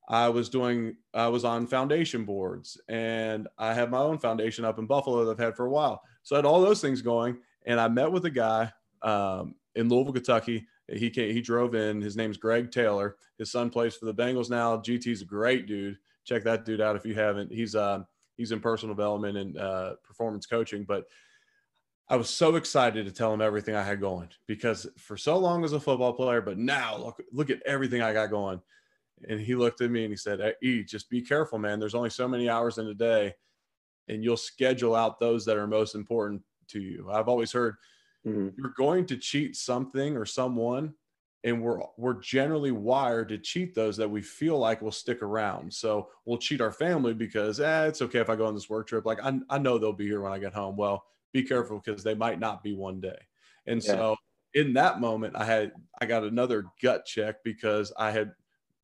I 0.08 0.30
was 0.30 0.50
doing, 0.50 0.96
I 1.14 1.28
was 1.28 1.46
on 1.46 1.68
foundation 1.68 2.26
boards 2.26 2.82
and 2.90 3.48
I 3.60 3.76
have 3.76 3.92
my 3.92 4.00
own 4.00 4.18
foundation 4.18 4.66
up 4.66 4.80
in 4.80 4.88
Buffalo 4.88 5.24
that 5.24 5.32
I've 5.32 5.46
had 5.46 5.56
for 5.56 5.68
a 5.68 5.70
while. 5.70 6.02
So 6.24 6.36
I 6.36 6.40
had 6.40 6.46
all 6.46 6.62
those 6.62 6.82
things 6.82 7.04
going. 7.04 7.38
And 7.68 7.80
I 7.80 7.88
met 7.88 8.12
with 8.12 8.26
a 8.26 8.32
guy 8.32 8.74
um, 9.04 9.54
in 9.76 9.88
Louisville, 9.90 10.14
Kentucky. 10.14 10.66
He 10.92 11.12
came, 11.12 11.32
he 11.32 11.42
drove 11.42 11.76
in. 11.76 12.02
His 12.02 12.18
name's 12.18 12.38
Greg 12.38 12.72
Taylor. 12.72 13.18
His 13.38 13.52
son 13.52 13.70
plays 13.70 13.96
for 13.96 14.06
the 14.06 14.14
Bengals 14.14 14.50
now. 14.50 14.78
GT's 14.78 15.22
a 15.22 15.26
great 15.26 15.68
dude. 15.68 15.98
Check 16.26 16.44
that 16.46 16.66
dude 16.66 16.82
out 16.82 16.96
if 16.96 17.06
you 17.06 17.14
haven't. 17.14 17.52
He's 17.52 17.76
uh, 17.76 18.04
he's 18.38 18.52
in 18.52 18.60
personal 18.60 18.96
development 18.96 19.38
and 19.38 19.58
uh, 19.58 19.94
performance 20.04 20.46
coaching. 20.46 20.84
But 20.84 21.06
I 22.10 22.16
was 22.16 22.30
so 22.30 22.56
excited 22.56 23.06
to 23.06 23.12
tell 23.12 23.32
him 23.32 23.42
everything 23.42 23.76
I 23.76 23.84
had 23.84 24.02
going 24.02 24.30
because 24.48 24.88
for 24.98 25.16
so 25.16 25.38
long 25.38 25.64
as 25.64 25.74
a 25.74 25.80
football 25.80 26.14
player, 26.14 26.42
but 26.42 26.58
now 26.58 26.98
look 26.98 27.22
look 27.32 27.50
at 27.52 27.62
everything 27.66 28.02
I 28.02 28.14
got 28.14 28.32
going. 28.32 28.62
And 29.28 29.40
he 29.40 29.54
looked 29.54 29.82
at 29.82 29.92
me 29.92 30.04
and 30.04 30.12
he 30.12 30.18
said, 30.18 30.40
hey, 30.40 30.54
E, 30.64 30.84
just 30.84 31.10
be 31.10 31.22
careful, 31.22 31.60
man. 31.60 31.80
There's 31.80 31.94
only 31.94 32.10
so 32.10 32.28
many 32.28 32.50
hours 32.50 32.78
in 32.78 32.88
a 32.88 32.94
day, 32.94 33.34
and 34.08 34.24
you'll 34.24 34.38
schedule 34.38 34.96
out 34.96 35.20
those 35.20 35.46
that 35.46 35.58
are 35.58 35.68
most 35.68 35.94
important 35.94 36.42
to 36.70 36.80
you. 36.80 37.10
I've 37.12 37.28
always 37.28 37.52
heard 37.52 37.76
mm-hmm. 38.26 38.50
you're 38.58 38.74
going 38.78 39.06
to 39.08 39.18
cheat 39.18 39.56
something 39.56 40.16
or 40.16 40.26
someone, 40.26 40.94
and 41.44 41.62
we're 41.62 41.80
we're 41.98 42.20
generally 42.22 42.72
wired 42.72 43.30
to 43.30 43.38
cheat 43.38 43.76
those 43.76 43.98
that 43.98 44.10
we 44.10 44.22
feel 44.22 44.58
like 44.58 44.82
will 44.82 44.92
stick 44.92 45.22
around. 45.22 45.72
So 45.72 46.10
we'll 46.26 46.38
cheat 46.40 46.62
our 46.62 46.72
family 46.72 47.14
because 47.14 47.60
eh, 47.60 47.86
it's 47.86 48.02
okay 48.02 48.20
if 48.20 48.32
I 48.32 48.36
go 48.36 48.48
on 48.48 48.56
this 48.56 48.70
work 48.70 48.88
trip. 48.88 49.06
Like 49.06 49.24
I, 49.24 49.38
I 49.48 49.60
know 49.60 49.78
they'll 49.78 49.94
be 49.94 50.08
here 50.08 50.22
when 50.22 50.32
I 50.34 50.40
get 50.40 50.54
home. 50.54 50.76
Well, 50.76 51.04
be 51.34 51.44
careful 51.44 51.82
because 51.84 52.04
they 52.04 52.16
might 52.16 52.40
not 52.40 52.64
be 52.64 52.74
one 52.74 53.00
day. 53.00 53.18
And 53.68 53.84
yeah. 53.84 53.92
so 53.92 54.16
in 54.54 54.74
that 54.74 55.00
moment, 55.00 55.36
I 55.36 55.46
had 55.46 55.72
I 56.02 56.06
got 56.06 56.24
another 56.24 56.66
gut 56.82 57.06
check 57.06 57.44
because 57.44 57.94
I 57.98 58.12
had 58.12 58.32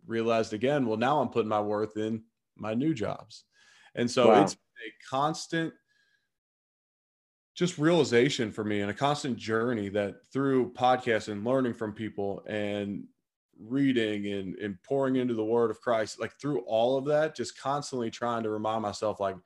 realized 0.05 0.53
again, 0.53 0.85
well, 0.85 0.97
now 0.97 1.19
I'm 1.19 1.29
putting 1.29 1.49
my 1.49 1.61
worth 1.61 1.97
in 1.97 2.23
my 2.55 2.73
new 2.73 2.93
jobs. 2.93 3.43
And 3.95 4.09
so 4.09 4.29
wow. 4.29 4.43
it's 4.43 4.53
a 4.53 5.07
constant 5.09 5.73
just 7.55 7.77
realization 7.77 8.51
for 8.51 8.65
me 8.65 8.81
and 8.81 8.91
a 8.91 8.93
constant 8.93 9.37
journey 9.37 9.87
that 9.87 10.15
through 10.31 10.73
podcasts 10.73 11.29
and 11.29 11.45
learning 11.45 11.73
from 11.73 11.93
people 11.93 12.43
and 12.47 13.05
reading 13.57 14.27
and, 14.33 14.55
and 14.57 14.81
pouring 14.83 15.15
into 15.15 15.33
the 15.33 15.43
word 15.43 15.71
of 15.71 15.79
Christ, 15.79 16.19
like 16.19 16.33
through 16.33 16.59
all 16.61 16.97
of 16.97 17.05
that, 17.05 17.33
just 17.33 17.57
constantly 17.57 18.11
trying 18.11 18.43
to 18.43 18.49
remind 18.49 18.81
myself, 18.81 19.21
like, 19.21 19.37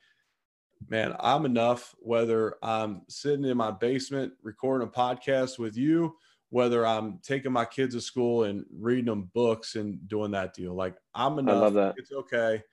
man, 0.88 1.16
I'm 1.20 1.46
enough, 1.46 1.96
whether 2.00 2.56
I'm 2.64 3.02
sitting 3.08 3.46
in 3.46 3.58
my 3.58 3.72
basement 3.72 4.34
recording 4.42 4.88
a 4.88 4.92
podcast 4.92 5.60
with 5.60 5.76
you, 5.76 6.16
whether 6.50 6.86
I'm 6.86 7.20
taking 7.22 7.52
my 7.52 7.66
kids 7.66 7.96
to 7.96 8.02
school 8.02 8.44
and 8.44 8.66
reading 8.72 9.06
them 9.06 9.30
books 9.34 9.76
and 9.76 10.08
doing 10.08 10.32
that 10.32 10.54
deal. 10.54 10.74
Like 10.74 10.96
I'm 11.14 11.38
enough. 11.40 11.56
I 11.56 11.60
love 11.60 11.74
that. 11.76 11.96
It's 11.98 12.12
okay. 12.12 12.64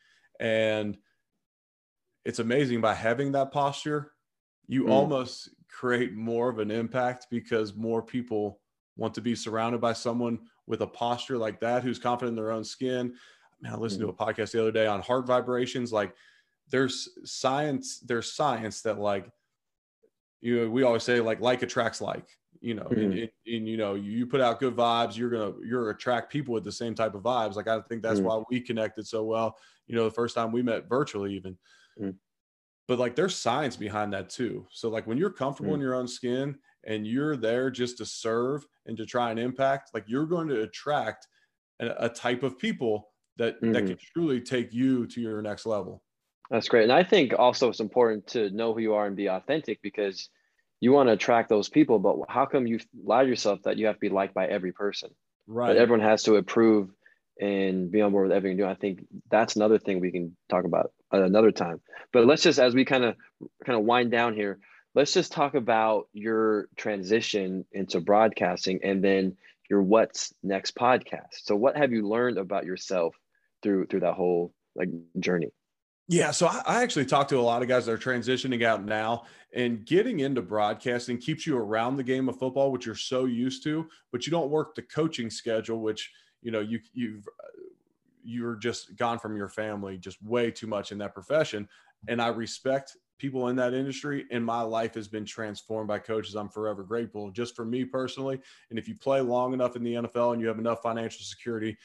And 0.41 0.97
it's 2.25 2.39
amazing 2.39 2.81
by 2.81 2.95
having 2.95 3.33
that 3.33 3.53
posture, 3.53 4.13
you 4.67 4.85
mm. 4.85 4.91
almost 4.91 5.51
create 5.69 6.15
more 6.15 6.49
of 6.49 6.59
an 6.59 6.71
impact 6.71 7.27
because 7.31 7.75
more 7.75 8.03
people 8.03 8.61
want 8.97 9.15
to 9.15 9.21
be 9.21 9.35
surrounded 9.35 9.81
by 9.81 9.93
someone 9.93 10.39
with 10.67 10.81
a 10.81 10.87
posture 10.87 11.39
like 11.39 11.61
that 11.61 11.83
who's 11.83 11.99
confident 11.99 12.37
in 12.37 12.43
their 12.43 12.51
own 12.51 12.65
skin. 12.65 13.15
Man, 13.61 13.73
I 13.73 13.77
listened 13.77 14.03
mm. 14.03 14.07
to 14.07 14.23
a 14.23 14.27
podcast 14.27 14.53
the 14.53 14.61
other 14.61 14.73
day 14.73 14.87
on 14.87 15.01
heart 15.03 15.27
vibrations. 15.27 15.93
Like 15.93 16.15
there's 16.71 17.09
science, 17.25 18.01
there's 18.01 18.33
science 18.33 18.83
that 18.83 18.99
like 18.99 19.31
you 20.41 20.61
know, 20.61 20.71
we 20.71 20.83
always 20.83 21.03
say 21.03 21.21
like 21.21 21.41
like 21.41 21.63
attracts 21.63 22.01
like 22.01 22.27
you 22.61 22.75
know 22.75 22.85
mm-hmm. 22.85 23.01
and, 23.01 23.13
and, 23.13 23.31
and, 23.47 23.69
you 23.69 23.77
know 23.77 23.95
you 23.95 24.27
put 24.27 24.41
out 24.41 24.61
good 24.61 24.75
vibes 24.77 25.17
you're 25.17 25.31
gonna 25.31 25.53
you're 25.65 25.91
attract 25.91 26.31
people 26.31 26.55
with 26.55 26.65
the 26.65 26.73
same 26.73 26.95
type 26.95 27.15
of 27.15 27.23
vibes 27.23 27.55
like 27.55 27.69
i 27.69 27.81
think 27.83 28.03
that's 28.03 28.19
mm-hmm. 28.19 28.29
why 28.29 28.43
we 28.51 28.61
connected 28.61 29.07
so 29.07 29.25
well 29.25 29.57
you 29.87 29.95
know 29.95 30.05
the 30.05 30.11
first 30.11 30.35
time 30.35 30.53
we 30.53 30.63
met 30.63 30.89
virtually 30.89 31.35
even 31.35 31.53
mm-hmm. 32.01 32.11
but 32.89 32.99
like 32.99 33.15
there's 33.15 33.37
science 33.37 33.77
behind 33.77 34.13
that 34.13 34.31
too 34.31 34.67
so 34.71 34.89
like 34.89 35.07
when 35.07 35.19
you're 35.19 35.31
comfortable 35.31 35.75
in 35.75 35.81
mm. 35.81 35.85
your 35.85 35.95
own 35.95 36.09
skin 36.09 36.57
and 36.87 37.07
you're 37.07 37.37
there 37.37 37.71
just 37.71 37.99
to 37.99 38.07
serve 38.07 38.67
and 38.87 38.97
to 38.97 39.05
try 39.05 39.31
and 39.31 39.39
impact 39.39 39.91
like 39.95 40.05
you're 40.07 40.27
going 40.27 40.49
to 40.49 40.63
attract 40.63 41.27
a, 41.81 42.07
a 42.07 42.09
type 42.09 42.43
of 42.43 42.59
people 42.59 43.11
that 43.37 43.61
that 43.61 43.87
can 43.87 43.89
mm-hmm. 43.89 44.13
truly 44.15 44.41
take 44.41 44.73
you 44.73 45.07
to 45.07 45.21
your 45.21 45.43
next 45.43 45.67
level 45.67 46.03
that's 46.51 46.69
great 46.69 46.85
and 46.85 46.93
i 46.93 47.03
think 47.03 47.33
also 47.39 47.69
it's 47.69 47.81
important 47.81 48.27
to 48.27 48.51
know 48.51 48.73
who 48.73 48.81
you 48.81 48.95
are 48.95 49.07
and 49.07 49.17
be 49.17 49.29
authentic 49.29 49.81
because 49.83 50.29
you 50.81 50.93
want 50.93 51.09
to 51.09 51.15
attract 51.15 51.49
those 51.49 51.69
people, 51.69 51.99
but 51.99 52.17
how 52.29 52.47
come 52.47 52.67
you 52.67 52.79
allow 53.05 53.23
yourself 53.23 53.63
that 53.65 53.77
you 53.79 53.87
have 53.87 53.97
to 53.97 54.01
be 54.01 54.09
liked 54.09 54.35
by 54.35 54.47
every 54.47 54.73
person? 54.73 55.11
Right. 55.47 55.69
But 55.69 55.77
everyone 55.77 56.07
has 56.07 56.25
to 56.25 56.37
approve 56.37 56.91
and 57.41 57.91
be 57.91 58.01
on 58.03 58.13
board 58.13 58.29
with 58.29 58.37
everything 58.37 58.59
you 58.59 58.65
do. 58.65 58.71
I 58.71 58.75
think 58.75 59.07
that's 59.31 59.57
another 59.57 59.79
thing 59.79 60.01
we 60.01 60.11
can 60.11 60.37
talk 60.49 60.65
about 60.65 60.93
another 61.13 61.53
time. 61.53 61.81
But 62.13 62.27
let's 62.27 62.43
just 62.43 62.59
as 62.59 62.75
we 62.75 62.85
kind 62.85 63.05
of 63.05 63.17
kind 63.65 63.79
of 63.79 63.85
wind 63.85 64.11
down 64.11 64.35
here, 64.35 64.59
let's 64.95 65.13
just 65.13 65.33
talk 65.33 65.55
about 65.55 66.09
your 66.13 66.69
transition 66.77 67.65
into 67.73 68.01
broadcasting 68.01 68.81
and 68.83 69.03
then 69.03 69.37
your 69.69 69.83
what's 69.83 70.33
next 70.43 70.75
podcast. 70.75 71.43
So 71.45 71.57
what 71.57 71.77
have 71.77 71.93
you 71.93 72.07
learned 72.07 72.39
about 72.39 72.65
yourself 72.65 73.15
through 73.63 73.87
through 73.87 74.01
that 74.01 74.15
whole 74.15 74.53
like 74.75 74.89
journey? 75.19 75.53
Yeah, 76.09 76.31
so 76.31 76.47
I, 76.47 76.63
I 76.67 76.83
actually 76.83 77.07
talked 77.07 77.31
to 77.31 77.39
a 77.39 77.41
lot 77.41 77.63
of 77.63 77.69
guys 77.69 77.87
that 77.87 77.93
are 77.93 77.99
transitioning 77.99 78.63
out 78.63 78.85
now, 78.85 79.25
and 79.53 79.85
getting 79.85 80.21
into 80.21 80.41
broadcasting 80.41 81.19
keeps 81.19 81.47
you 81.47 81.57
around 81.57 81.97
the 81.97 82.05
game 82.05 82.29
of 82.29 82.39
football, 82.39 82.71
which 82.71 82.87
you're 82.87 82.95
so 82.95 83.25
used 83.25 83.65
to, 83.65 83.89
but 84.13 84.27
you 84.27 84.31
don't 84.31 84.51
work 84.51 84.75
the 84.75 84.83
coaching 84.83 85.31
schedule, 85.31 85.81
which 85.81 86.13
you 86.43 86.53
know 86.53 86.61
you 86.61 86.79
you've 86.93 87.27
you're 88.23 88.57
just 88.57 88.97
gone 88.97 89.19
from 89.19 89.37
your 89.37 89.49
family 89.49 89.97
just 89.97 90.23
way 90.23 90.51
too 90.51 90.67
much 90.67 90.91
in 90.91 90.99
that 90.99 91.15
profession. 91.15 91.69
And 92.09 92.21
I 92.21 92.29
respect 92.29 92.97
people 93.19 93.49
in 93.49 93.57
that 93.57 93.73
industry, 93.73 94.27
and 94.31 94.45
my 94.45 94.61
life 94.61 94.95
has 94.95 95.09
been 95.09 95.25
transformed 95.25 95.89
by 95.89 95.99
coaches. 95.99 96.35
I'm 96.35 96.49
forever 96.49 96.83
grateful, 96.83 97.31
just 97.31 97.57
for 97.57 97.65
me 97.65 97.85
personally. 97.85 98.41
And 98.71 98.79
if 98.79 98.89
you 98.89 98.95
play 98.95 99.21
long 99.21 99.55
enough 99.55 99.77
in 99.77 99.83
the 99.83 99.95
NFL 99.95 100.33
and 100.33 100.43
you 100.43 100.49
have 100.49 100.59
enough 100.59 100.83
financial 100.83 101.25
security, 101.25 101.77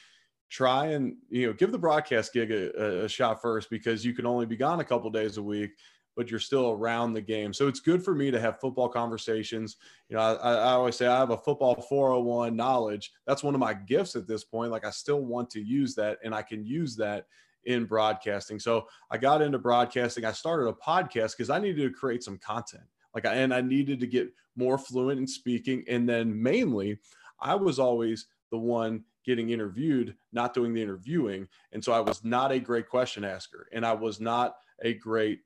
try 0.52 0.88
and 0.88 1.16
you 1.30 1.46
know 1.46 1.52
give 1.54 1.72
the 1.72 1.78
broadcast 1.78 2.34
gig 2.34 2.52
a, 2.52 3.04
a 3.04 3.08
shot 3.08 3.40
first 3.40 3.70
because 3.70 4.04
you 4.04 4.12
can 4.12 4.26
only 4.26 4.44
be 4.44 4.56
gone 4.56 4.80
a 4.80 4.84
couple 4.84 5.08
days 5.08 5.38
a 5.38 5.42
week 5.42 5.70
but 6.14 6.30
you're 6.30 6.38
still 6.38 6.72
around 6.72 7.14
the 7.14 7.22
game. 7.22 7.54
So 7.54 7.68
it's 7.68 7.80
good 7.80 8.04
for 8.04 8.14
me 8.14 8.30
to 8.30 8.38
have 8.38 8.60
football 8.60 8.86
conversations. 8.86 9.78
You 10.10 10.16
know 10.16 10.22
I, 10.22 10.52
I 10.52 10.72
always 10.72 10.94
say 10.94 11.06
i 11.06 11.18
have 11.18 11.30
a 11.30 11.38
football 11.38 11.74
401 11.88 12.54
knowledge. 12.54 13.12
That's 13.26 13.42
one 13.42 13.54
of 13.54 13.60
my 13.60 13.72
gifts 13.72 14.14
at 14.14 14.26
this 14.28 14.44
point. 14.44 14.70
Like 14.70 14.84
i 14.84 14.90
still 14.90 15.22
want 15.24 15.48
to 15.50 15.60
use 15.62 15.94
that 15.94 16.18
and 16.22 16.34
i 16.34 16.42
can 16.42 16.66
use 16.66 16.96
that 16.96 17.26
in 17.64 17.86
broadcasting. 17.86 18.58
So 18.58 18.86
i 19.10 19.16
got 19.16 19.40
into 19.40 19.58
broadcasting. 19.58 20.26
I 20.26 20.32
started 20.32 20.68
a 20.68 20.74
podcast 20.74 21.30
because 21.30 21.48
i 21.48 21.58
needed 21.58 21.82
to 21.82 21.98
create 21.98 22.22
some 22.22 22.36
content. 22.36 22.84
Like 23.14 23.24
and 23.24 23.54
i 23.54 23.62
needed 23.62 24.00
to 24.00 24.06
get 24.06 24.28
more 24.54 24.76
fluent 24.76 25.18
in 25.18 25.26
speaking. 25.26 25.82
And 25.88 26.06
then 26.06 26.42
mainly 26.42 26.98
i 27.40 27.54
was 27.54 27.78
always 27.78 28.26
the 28.50 28.58
one 28.58 29.02
getting 29.24 29.50
interviewed, 29.50 30.14
not 30.32 30.54
doing 30.54 30.74
the 30.74 30.82
interviewing. 30.82 31.48
And 31.72 31.82
so 31.82 31.92
I 31.92 32.00
was 32.00 32.24
not 32.24 32.52
a 32.52 32.60
great 32.60 32.88
question 32.88 33.24
asker 33.24 33.68
and 33.72 33.86
I 33.86 33.92
was 33.92 34.20
not 34.20 34.56
a 34.82 34.94
great 34.94 35.40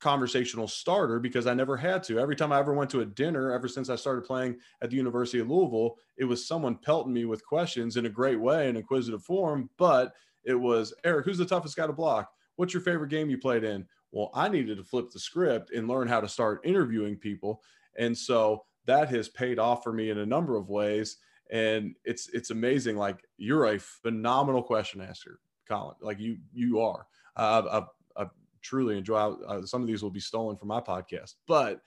conversational 0.00 0.68
starter 0.68 1.18
because 1.18 1.46
I 1.46 1.54
never 1.54 1.76
had 1.76 2.02
to. 2.04 2.18
Every 2.18 2.36
time 2.36 2.52
I 2.52 2.58
ever 2.58 2.74
went 2.74 2.90
to 2.90 3.00
a 3.00 3.06
dinner, 3.06 3.52
ever 3.52 3.68
since 3.68 3.88
I 3.88 3.96
started 3.96 4.24
playing 4.24 4.56
at 4.82 4.90
the 4.90 4.96
University 4.96 5.38
of 5.38 5.50
Louisville, 5.50 5.96
it 6.16 6.24
was 6.24 6.46
someone 6.46 6.76
pelting 6.76 7.12
me 7.12 7.24
with 7.24 7.44
questions 7.46 7.96
in 7.96 8.06
a 8.06 8.10
great 8.10 8.40
way, 8.40 8.68
in 8.68 8.76
inquisitive 8.76 9.22
form. 9.22 9.70
But 9.78 10.12
it 10.44 10.54
was 10.54 10.92
Eric, 11.04 11.24
who's 11.24 11.38
the 11.38 11.46
toughest 11.46 11.76
guy 11.76 11.86
to 11.86 11.92
block? 11.92 12.30
What's 12.56 12.74
your 12.74 12.82
favorite 12.82 13.08
game 13.08 13.30
you 13.30 13.38
played 13.38 13.64
in? 13.64 13.86
Well, 14.12 14.30
I 14.34 14.48
needed 14.48 14.76
to 14.76 14.84
flip 14.84 15.10
the 15.10 15.18
script 15.18 15.70
and 15.72 15.88
learn 15.88 16.06
how 16.06 16.20
to 16.20 16.28
start 16.28 16.60
interviewing 16.64 17.16
people. 17.16 17.62
And 17.96 18.16
so 18.16 18.64
that 18.86 19.08
has 19.08 19.28
paid 19.28 19.58
off 19.58 19.82
for 19.82 19.92
me 19.92 20.10
in 20.10 20.18
a 20.18 20.26
number 20.26 20.56
of 20.56 20.68
ways 20.68 21.16
and 21.50 21.94
it's 22.04 22.28
it's 22.30 22.50
amazing. 22.50 22.96
Like 22.96 23.24
you're 23.36 23.66
a 23.66 23.78
phenomenal 23.78 24.62
question 24.62 25.00
asker, 25.00 25.40
Colin. 25.68 25.96
Like 26.00 26.18
you 26.20 26.38
you 26.52 26.80
are. 26.80 27.06
Uh, 27.36 27.84
I, 28.16 28.22
I 28.22 28.26
truly 28.62 28.98
enjoy. 28.98 29.16
Uh, 29.16 29.64
some 29.66 29.82
of 29.82 29.88
these 29.88 30.02
will 30.02 30.10
be 30.10 30.20
stolen 30.20 30.56
from 30.56 30.68
my 30.68 30.80
podcast, 30.80 31.34
but 31.46 31.80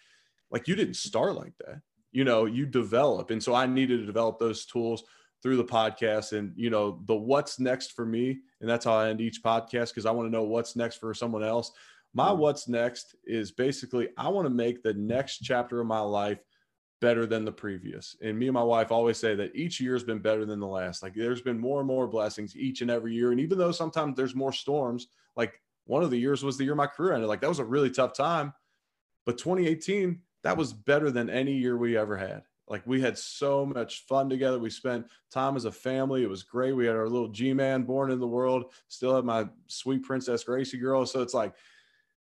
like 0.51 0.67
you 0.67 0.75
didn't 0.75 0.95
start 0.95 1.35
like 1.35 1.53
that. 1.59 1.81
You 2.11 2.23
know, 2.23 2.45
you 2.45 2.65
develop, 2.65 3.31
and 3.31 3.43
so 3.43 3.53
I 3.53 3.65
needed 3.65 3.99
to 3.99 4.05
develop 4.05 4.39
those 4.39 4.65
tools 4.65 5.03
through 5.41 5.57
the 5.57 5.63
podcast 5.63 6.37
and 6.37 6.51
you 6.55 6.69
know 6.69 7.01
the 7.05 7.15
what's 7.15 7.59
next 7.59 7.93
for 7.93 8.05
me 8.05 8.39
and 8.59 8.69
that's 8.69 8.85
how 8.85 8.93
i 8.93 9.09
end 9.09 9.21
each 9.21 9.43
podcast 9.43 9.89
because 9.89 10.05
i 10.05 10.11
want 10.11 10.25
to 10.25 10.31
know 10.31 10.43
what's 10.43 10.75
next 10.75 10.97
for 10.97 11.13
someone 11.13 11.43
else 11.43 11.71
my 12.13 12.29
mm-hmm. 12.29 12.39
what's 12.39 12.67
next 12.67 13.15
is 13.25 13.51
basically 13.51 14.09
i 14.17 14.27
want 14.27 14.45
to 14.45 14.49
make 14.49 14.81
the 14.81 14.93
next 14.95 15.39
chapter 15.39 15.79
of 15.79 15.87
my 15.87 15.99
life 15.99 16.39
better 16.99 17.25
than 17.25 17.45
the 17.45 17.51
previous. 17.51 18.15
And 18.21 18.37
me 18.37 18.47
and 18.47 18.53
my 18.53 18.63
wife 18.63 18.91
always 18.91 19.17
say 19.17 19.35
that 19.35 19.55
each 19.55 19.79
year 19.79 19.93
has 19.93 20.03
been 20.03 20.19
better 20.19 20.45
than 20.45 20.59
the 20.59 20.67
last. 20.67 21.03
Like 21.03 21.13
there's 21.13 21.41
been 21.41 21.59
more 21.59 21.79
and 21.79 21.87
more 21.87 22.07
blessings 22.07 22.55
each 22.55 22.81
and 22.81 22.89
every 22.89 23.13
year. 23.13 23.31
And 23.31 23.39
even 23.39 23.57
though 23.57 23.71
sometimes 23.71 24.15
there's 24.15 24.35
more 24.35 24.53
storms, 24.53 25.07
like 25.35 25.61
one 25.85 26.03
of 26.03 26.09
the 26.09 26.17
years 26.17 26.43
was 26.43 26.57
the 26.57 26.63
year 26.63 26.75
my 26.75 26.87
career 26.87 27.13
ended. 27.13 27.29
Like 27.29 27.41
that 27.41 27.49
was 27.49 27.59
a 27.59 27.65
really 27.65 27.91
tough 27.91 28.13
time. 28.13 28.53
But 29.25 29.37
2018, 29.37 30.19
that 30.43 30.57
was 30.57 30.73
better 30.73 31.11
than 31.11 31.29
any 31.29 31.53
year 31.53 31.77
we 31.77 31.97
ever 31.97 32.17
had. 32.17 32.43
Like 32.67 32.85
we 32.85 32.99
had 32.99 33.17
so 33.17 33.65
much 33.65 34.05
fun 34.07 34.29
together. 34.29 34.59
We 34.59 34.69
spent 34.69 35.07
time 35.31 35.55
as 35.55 35.65
a 35.65 35.71
family. 35.71 36.23
It 36.23 36.29
was 36.29 36.43
great. 36.43 36.73
We 36.73 36.85
had 36.85 36.95
our 36.95 37.07
little 37.07 37.29
G 37.29 37.53
man 37.53 37.83
born 37.83 38.11
in 38.11 38.19
the 38.19 38.27
world. 38.27 38.73
Still 38.87 39.15
have 39.15 39.23
my 39.23 39.47
sweet 39.67 40.03
princess 40.03 40.43
Gracie 40.43 40.77
girl. 40.77 41.05
So 41.05 41.21
it's 41.21 41.33
like 41.33 41.53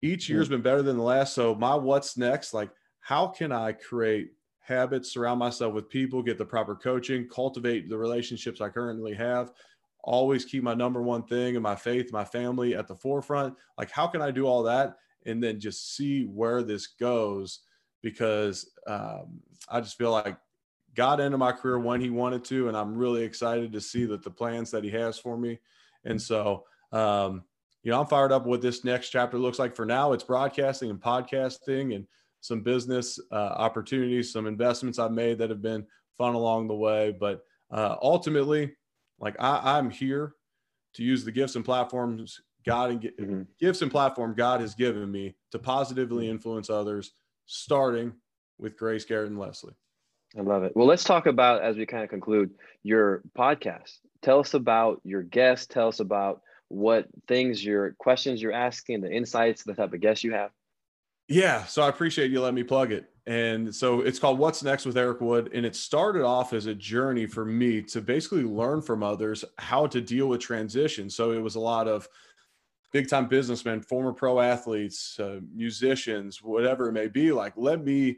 each 0.02 0.30
year's 0.30 0.48
mm. 0.48 0.52
been 0.52 0.62
better 0.62 0.82
than 0.84 0.98
the 0.98 1.04
last. 1.04 1.34
So 1.34 1.56
my 1.56 1.74
what's 1.74 2.18
next? 2.18 2.54
Like 2.54 2.70
how 3.00 3.28
can 3.28 3.52
I 3.52 3.72
create 3.72 4.32
habits, 4.70 5.12
surround 5.12 5.40
myself 5.40 5.74
with 5.74 5.90
people, 5.90 6.24
get 6.24 6.38
the 6.38 6.46
proper 6.46 6.76
coaching, 6.76 7.28
cultivate 7.28 7.90
the 7.90 7.98
relationships 7.98 8.62
I 8.62 8.70
currently 8.70 9.14
have, 9.16 9.52
always 10.04 10.46
keep 10.46 10.64
my 10.64 10.74
number 10.74 11.02
one 11.02 11.24
thing 11.24 11.56
and 11.56 11.64
my 11.64 11.76
faith, 11.76 12.14
my 12.14 12.24
family 12.24 12.76
at 12.76 12.88
the 12.88 12.96
forefront. 12.96 13.56
Like, 13.78 13.92
how 13.92 14.08
can 14.08 14.22
I 14.22 14.32
do 14.32 14.46
all 14.46 14.64
that 14.64 14.96
and 15.26 15.44
then 15.44 15.60
just 15.60 15.96
see 15.96 16.24
where 16.24 16.64
this 16.64 16.88
goes? 16.88 17.60
Because 18.02 18.72
um, 18.88 19.42
I 19.70 19.82
just 19.82 19.98
feel 19.98 20.12
like 20.12 20.38
got 20.96 21.20
into 21.20 21.38
my 21.38 21.52
career 21.52 21.80
when 21.80 22.00
he 22.00 22.10
wanted 22.10 22.46
to, 22.46 22.70
and 22.70 22.78
I'm 22.78 22.96
really 22.96 23.24
excited 23.24 23.74
to 23.74 23.82
see 23.82 24.06
that 24.06 24.24
the 24.24 24.32
plans 24.32 24.72
that 24.72 24.84
he 24.84 24.90
has 24.92 25.20
for 25.20 25.38
me. 25.38 25.60
And 26.06 26.22
so, 26.22 26.64
um, 26.94 27.44
you 27.84 27.92
know, 27.92 28.00
I'm 28.00 28.08
fired 28.08 28.32
up 28.32 28.46
what 28.46 28.62
this 28.62 28.84
next 28.84 29.10
chapter 29.10 29.38
looks 29.38 29.60
like. 29.60 29.76
For 29.76 29.86
now, 29.86 30.14
it's 30.14 30.24
broadcasting 30.24 30.90
and 30.90 31.02
podcasting 31.02 31.96
and 31.96 32.08
some 32.42 32.62
business 32.62 33.20
uh, 33.32 33.36
opportunities, 33.36 34.32
some 34.32 34.48
investments 34.48 35.00
I've 35.00 35.12
made 35.12 35.38
that 35.40 35.50
have 35.50 35.62
been 35.62 35.86
fun 36.18 36.36
along 36.36 36.68
the 36.68 36.76
way. 36.76 37.16
But 37.18 37.42
uh, 37.72 37.96
ultimately, 38.02 38.76
like 39.20 39.36
I, 39.40 39.78
am 39.78 39.90
here 39.90 40.34
to 40.96 41.04
use 41.04 41.24
the 41.24 41.32
gifts 41.32 41.56
and 41.56 41.66
platforms 41.66 42.40
God 42.66 42.92
and 42.92 43.02
mm-hmm. 43.02 43.42
gifts 43.60 43.82
and 43.82 43.92
platform 43.92 44.34
God 44.36 44.62
has 44.62 44.76
given 44.76 45.12
me 45.12 45.36
to 45.52 45.60
positively 45.60 46.26
mm-hmm. 46.26 46.36
influence 46.36 46.70
others, 46.70 47.12
starting 47.46 48.14
with 48.58 48.78
Grace 48.78 49.06
Garrett 49.06 49.30
and 49.30 49.40
Leslie. 49.40 49.74
I 50.38 50.42
love 50.42 50.64
it. 50.64 50.74
Well, 50.76 50.86
let's 50.86 51.04
talk 51.04 51.26
about 51.26 51.64
as 51.64 51.76
we 51.76 51.86
kind 51.86 52.04
of 52.04 52.10
conclude 52.10 52.52
your 52.84 53.24
podcast. 53.38 53.98
Tell 54.22 54.40
us 54.40 54.54
about 54.54 55.02
your 55.04 55.24
guests. 55.24 55.66
Tell 55.66 55.88
us 55.88 56.00
about 56.00 56.42
what 56.68 57.08
things, 57.28 57.66
your 57.66 57.96
questions 57.98 58.42
you're 58.42 58.54
asking, 58.54 59.02
the 59.02 59.12
insights, 59.12 59.64
the 59.64 59.74
type 59.74 59.94
of 59.94 60.02
guests 60.02 60.24
you 60.24 60.34
have. 60.34 60.52
Yeah, 61.30 61.66
so 61.66 61.84
I 61.84 61.90
appreciate 61.90 62.32
you 62.32 62.42
letting 62.42 62.56
me 62.56 62.64
plug 62.64 62.92
it. 62.92 63.06
And 63.28 63.74
so 63.74 64.02
it's 64.02 64.18
called 64.18 64.40
What's 64.40 64.64
Next 64.64 64.88
with 64.88 64.98
Eric 64.98 65.22
Wood. 65.22 65.52
And 65.54 65.64
it 65.64 65.76
started 65.76 66.24
off 66.24 66.54
as 66.54 66.66
a 66.66 66.74
journey 66.74 67.28
for 67.28 67.46
me 67.46 67.84
to 67.84 68.02
basically 68.02 68.44
learn 68.44 68.82
from 68.82 69.04
others 69.04 69.46
how 69.60 69.86
to 69.88 70.02
deal 70.02 70.28
with 70.28 70.42
transition. 70.42 71.08
So 71.08 71.32
it 71.32 71.40
was 71.40 71.54
a 71.54 71.60
lot 71.60 71.88
of 71.88 72.08
big 72.92 73.08
time 73.08 73.28
businessmen, 73.28 73.82
former 73.82 74.12
pro 74.12 74.40
athletes, 74.40 75.20
uh, 75.20 75.42
musicians, 75.54 76.42
whatever 76.42 76.90
it 76.90 76.94
may 76.94 77.08
be. 77.08 77.32
Like, 77.32 77.54
let 77.56 77.84
me 77.84 78.18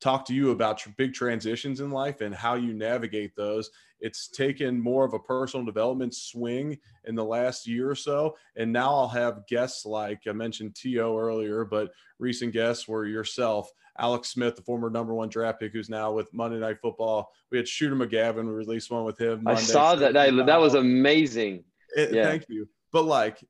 talk 0.00 0.26
to 0.26 0.34
you 0.34 0.50
about 0.50 0.84
big 0.96 1.14
transitions 1.14 1.80
in 1.80 1.92
life 1.92 2.20
and 2.20 2.34
how 2.34 2.56
you 2.56 2.74
navigate 2.74 3.36
those. 3.36 3.70
It's 4.04 4.28
taken 4.28 4.78
more 4.78 5.06
of 5.06 5.14
a 5.14 5.18
personal 5.18 5.64
development 5.64 6.14
swing 6.14 6.76
in 7.04 7.14
the 7.14 7.24
last 7.24 7.66
year 7.66 7.90
or 7.90 7.94
so. 7.94 8.36
And 8.54 8.70
now 8.70 8.94
I'll 8.94 9.08
have 9.08 9.46
guests 9.46 9.86
like 9.86 10.20
I 10.28 10.32
mentioned 10.32 10.74
T.O. 10.74 11.18
earlier, 11.18 11.64
but 11.64 11.90
recent 12.18 12.52
guests 12.52 12.86
were 12.86 13.06
yourself, 13.06 13.72
Alex 13.98 14.28
Smith, 14.28 14.56
the 14.56 14.62
former 14.62 14.90
number 14.90 15.14
one 15.14 15.30
draft 15.30 15.58
pick, 15.58 15.72
who's 15.72 15.88
now 15.88 16.12
with 16.12 16.30
Monday 16.34 16.58
Night 16.58 16.82
Football. 16.82 17.32
We 17.50 17.56
had 17.56 17.66
Shooter 17.66 17.96
McGavin. 17.96 18.44
We 18.44 18.52
released 18.52 18.90
one 18.90 19.04
with 19.04 19.18
him. 19.18 19.42
Monday. 19.42 19.62
I 19.62 19.64
saw 19.64 19.94
that. 19.94 20.12
That, 20.12 20.44
that 20.44 20.60
was 20.60 20.74
amazing. 20.74 21.64
It, 21.96 22.12
yeah. 22.12 22.24
Thank 22.24 22.44
you. 22.50 22.68
But 22.92 23.06
like, 23.06 23.42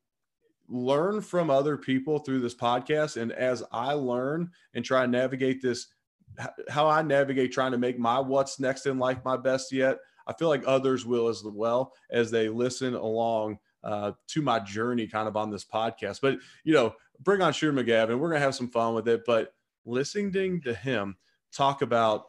learn 0.69 1.19
from 1.19 1.49
other 1.49 1.75
people 1.75 2.19
through 2.19 2.39
this 2.39 2.55
podcast. 2.55 3.21
And 3.21 3.33
as 3.33 3.61
I 3.73 3.91
learn 3.91 4.51
and 4.73 4.85
try 4.85 5.03
and 5.03 5.11
navigate 5.11 5.61
this 5.61 5.87
how 6.69 6.87
I 6.87 7.01
navigate 7.01 7.51
trying 7.51 7.71
to 7.71 7.77
make 7.77 7.99
my 7.99 8.19
what's 8.19 8.59
next 8.59 8.85
in 8.85 8.99
life 8.99 9.19
my 9.23 9.37
best 9.37 9.71
yet. 9.71 9.99
I 10.27 10.33
feel 10.33 10.49
like 10.49 10.63
others 10.65 11.05
will 11.05 11.27
as 11.27 11.43
well 11.43 11.93
as 12.09 12.31
they 12.31 12.49
listen 12.49 12.95
along 12.95 13.59
uh, 13.83 14.13
to 14.29 14.41
my 14.41 14.59
journey 14.59 15.07
kind 15.07 15.27
of 15.27 15.37
on 15.37 15.51
this 15.51 15.63
podcast. 15.63 16.19
But, 16.21 16.39
you 16.63 16.73
know, 16.73 16.95
bring 17.19 17.41
on 17.41 17.53
Shooter 17.53 17.73
McGavin. 17.73 18.17
We're 18.17 18.29
going 18.29 18.39
to 18.41 18.45
have 18.45 18.55
some 18.55 18.69
fun 18.69 18.95
with 18.95 19.07
it. 19.07 19.21
But 19.25 19.53
listening 19.85 20.61
to 20.61 20.73
him 20.73 21.15
talk 21.53 21.81
about 21.81 22.25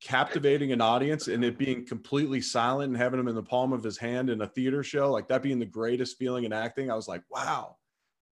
captivating 0.00 0.72
an 0.72 0.80
audience 0.80 1.28
and 1.28 1.44
it 1.44 1.56
being 1.56 1.86
completely 1.86 2.40
silent 2.40 2.88
and 2.88 2.96
having 2.96 3.20
him 3.20 3.28
in 3.28 3.34
the 3.34 3.42
palm 3.42 3.72
of 3.72 3.82
his 3.82 3.96
hand 3.96 4.30
in 4.30 4.40
a 4.42 4.46
theater 4.46 4.82
show, 4.82 5.10
like 5.10 5.28
that 5.28 5.42
being 5.42 5.58
the 5.58 5.66
greatest 5.66 6.18
feeling 6.18 6.44
in 6.44 6.52
acting, 6.52 6.90
I 6.90 6.94
was 6.94 7.08
like, 7.08 7.22
wow, 7.30 7.76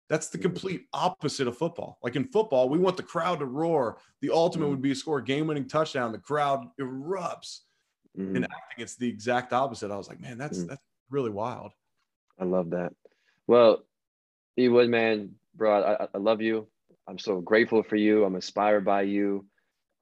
that's 0.09 0.29
the 0.29 0.39
complete 0.39 0.83
opposite 0.93 1.49
of 1.49 1.59
football. 1.59 1.99
Like 2.03 2.15
in 2.15 2.29
football, 2.29 2.69
we 2.69 2.79
want 2.79 2.97
the 2.97 3.03
crowd 3.03 3.41
to 3.41 3.47
roar. 3.47 3.99
The 4.21 4.31
ultimate 4.31 4.69
would 4.69 4.83
be 4.83 4.91
to 4.91 4.95
score 4.95 5.21
game-winning 5.21 5.67
touchdown. 5.69 6.13
The 6.13 6.19
crowd 6.19 6.67
erupts. 6.81 7.61
Mm-hmm. 8.19 8.37
In 8.37 8.45
acting, 8.45 8.83
it's 8.83 8.97
the 8.97 9.09
exact 9.09 9.53
opposite. 9.53 9.91
I 9.91 9.97
was 9.97 10.09
like, 10.09 10.21
man, 10.21 10.39
that's 10.39 10.59
mm-hmm. 10.59 10.69
that's 10.69 10.83
really 11.11 11.31
wild. 11.31 11.73
I 12.39 12.45
love 12.45 12.71
that. 12.71 12.93
Well, 13.47 13.85
E 14.59 14.69
Wood, 14.69 14.89
man, 14.89 15.35
bro, 15.55 15.83
I, 15.83 16.09
I 16.15 16.19
love 16.19 16.41
you. 16.41 16.67
I'm 17.07 17.19
so 17.19 17.41
grateful 17.41 17.83
for 17.83 17.97
you. 17.97 18.25
I'm 18.25 18.35
inspired 18.35 18.85
by 18.85 19.03
you. 19.03 19.47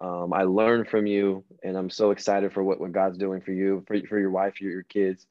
Um, 0.00 0.32
I 0.32 0.44
learn 0.44 0.84
from 0.84 1.06
you, 1.06 1.44
and 1.62 1.76
I'm 1.76 1.90
so 1.90 2.10
excited 2.10 2.52
for 2.52 2.62
what, 2.62 2.80
what 2.80 2.92
God's 2.92 3.18
doing 3.18 3.40
for 3.40 3.52
you, 3.52 3.84
for, 3.86 3.96
for 4.08 4.18
your 4.18 4.30
wife, 4.30 4.60
your, 4.60 4.70
your 4.70 4.82
kids 4.82 5.26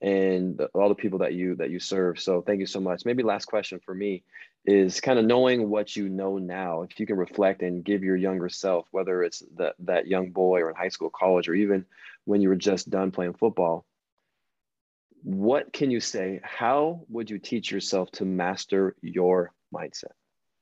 and 0.00 0.60
all 0.74 0.88
the 0.88 0.94
people 0.94 1.18
that 1.18 1.34
you 1.34 1.56
that 1.56 1.70
you 1.70 1.80
serve 1.80 2.20
so 2.20 2.40
thank 2.40 2.60
you 2.60 2.66
so 2.66 2.80
much 2.80 3.04
maybe 3.04 3.22
last 3.22 3.46
question 3.46 3.80
for 3.84 3.92
me 3.92 4.22
is 4.64 5.00
kind 5.00 5.18
of 5.18 5.24
knowing 5.24 5.68
what 5.68 5.96
you 5.96 6.08
know 6.08 6.38
now 6.38 6.82
if 6.82 7.00
you 7.00 7.06
can 7.06 7.16
reflect 7.16 7.62
and 7.62 7.84
give 7.84 8.04
your 8.04 8.14
younger 8.14 8.48
self 8.48 8.86
whether 8.92 9.24
it's 9.24 9.42
that 9.56 9.74
that 9.80 10.06
young 10.06 10.30
boy 10.30 10.60
or 10.60 10.70
in 10.70 10.76
high 10.76 10.88
school 10.88 11.10
college 11.10 11.48
or 11.48 11.54
even 11.54 11.84
when 12.28 12.42
you 12.42 12.50
were 12.50 12.56
just 12.56 12.90
done 12.90 13.10
playing 13.10 13.32
football. 13.32 13.86
What 15.22 15.72
can 15.72 15.90
you 15.90 15.98
say? 15.98 16.40
How 16.44 17.00
would 17.08 17.30
you 17.30 17.38
teach 17.38 17.72
yourself 17.72 18.10
to 18.12 18.26
master 18.26 18.94
your 19.00 19.54
mindset? 19.74 20.12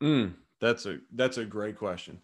Mm, 0.01 0.35
that's 0.61 0.87
a 0.87 0.99
that's 1.13 1.39
a 1.39 1.45
great 1.45 1.77
question. 1.77 2.21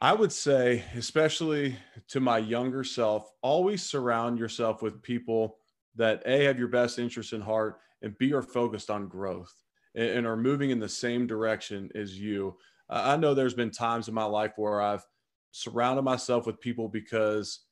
I 0.00 0.12
would 0.12 0.30
say, 0.30 0.84
especially 0.96 1.76
to 2.08 2.20
my 2.20 2.38
younger 2.38 2.84
self, 2.84 3.28
always 3.42 3.82
surround 3.82 4.38
yourself 4.38 4.80
with 4.80 5.02
people 5.02 5.56
that 5.96 6.22
A, 6.24 6.44
have 6.44 6.58
your 6.58 6.68
best 6.68 7.00
interest 7.00 7.32
in 7.32 7.40
heart, 7.40 7.80
and 8.00 8.16
B, 8.16 8.32
are 8.32 8.42
focused 8.42 8.90
on 8.90 9.08
growth 9.08 9.52
and, 9.96 10.08
and 10.10 10.26
are 10.26 10.36
moving 10.36 10.70
in 10.70 10.78
the 10.78 10.88
same 10.88 11.26
direction 11.26 11.90
as 11.96 12.16
you. 12.18 12.56
I 12.88 13.16
know 13.16 13.34
there's 13.34 13.54
been 13.54 13.72
times 13.72 14.06
in 14.06 14.14
my 14.14 14.24
life 14.24 14.52
where 14.56 14.80
I've 14.80 15.04
surrounded 15.50 16.02
myself 16.02 16.46
with 16.46 16.60
people 16.60 16.88
because 16.88 17.66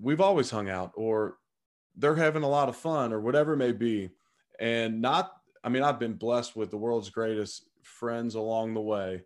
we've 0.00 0.20
always 0.20 0.50
hung 0.50 0.68
out 0.68 0.92
or 0.94 1.36
they're 1.96 2.14
having 2.14 2.42
a 2.42 2.48
lot 2.48 2.68
of 2.68 2.76
fun 2.76 3.12
or 3.12 3.20
whatever 3.20 3.54
it 3.54 3.58
may 3.58 3.72
be. 3.72 4.10
And 4.58 5.00
not, 5.00 5.32
I 5.62 5.68
mean, 5.68 5.82
I've 5.82 5.98
been 5.98 6.14
blessed 6.14 6.56
with 6.56 6.70
the 6.70 6.76
world's 6.76 7.10
greatest 7.10 7.66
friends 7.82 8.34
along 8.34 8.74
the 8.74 8.80
way, 8.80 9.22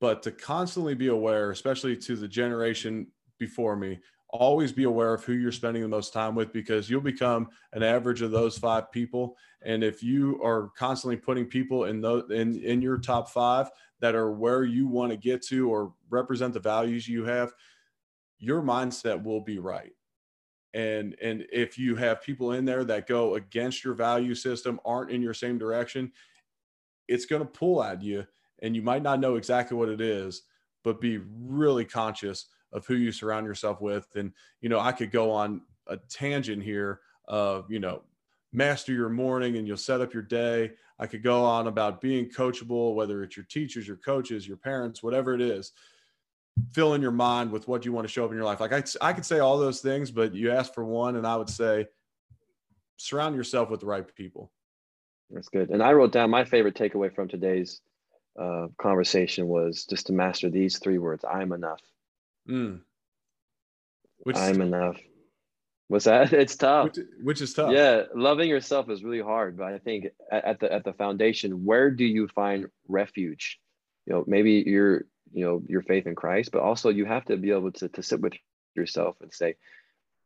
but 0.00 0.22
to 0.24 0.32
constantly 0.32 0.94
be 0.94 1.08
aware, 1.08 1.50
especially 1.50 1.96
to 1.98 2.16
the 2.16 2.28
generation 2.28 3.06
before 3.38 3.76
me, 3.76 3.98
always 4.34 4.72
be 4.72 4.84
aware 4.84 5.14
of 5.14 5.24
who 5.24 5.32
you're 5.32 5.52
spending 5.52 5.80
the 5.80 5.88
most 5.88 6.12
time 6.12 6.34
with 6.34 6.52
because 6.52 6.90
you'll 6.90 7.00
become 7.00 7.48
an 7.72 7.84
average 7.84 8.20
of 8.20 8.32
those 8.32 8.58
five 8.58 8.90
people 8.90 9.36
and 9.62 9.84
if 9.84 10.02
you 10.02 10.40
are 10.42 10.70
constantly 10.76 11.16
putting 11.16 11.46
people 11.46 11.84
in 11.84 12.00
those 12.00 12.28
in, 12.32 12.58
in 12.64 12.82
your 12.82 12.98
top 12.98 13.30
five 13.30 13.70
that 14.00 14.16
are 14.16 14.32
where 14.32 14.64
you 14.64 14.88
want 14.88 15.12
to 15.12 15.16
get 15.16 15.40
to 15.40 15.70
or 15.70 15.92
represent 16.10 16.52
the 16.52 16.58
values 16.58 17.06
you 17.06 17.24
have 17.24 17.52
your 18.38 18.62
mindset 18.62 19.22
will 19.22 19.40
be 19.40 19.58
right 19.58 19.92
and 20.74 21.16
and 21.22 21.46
if 21.52 21.78
you 21.78 21.94
have 21.94 22.22
people 22.22 22.52
in 22.52 22.64
there 22.64 22.84
that 22.84 23.06
go 23.06 23.34
against 23.34 23.84
your 23.84 23.94
value 23.94 24.34
system 24.34 24.80
aren't 24.84 25.10
in 25.10 25.22
your 25.22 25.34
same 25.34 25.58
direction 25.58 26.10
it's 27.08 27.26
going 27.26 27.42
to 27.42 27.48
pull 27.48 27.82
at 27.82 28.02
you 28.02 28.26
and 28.62 28.74
you 28.74 28.82
might 28.82 29.02
not 29.02 29.20
know 29.20 29.36
exactly 29.36 29.76
what 29.76 29.88
it 29.88 30.00
is 30.00 30.42
but 30.84 31.00
be 31.00 31.18
really 31.40 31.84
conscious 31.84 32.46
of 32.74 32.86
who 32.86 32.94
you 32.94 33.10
surround 33.10 33.46
yourself 33.46 33.80
with. 33.80 34.06
And, 34.14 34.32
you 34.60 34.68
know, 34.68 34.78
I 34.78 34.92
could 34.92 35.10
go 35.10 35.30
on 35.30 35.62
a 35.86 35.96
tangent 35.96 36.62
here 36.62 37.00
of, 37.26 37.70
you 37.70 37.80
know, 37.80 38.02
master 38.52 38.92
your 38.92 39.08
morning 39.08 39.56
and 39.56 39.66
you'll 39.66 39.76
set 39.76 40.00
up 40.00 40.12
your 40.12 40.22
day. 40.22 40.72
I 40.98 41.06
could 41.06 41.22
go 41.22 41.42
on 41.42 41.66
about 41.66 42.00
being 42.00 42.28
coachable, 42.28 42.94
whether 42.94 43.22
it's 43.22 43.36
your 43.36 43.46
teachers, 43.46 43.88
your 43.88 43.96
coaches, 43.96 44.46
your 44.46 44.56
parents, 44.56 45.02
whatever 45.02 45.34
it 45.34 45.40
is. 45.40 45.72
Fill 46.72 46.94
in 46.94 47.02
your 47.02 47.10
mind 47.10 47.50
with 47.50 47.66
what 47.66 47.84
you 47.84 47.92
want 47.92 48.06
to 48.06 48.12
show 48.12 48.24
up 48.24 48.30
in 48.30 48.36
your 48.36 48.44
life. 48.44 48.60
Like 48.60 48.72
I, 48.72 48.82
I 49.00 49.12
could 49.12 49.24
say 49.24 49.38
all 49.38 49.58
those 49.58 49.80
things, 49.80 50.10
but 50.10 50.34
you 50.34 50.50
asked 50.50 50.74
for 50.74 50.84
one, 50.84 51.16
and 51.16 51.26
I 51.26 51.36
would 51.36 51.50
say 51.50 51.86
surround 52.96 53.36
yourself 53.36 53.70
with 53.70 53.80
the 53.80 53.86
right 53.86 54.04
people. 54.14 54.50
That's 55.30 55.48
good. 55.48 55.70
And 55.70 55.82
I 55.82 55.92
wrote 55.92 56.12
down 56.12 56.30
my 56.30 56.44
favorite 56.44 56.76
takeaway 56.76 57.12
from 57.12 57.28
today's 57.28 57.80
uh, 58.38 58.68
conversation 58.78 59.48
was 59.48 59.84
just 59.84 60.06
to 60.06 60.12
master 60.12 60.48
these 60.48 60.78
three 60.78 60.98
words: 60.98 61.24
"I'm 61.28 61.52
enough." 61.52 61.80
Mm. 62.48 62.80
Which 64.18 64.36
I'm 64.36 64.60
enough. 64.60 64.96
What's 65.88 66.04
that? 66.06 66.32
It's 66.32 66.56
tough. 66.56 66.84
Which, 66.84 66.98
which, 67.22 67.40
is 67.40 67.52
tough. 67.52 67.72
Yeah, 67.72 68.04
loving 68.14 68.48
yourself 68.48 68.88
is 68.90 69.04
really 69.04 69.20
hard, 69.20 69.56
but 69.56 69.72
I 69.72 69.78
think 69.78 70.06
at, 70.30 70.44
at 70.44 70.60
the 70.60 70.72
at 70.72 70.84
the 70.84 70.92
foundation, 70.92 71.64
where 71.64 71.90
do 71.90 72.04
you 72.04 72.28
find 72.28 72.66
refuge? 72.88 73.60
you 74.06 74.12
know, 74.12 74.24
maybe 74.26 74.62
your, 74.66 75.06
you 75.32 75.44
know, 75.44 75.62
your 75.66 75.82
faith 75.82 76.06
in 76.06 76.14
Christ, 76.14 76.50
but 76.52 76.62
also 76.62 76.90
you 76.90 77.04
have 77.04 77.24
to 77.26 77.36
be 77.36 77.50
able 77.50 77.72
to, 77.72 77.88
to 77.88 78.02
sit 78.02 78.20
with 78.20 78.34
yourself 78.74 79.16
and 79.20 79.32
say, 79.32 79.56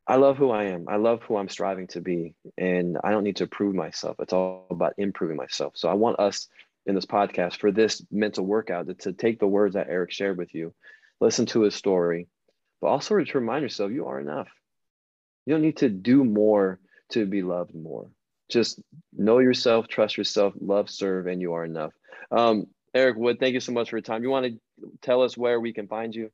I 0.07 0.17
love 0.17 0.39
who 0.39 0.51
I 0.51 0.65
am. 0.65 0.87
I 0.89 0.97
love 0.97 1.23
who 1.23 1.37
I'm 1.37 1.51
striving 1.51 1.87
to 1.89 2.01
be. 2.01 2.35
And 2.57 2.97
I 3.05 3.11
don't 3.11 3.25
need 3.25 3.37
to 3.37 3.47
prove 3.47 3.75
myself. 3.75 4.17
It's 4.21 4.33
all 4.33 4.67
about 4.71 4.95
improving 4.97 5.37
myself. 5.37 5.75
So 5.77 5.89
I 5.89 5.95
want 5.95 6.19
us 6.19 6.49
in 6.87 6.95
this 6.95 7.05
podcast 7.05 7.61
for 7.61 7.71
this 7.71 8.03
mental 8.11 8.47
workout 8.47 8.87
to, 8.87 8.95
to 8.95 9.13
take 9.13 9.39
the 9.39 9.47
words 9.47 9.75
that 9.75 9.89
Eric 9.91 10.11
shared 10.11 10.39
with 10.39 10.55
you, 10.55 10.73
listen 11.21 11.45
to 11.47 11.61
his 11.61 11.75
story, 11.75 12.27
but 12.81 12.89
also 12.89 13.23
to 13.23 13.39
remind 13.39 13.63
yourself 13.63 13.93
you 13.93 14.07
are 14.07 14.19
enough. 14.19 14.49
You 15.45 15.55
don't 15.55 15.63
need 15.63 15.79
to 15.79 15.91
do 15.91 16.25
more 16.25 16.81
to 17.11 17.27
be 17.27 17.43
loved 17.43 17.75
more. 17.75 18.11
Just 18.49 18.81
know 19.13 19.39
yourself, 19.39 19.89
trust 19.89 20.17
yourself, 20.17 20.55
love, 20.59 20.89
serve, 20.89 21.27
and 21.27 21.41
you 21.41 21.53
are 21.53 21.65
enough. 21.65 21.93
Um, 22.31 22.67
Eric 22.95 23.19
Wood, 23.19 23.39
thank 23.39 23.53
you 23.53 23.61
so 23.61 23.73
much 23.73 23.91
for 23.91 23.97
your 23.97 24.03
time. 24.03 24.23
You 24.23 24.31
want 24.31 24.47
to 24.47 24.59
tell 25.03 25.23
us 25.23 25.37
where 25.37 25.61
we 25.61 25.73
can 25.73 25.87
find 25.89 26.15
you? 26.15 26.31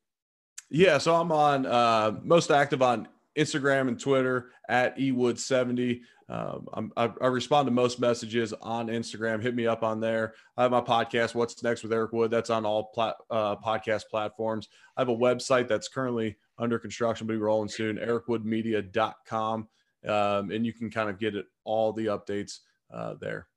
Yeah, 0.70 0.98
so 0.98 1.14
I'm 1.14 1.30
on 1.30 1.66
uh, 1.66 2.18
most 2.22 2.50
active 2.50 2.82
on 2.82 3.08
Instagram 3.36 3.88
and 3.88 3.98
Twitter 4.00 4.50
at 4.68 4.96
ewood70. 4.98 6.00
Um, 6.28 6.92
I, 6.96 7.10
I 7.20 7.26
respond 7.26 7.66
to 7.66 7.70
most 7.70 8.00
messages 8.00 8.54
on 8.62 8.86
Instagram. 8.86 9.42
Hit 9.42 9.54
me 9.54 9.66
up 9.66 9.82
on 9.82 10.00
there. 10.00 10.34
I 10.56 10.62
have 10.62 10.70
my 10.70 10.80
podcast, 10.80 11.34
What's 11.34 11.62
Next 11.62 11.82
with 11.82 11.92
Eric 11.92 12.12
Wood. 12.12 12.30
That's 12.30 12.50
on 12.50 12.64
all 12.64 12.84
plat, 12.94 13.16
uh, 13.30 13.56
podcast 13.56 14.04
platforms. 14.10 14.68
I 14.96 15.02
have 15.02 15.10
a 15.10 15.16
website 15.16 15.68
that's 15.68 15.88
currently 15.88 16.36
under 16.58 16.78
construction, 16.78 17.26
but 17.26 17.36
we're 17.36 17.46
rolling 17.46 17.68
soon, 17.68 17.98
ericwoodmedia.com. 17.98 19.68
Um, 20.08 20.50
and 20.50 20.66
you 20.66 20.72
can 20.72 20.90
kind 20.90 21.10
of 21.10 21.18
get 21.18 21.34
it 21.34 21.46
all 21.64 21.92
the 21.92 22.06
updates 22.06 22.60
uh, 22.92 23.14
there. 23.20 23.48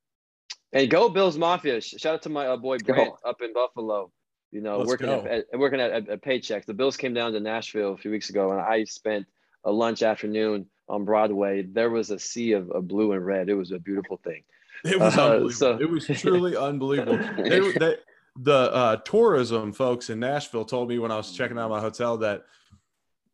Hey, 0.72 0.88
go 0.88 1.08
Bills 1.08 1.38
Mafia! 1.38 1.80
Shout 1.80 2.16
out 2.16 2.22
to 2.24 2.30
my 2.30 2.48
uh, 2.48 2.58
boy 2.58 2.78
Brent 2.80 3.14
go. 3.24 3.30
up 3.30 3.42
in 3.42 3.54
Buffalo. 3.54 4.12
You 4.52 4.62
know, 4.62 4.78
Let's 4.80 4.88
working 4.90 5.10
at, 5.10 5.26
at, 5.26 5.60
working 5.60 5.82
at, 5.82 5.92
at, 5.92 6.10
at 6.10 6.22
Paychex. 6.24 6.66
The 6.66 6.74
Bills 6.74 6.96
came 6.98 7.14
down 7.14 7.34
to 7.34 7.40
Nashville 7.40 7.94
a 7.94 7.98
few 7.98 8.12
weeks 8.12 8.30
ago, 8.30 8.52
and 8.52 8.62
I 8.62 8.86
spent 8.86 9.26
a 9.66 9.72
lunch 9.72 10.04
afternoon 10.04 10.68
on 10.88 11.04
Broadway. 11.04 11.64
There 11.64 11.90
was 11.90 12.12
a 12.12 12.20
sea 12.20 12.54
of, 12.54 12.72
of 12.72 12.88
blue 12.88 13.12
and 13.12 13.26
red. 13.26 13.50
It 13.50 13.56
was 13.56 13.72
a 13.72 13.80
beautiful 13.80 14.18
thing. 14.18 14.44
It 14.86 15.00
was 15.00 15.18
uh, 15.18 15.24
unbelievable. 15.24 15.52
So... 15.52 15.78
it 15.82 15.90
was 15.90 16.06
truly 16.06 16.56
unbelievable. 16.56 17.18
They, 17.38 17.72
they, 17.72 17.96
the 18.40 18.72
uh, 18.74 18.96
tourism 18.98 19.74
folks 19.74 20.10
in 20.10 20.20
Nashville 20.20 20.66
told 20.66 20.90
me 20.90 21.00
when 21.00 21.12
I 21.12 21.18
was 21.18 21.32
checking 21.32 21.58
out 21.58 21.70
my 21.70 21.80
hotel 21.80 22.18
that 22.20 22.44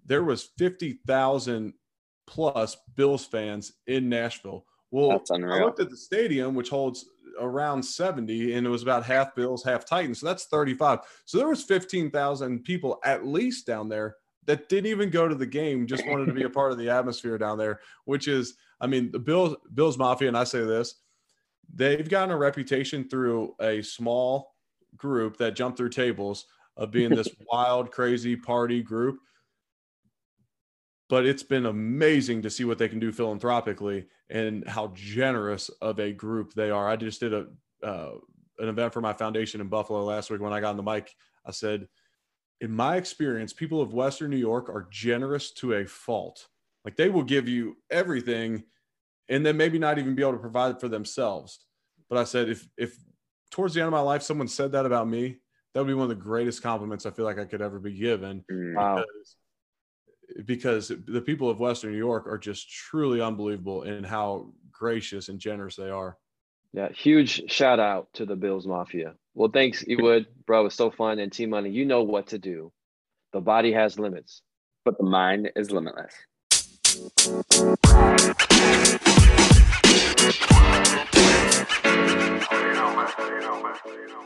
there 0.06 0.24
was 0.24 0.44
fifty 0.58 1.00
thousand 1.06 1.74
plus 2.26 2.78
Bills 2.96 3.26
fans 3.26 3.74
in 3.86 4.10
Nashville. 4.10 4.66
Well, 4.92 5.22
I 5.32 5.36
looked 5.60 5.80
at 5.80 5.90
the 5.90 5.98
stadium, 5.98 6.56
which 6.56 6.70
holds 6.70 7.06
around 7.40 7.84
70 7.84 8.54
and 8.54 8.66
it 8.66 8.70
was 8.70 8.84
about 8.84 9.04
half 9.04 9.36
bills 9.36 9.64
half 9.64 9.86
titans 9.86 10.20
so 10.20 10.28
that's 10.28 10.46
35 10.46 11.00
so 11.26 11.38
there 11.38 11.48
was 11.48 11.64
15000 11.64 12.64
people 12.64 13.00
at 13.04 13.26
least 13.26 13.66
down 13.66 13.90
there 13.90 14.18
that 14.46 14.70
didn't 14.70 14.90
even 14.90 15.10
go 15.10 15.28
to 15.28 15.36
the 15.36 15.46
game 15.46 15.88
just 15.88 16.06
wanted 16.08 16.26
to 16.26 16.34
be 16.34 16.44
a 16.44 16.50
part 16.50 16.72
of 16.72 16.78
the 16.78 16.90
atmosphere 16.90 17.38
down 17.38 17.58
there 17.58 17.80
which 18.06 18.28
is 18.28 18.56
i 18.82 18.88
mean 18.88 19.12
the 19.12 19.20
bills 19.20 19.56
bills 19.74 19.98
mafia 19.98 20.28
and 20.28 20.38
i 20.38 20.44
say 20.44 20.64
this 20.64 20.96
they've 21.74 22.10
gotten 22.10 22.32
a 22.32 22.38
reputation 22.38 23.08
through 23.08 23.56
a 23.62 23.82
small 23.82 24.56
group 24.96 25.38
that 25.38 25.56
jumped 25.56 25.78
through 25.78 25.90
tables 25.90 26.46
of 26.78 26.92
being 26.92 27.10
this 27.10 27.30
wild 27.52 27.92
crazy 27.92 28.36
party 28.36 28.82
group 28.82 29.20
but 31.14 31.28
it's 31.28 31.44
been 31.44 31.68
amazing 31.68 32.42
to 32.42 32.50
see 32.50 32.66
what 32.66 32.80
they 32.80 32.90
can 32.90 32.98
do 32.98 33.12
philanthropically 33.12 34.08
and 34.32 34.68
how 34.68 34.92
generous 34.96 35.70
of 35.80 36.00
a 36.00 36.12
group 36.12 36.56
they 36.56 36.72
are. 36.72 36.90
I 36.90 36.96
just 36.96 37.20
did 37.20 37.36
a 37.36 37.46
uh, 37.84 38.14
an 38.58 38.68
event 38.68 38.92
for 38.92 39.00
my 39.00 39.14
foundation 39.14 39.62
in 39.62 39.68
Buffalo 39.68 40.04
last 40.04 40.32
week. 40.32 40.42
When 40.42 40.54
I 40.54 40.60
got 40.60 40.72
on 40.72 40.78
the 40.78 40.82
mic, 40.82 41.14
I 41.46 41.52
said, 41.52 41.88
"In 42.62 42.72
my 42.72 42.96
experience, 42.98 43.54
people 43.54 43.80
of 43.80 43.94
Western 43.94 44.32
New 44.32 44.38
York 44.38 44.70
are 44.70 44.88
generous 44.90 45.52
to 45.52 45.74
a 45.74 45.86
fault. 45.86 46.48
Like 46.84 46.96
they 46.96 47.10
will 47.10 47.22
give 47.22 47.48
you 47.48 47.78
everything, 47.92 48.64
and 49.30 49.46
then 49.46 49.56
maybe 49.56 49.78
not 49.78 50.00
even 50.00 50.16
be 50.16 50.24
able 50.24 50.34
to 50.34 50.40
provide 50.40 50.80
for 50.80 50.88
themselves." 50.88 51.64
But 52.10 52.18
I 52.18 52.24
said, 52.24 52.50
if 52.50 52.68
if 52.76 52.98
towards 53.52 53.76
the 53.76 53.82
end 53.82 53.88
of 53.90 53.94
my 53.94 54.00
life 54.00 54.24
someone 54.24 54.48
said 54.48 54.72
that 54.72 54.88
about 54.88 55.08
me, 55.08 55.38
that 55.76 55.80
would 55.80 55.88
be 55.88 55.94
one 55.94 56.10
of 56.10 56.18
the 56.18 56.24
greatest 56.24 56.64
compliments 56.64 57.06
I 57.06 57.12
feel 57.12 57.26
like 57.26 57.38
I 57.38 57.46
could 57.46 57.62
ever 57.62 57.78
be 57.78 57.94
given. 57.94 58.44
Mm. 58.52 58.74
Wow. 58.74 58.96
Because 58.96 59.36
because 60.46 60.92
the 61.08 61.22
people 61.22 61.50
of 61.50 61.60
Western 61.60 61.92
New 61.92 61.98
York 61.98 62.28
are 62.28 62.38
just 62.38 62.70
truly 62.70 63.22
unbelievable 63.22 63.84
in 63.84 64.04
how 64.04 64.52
gracious 64.72 65.30
and 65.30 65.40
generous 65.40 65.76
they 65.76 65.90
are. 65.90 66.18
Yeah, 66.74 66.90
huge 66.90 67.52
shout 67.52 67.80
out 67.80 68.08
to 68.14 68.26
the 68.26 68.36
Bills 68.36 68.66
Mafia. 68.66 69.14
Well, 69.36 69.50
thanks, 69.50 69.84
Ewood, 69.84 70.26
bro. 70.46 70.66
It's 70.66 70.76
so 70.76 70.90
fun. 70.90 71.20
And 71.20 71.32
T 71.32 71.46
Money, 71.46 71.70
you 71.70 71.86
know 71.86 72.04
what 72.04 72.28
to 72.28 72.40
do. 72.40 72.72
The 73.32 73.42
body 73.42 73.72
has 73.74 74.00
limits, 74.00 74.42
but 74.86 74.98
the 74.98 75.04
mind 75.04 75.52
is 75.56 75.72
limitless. 75.72 76.14
You 76.96 77.44
know, 82.72 84.24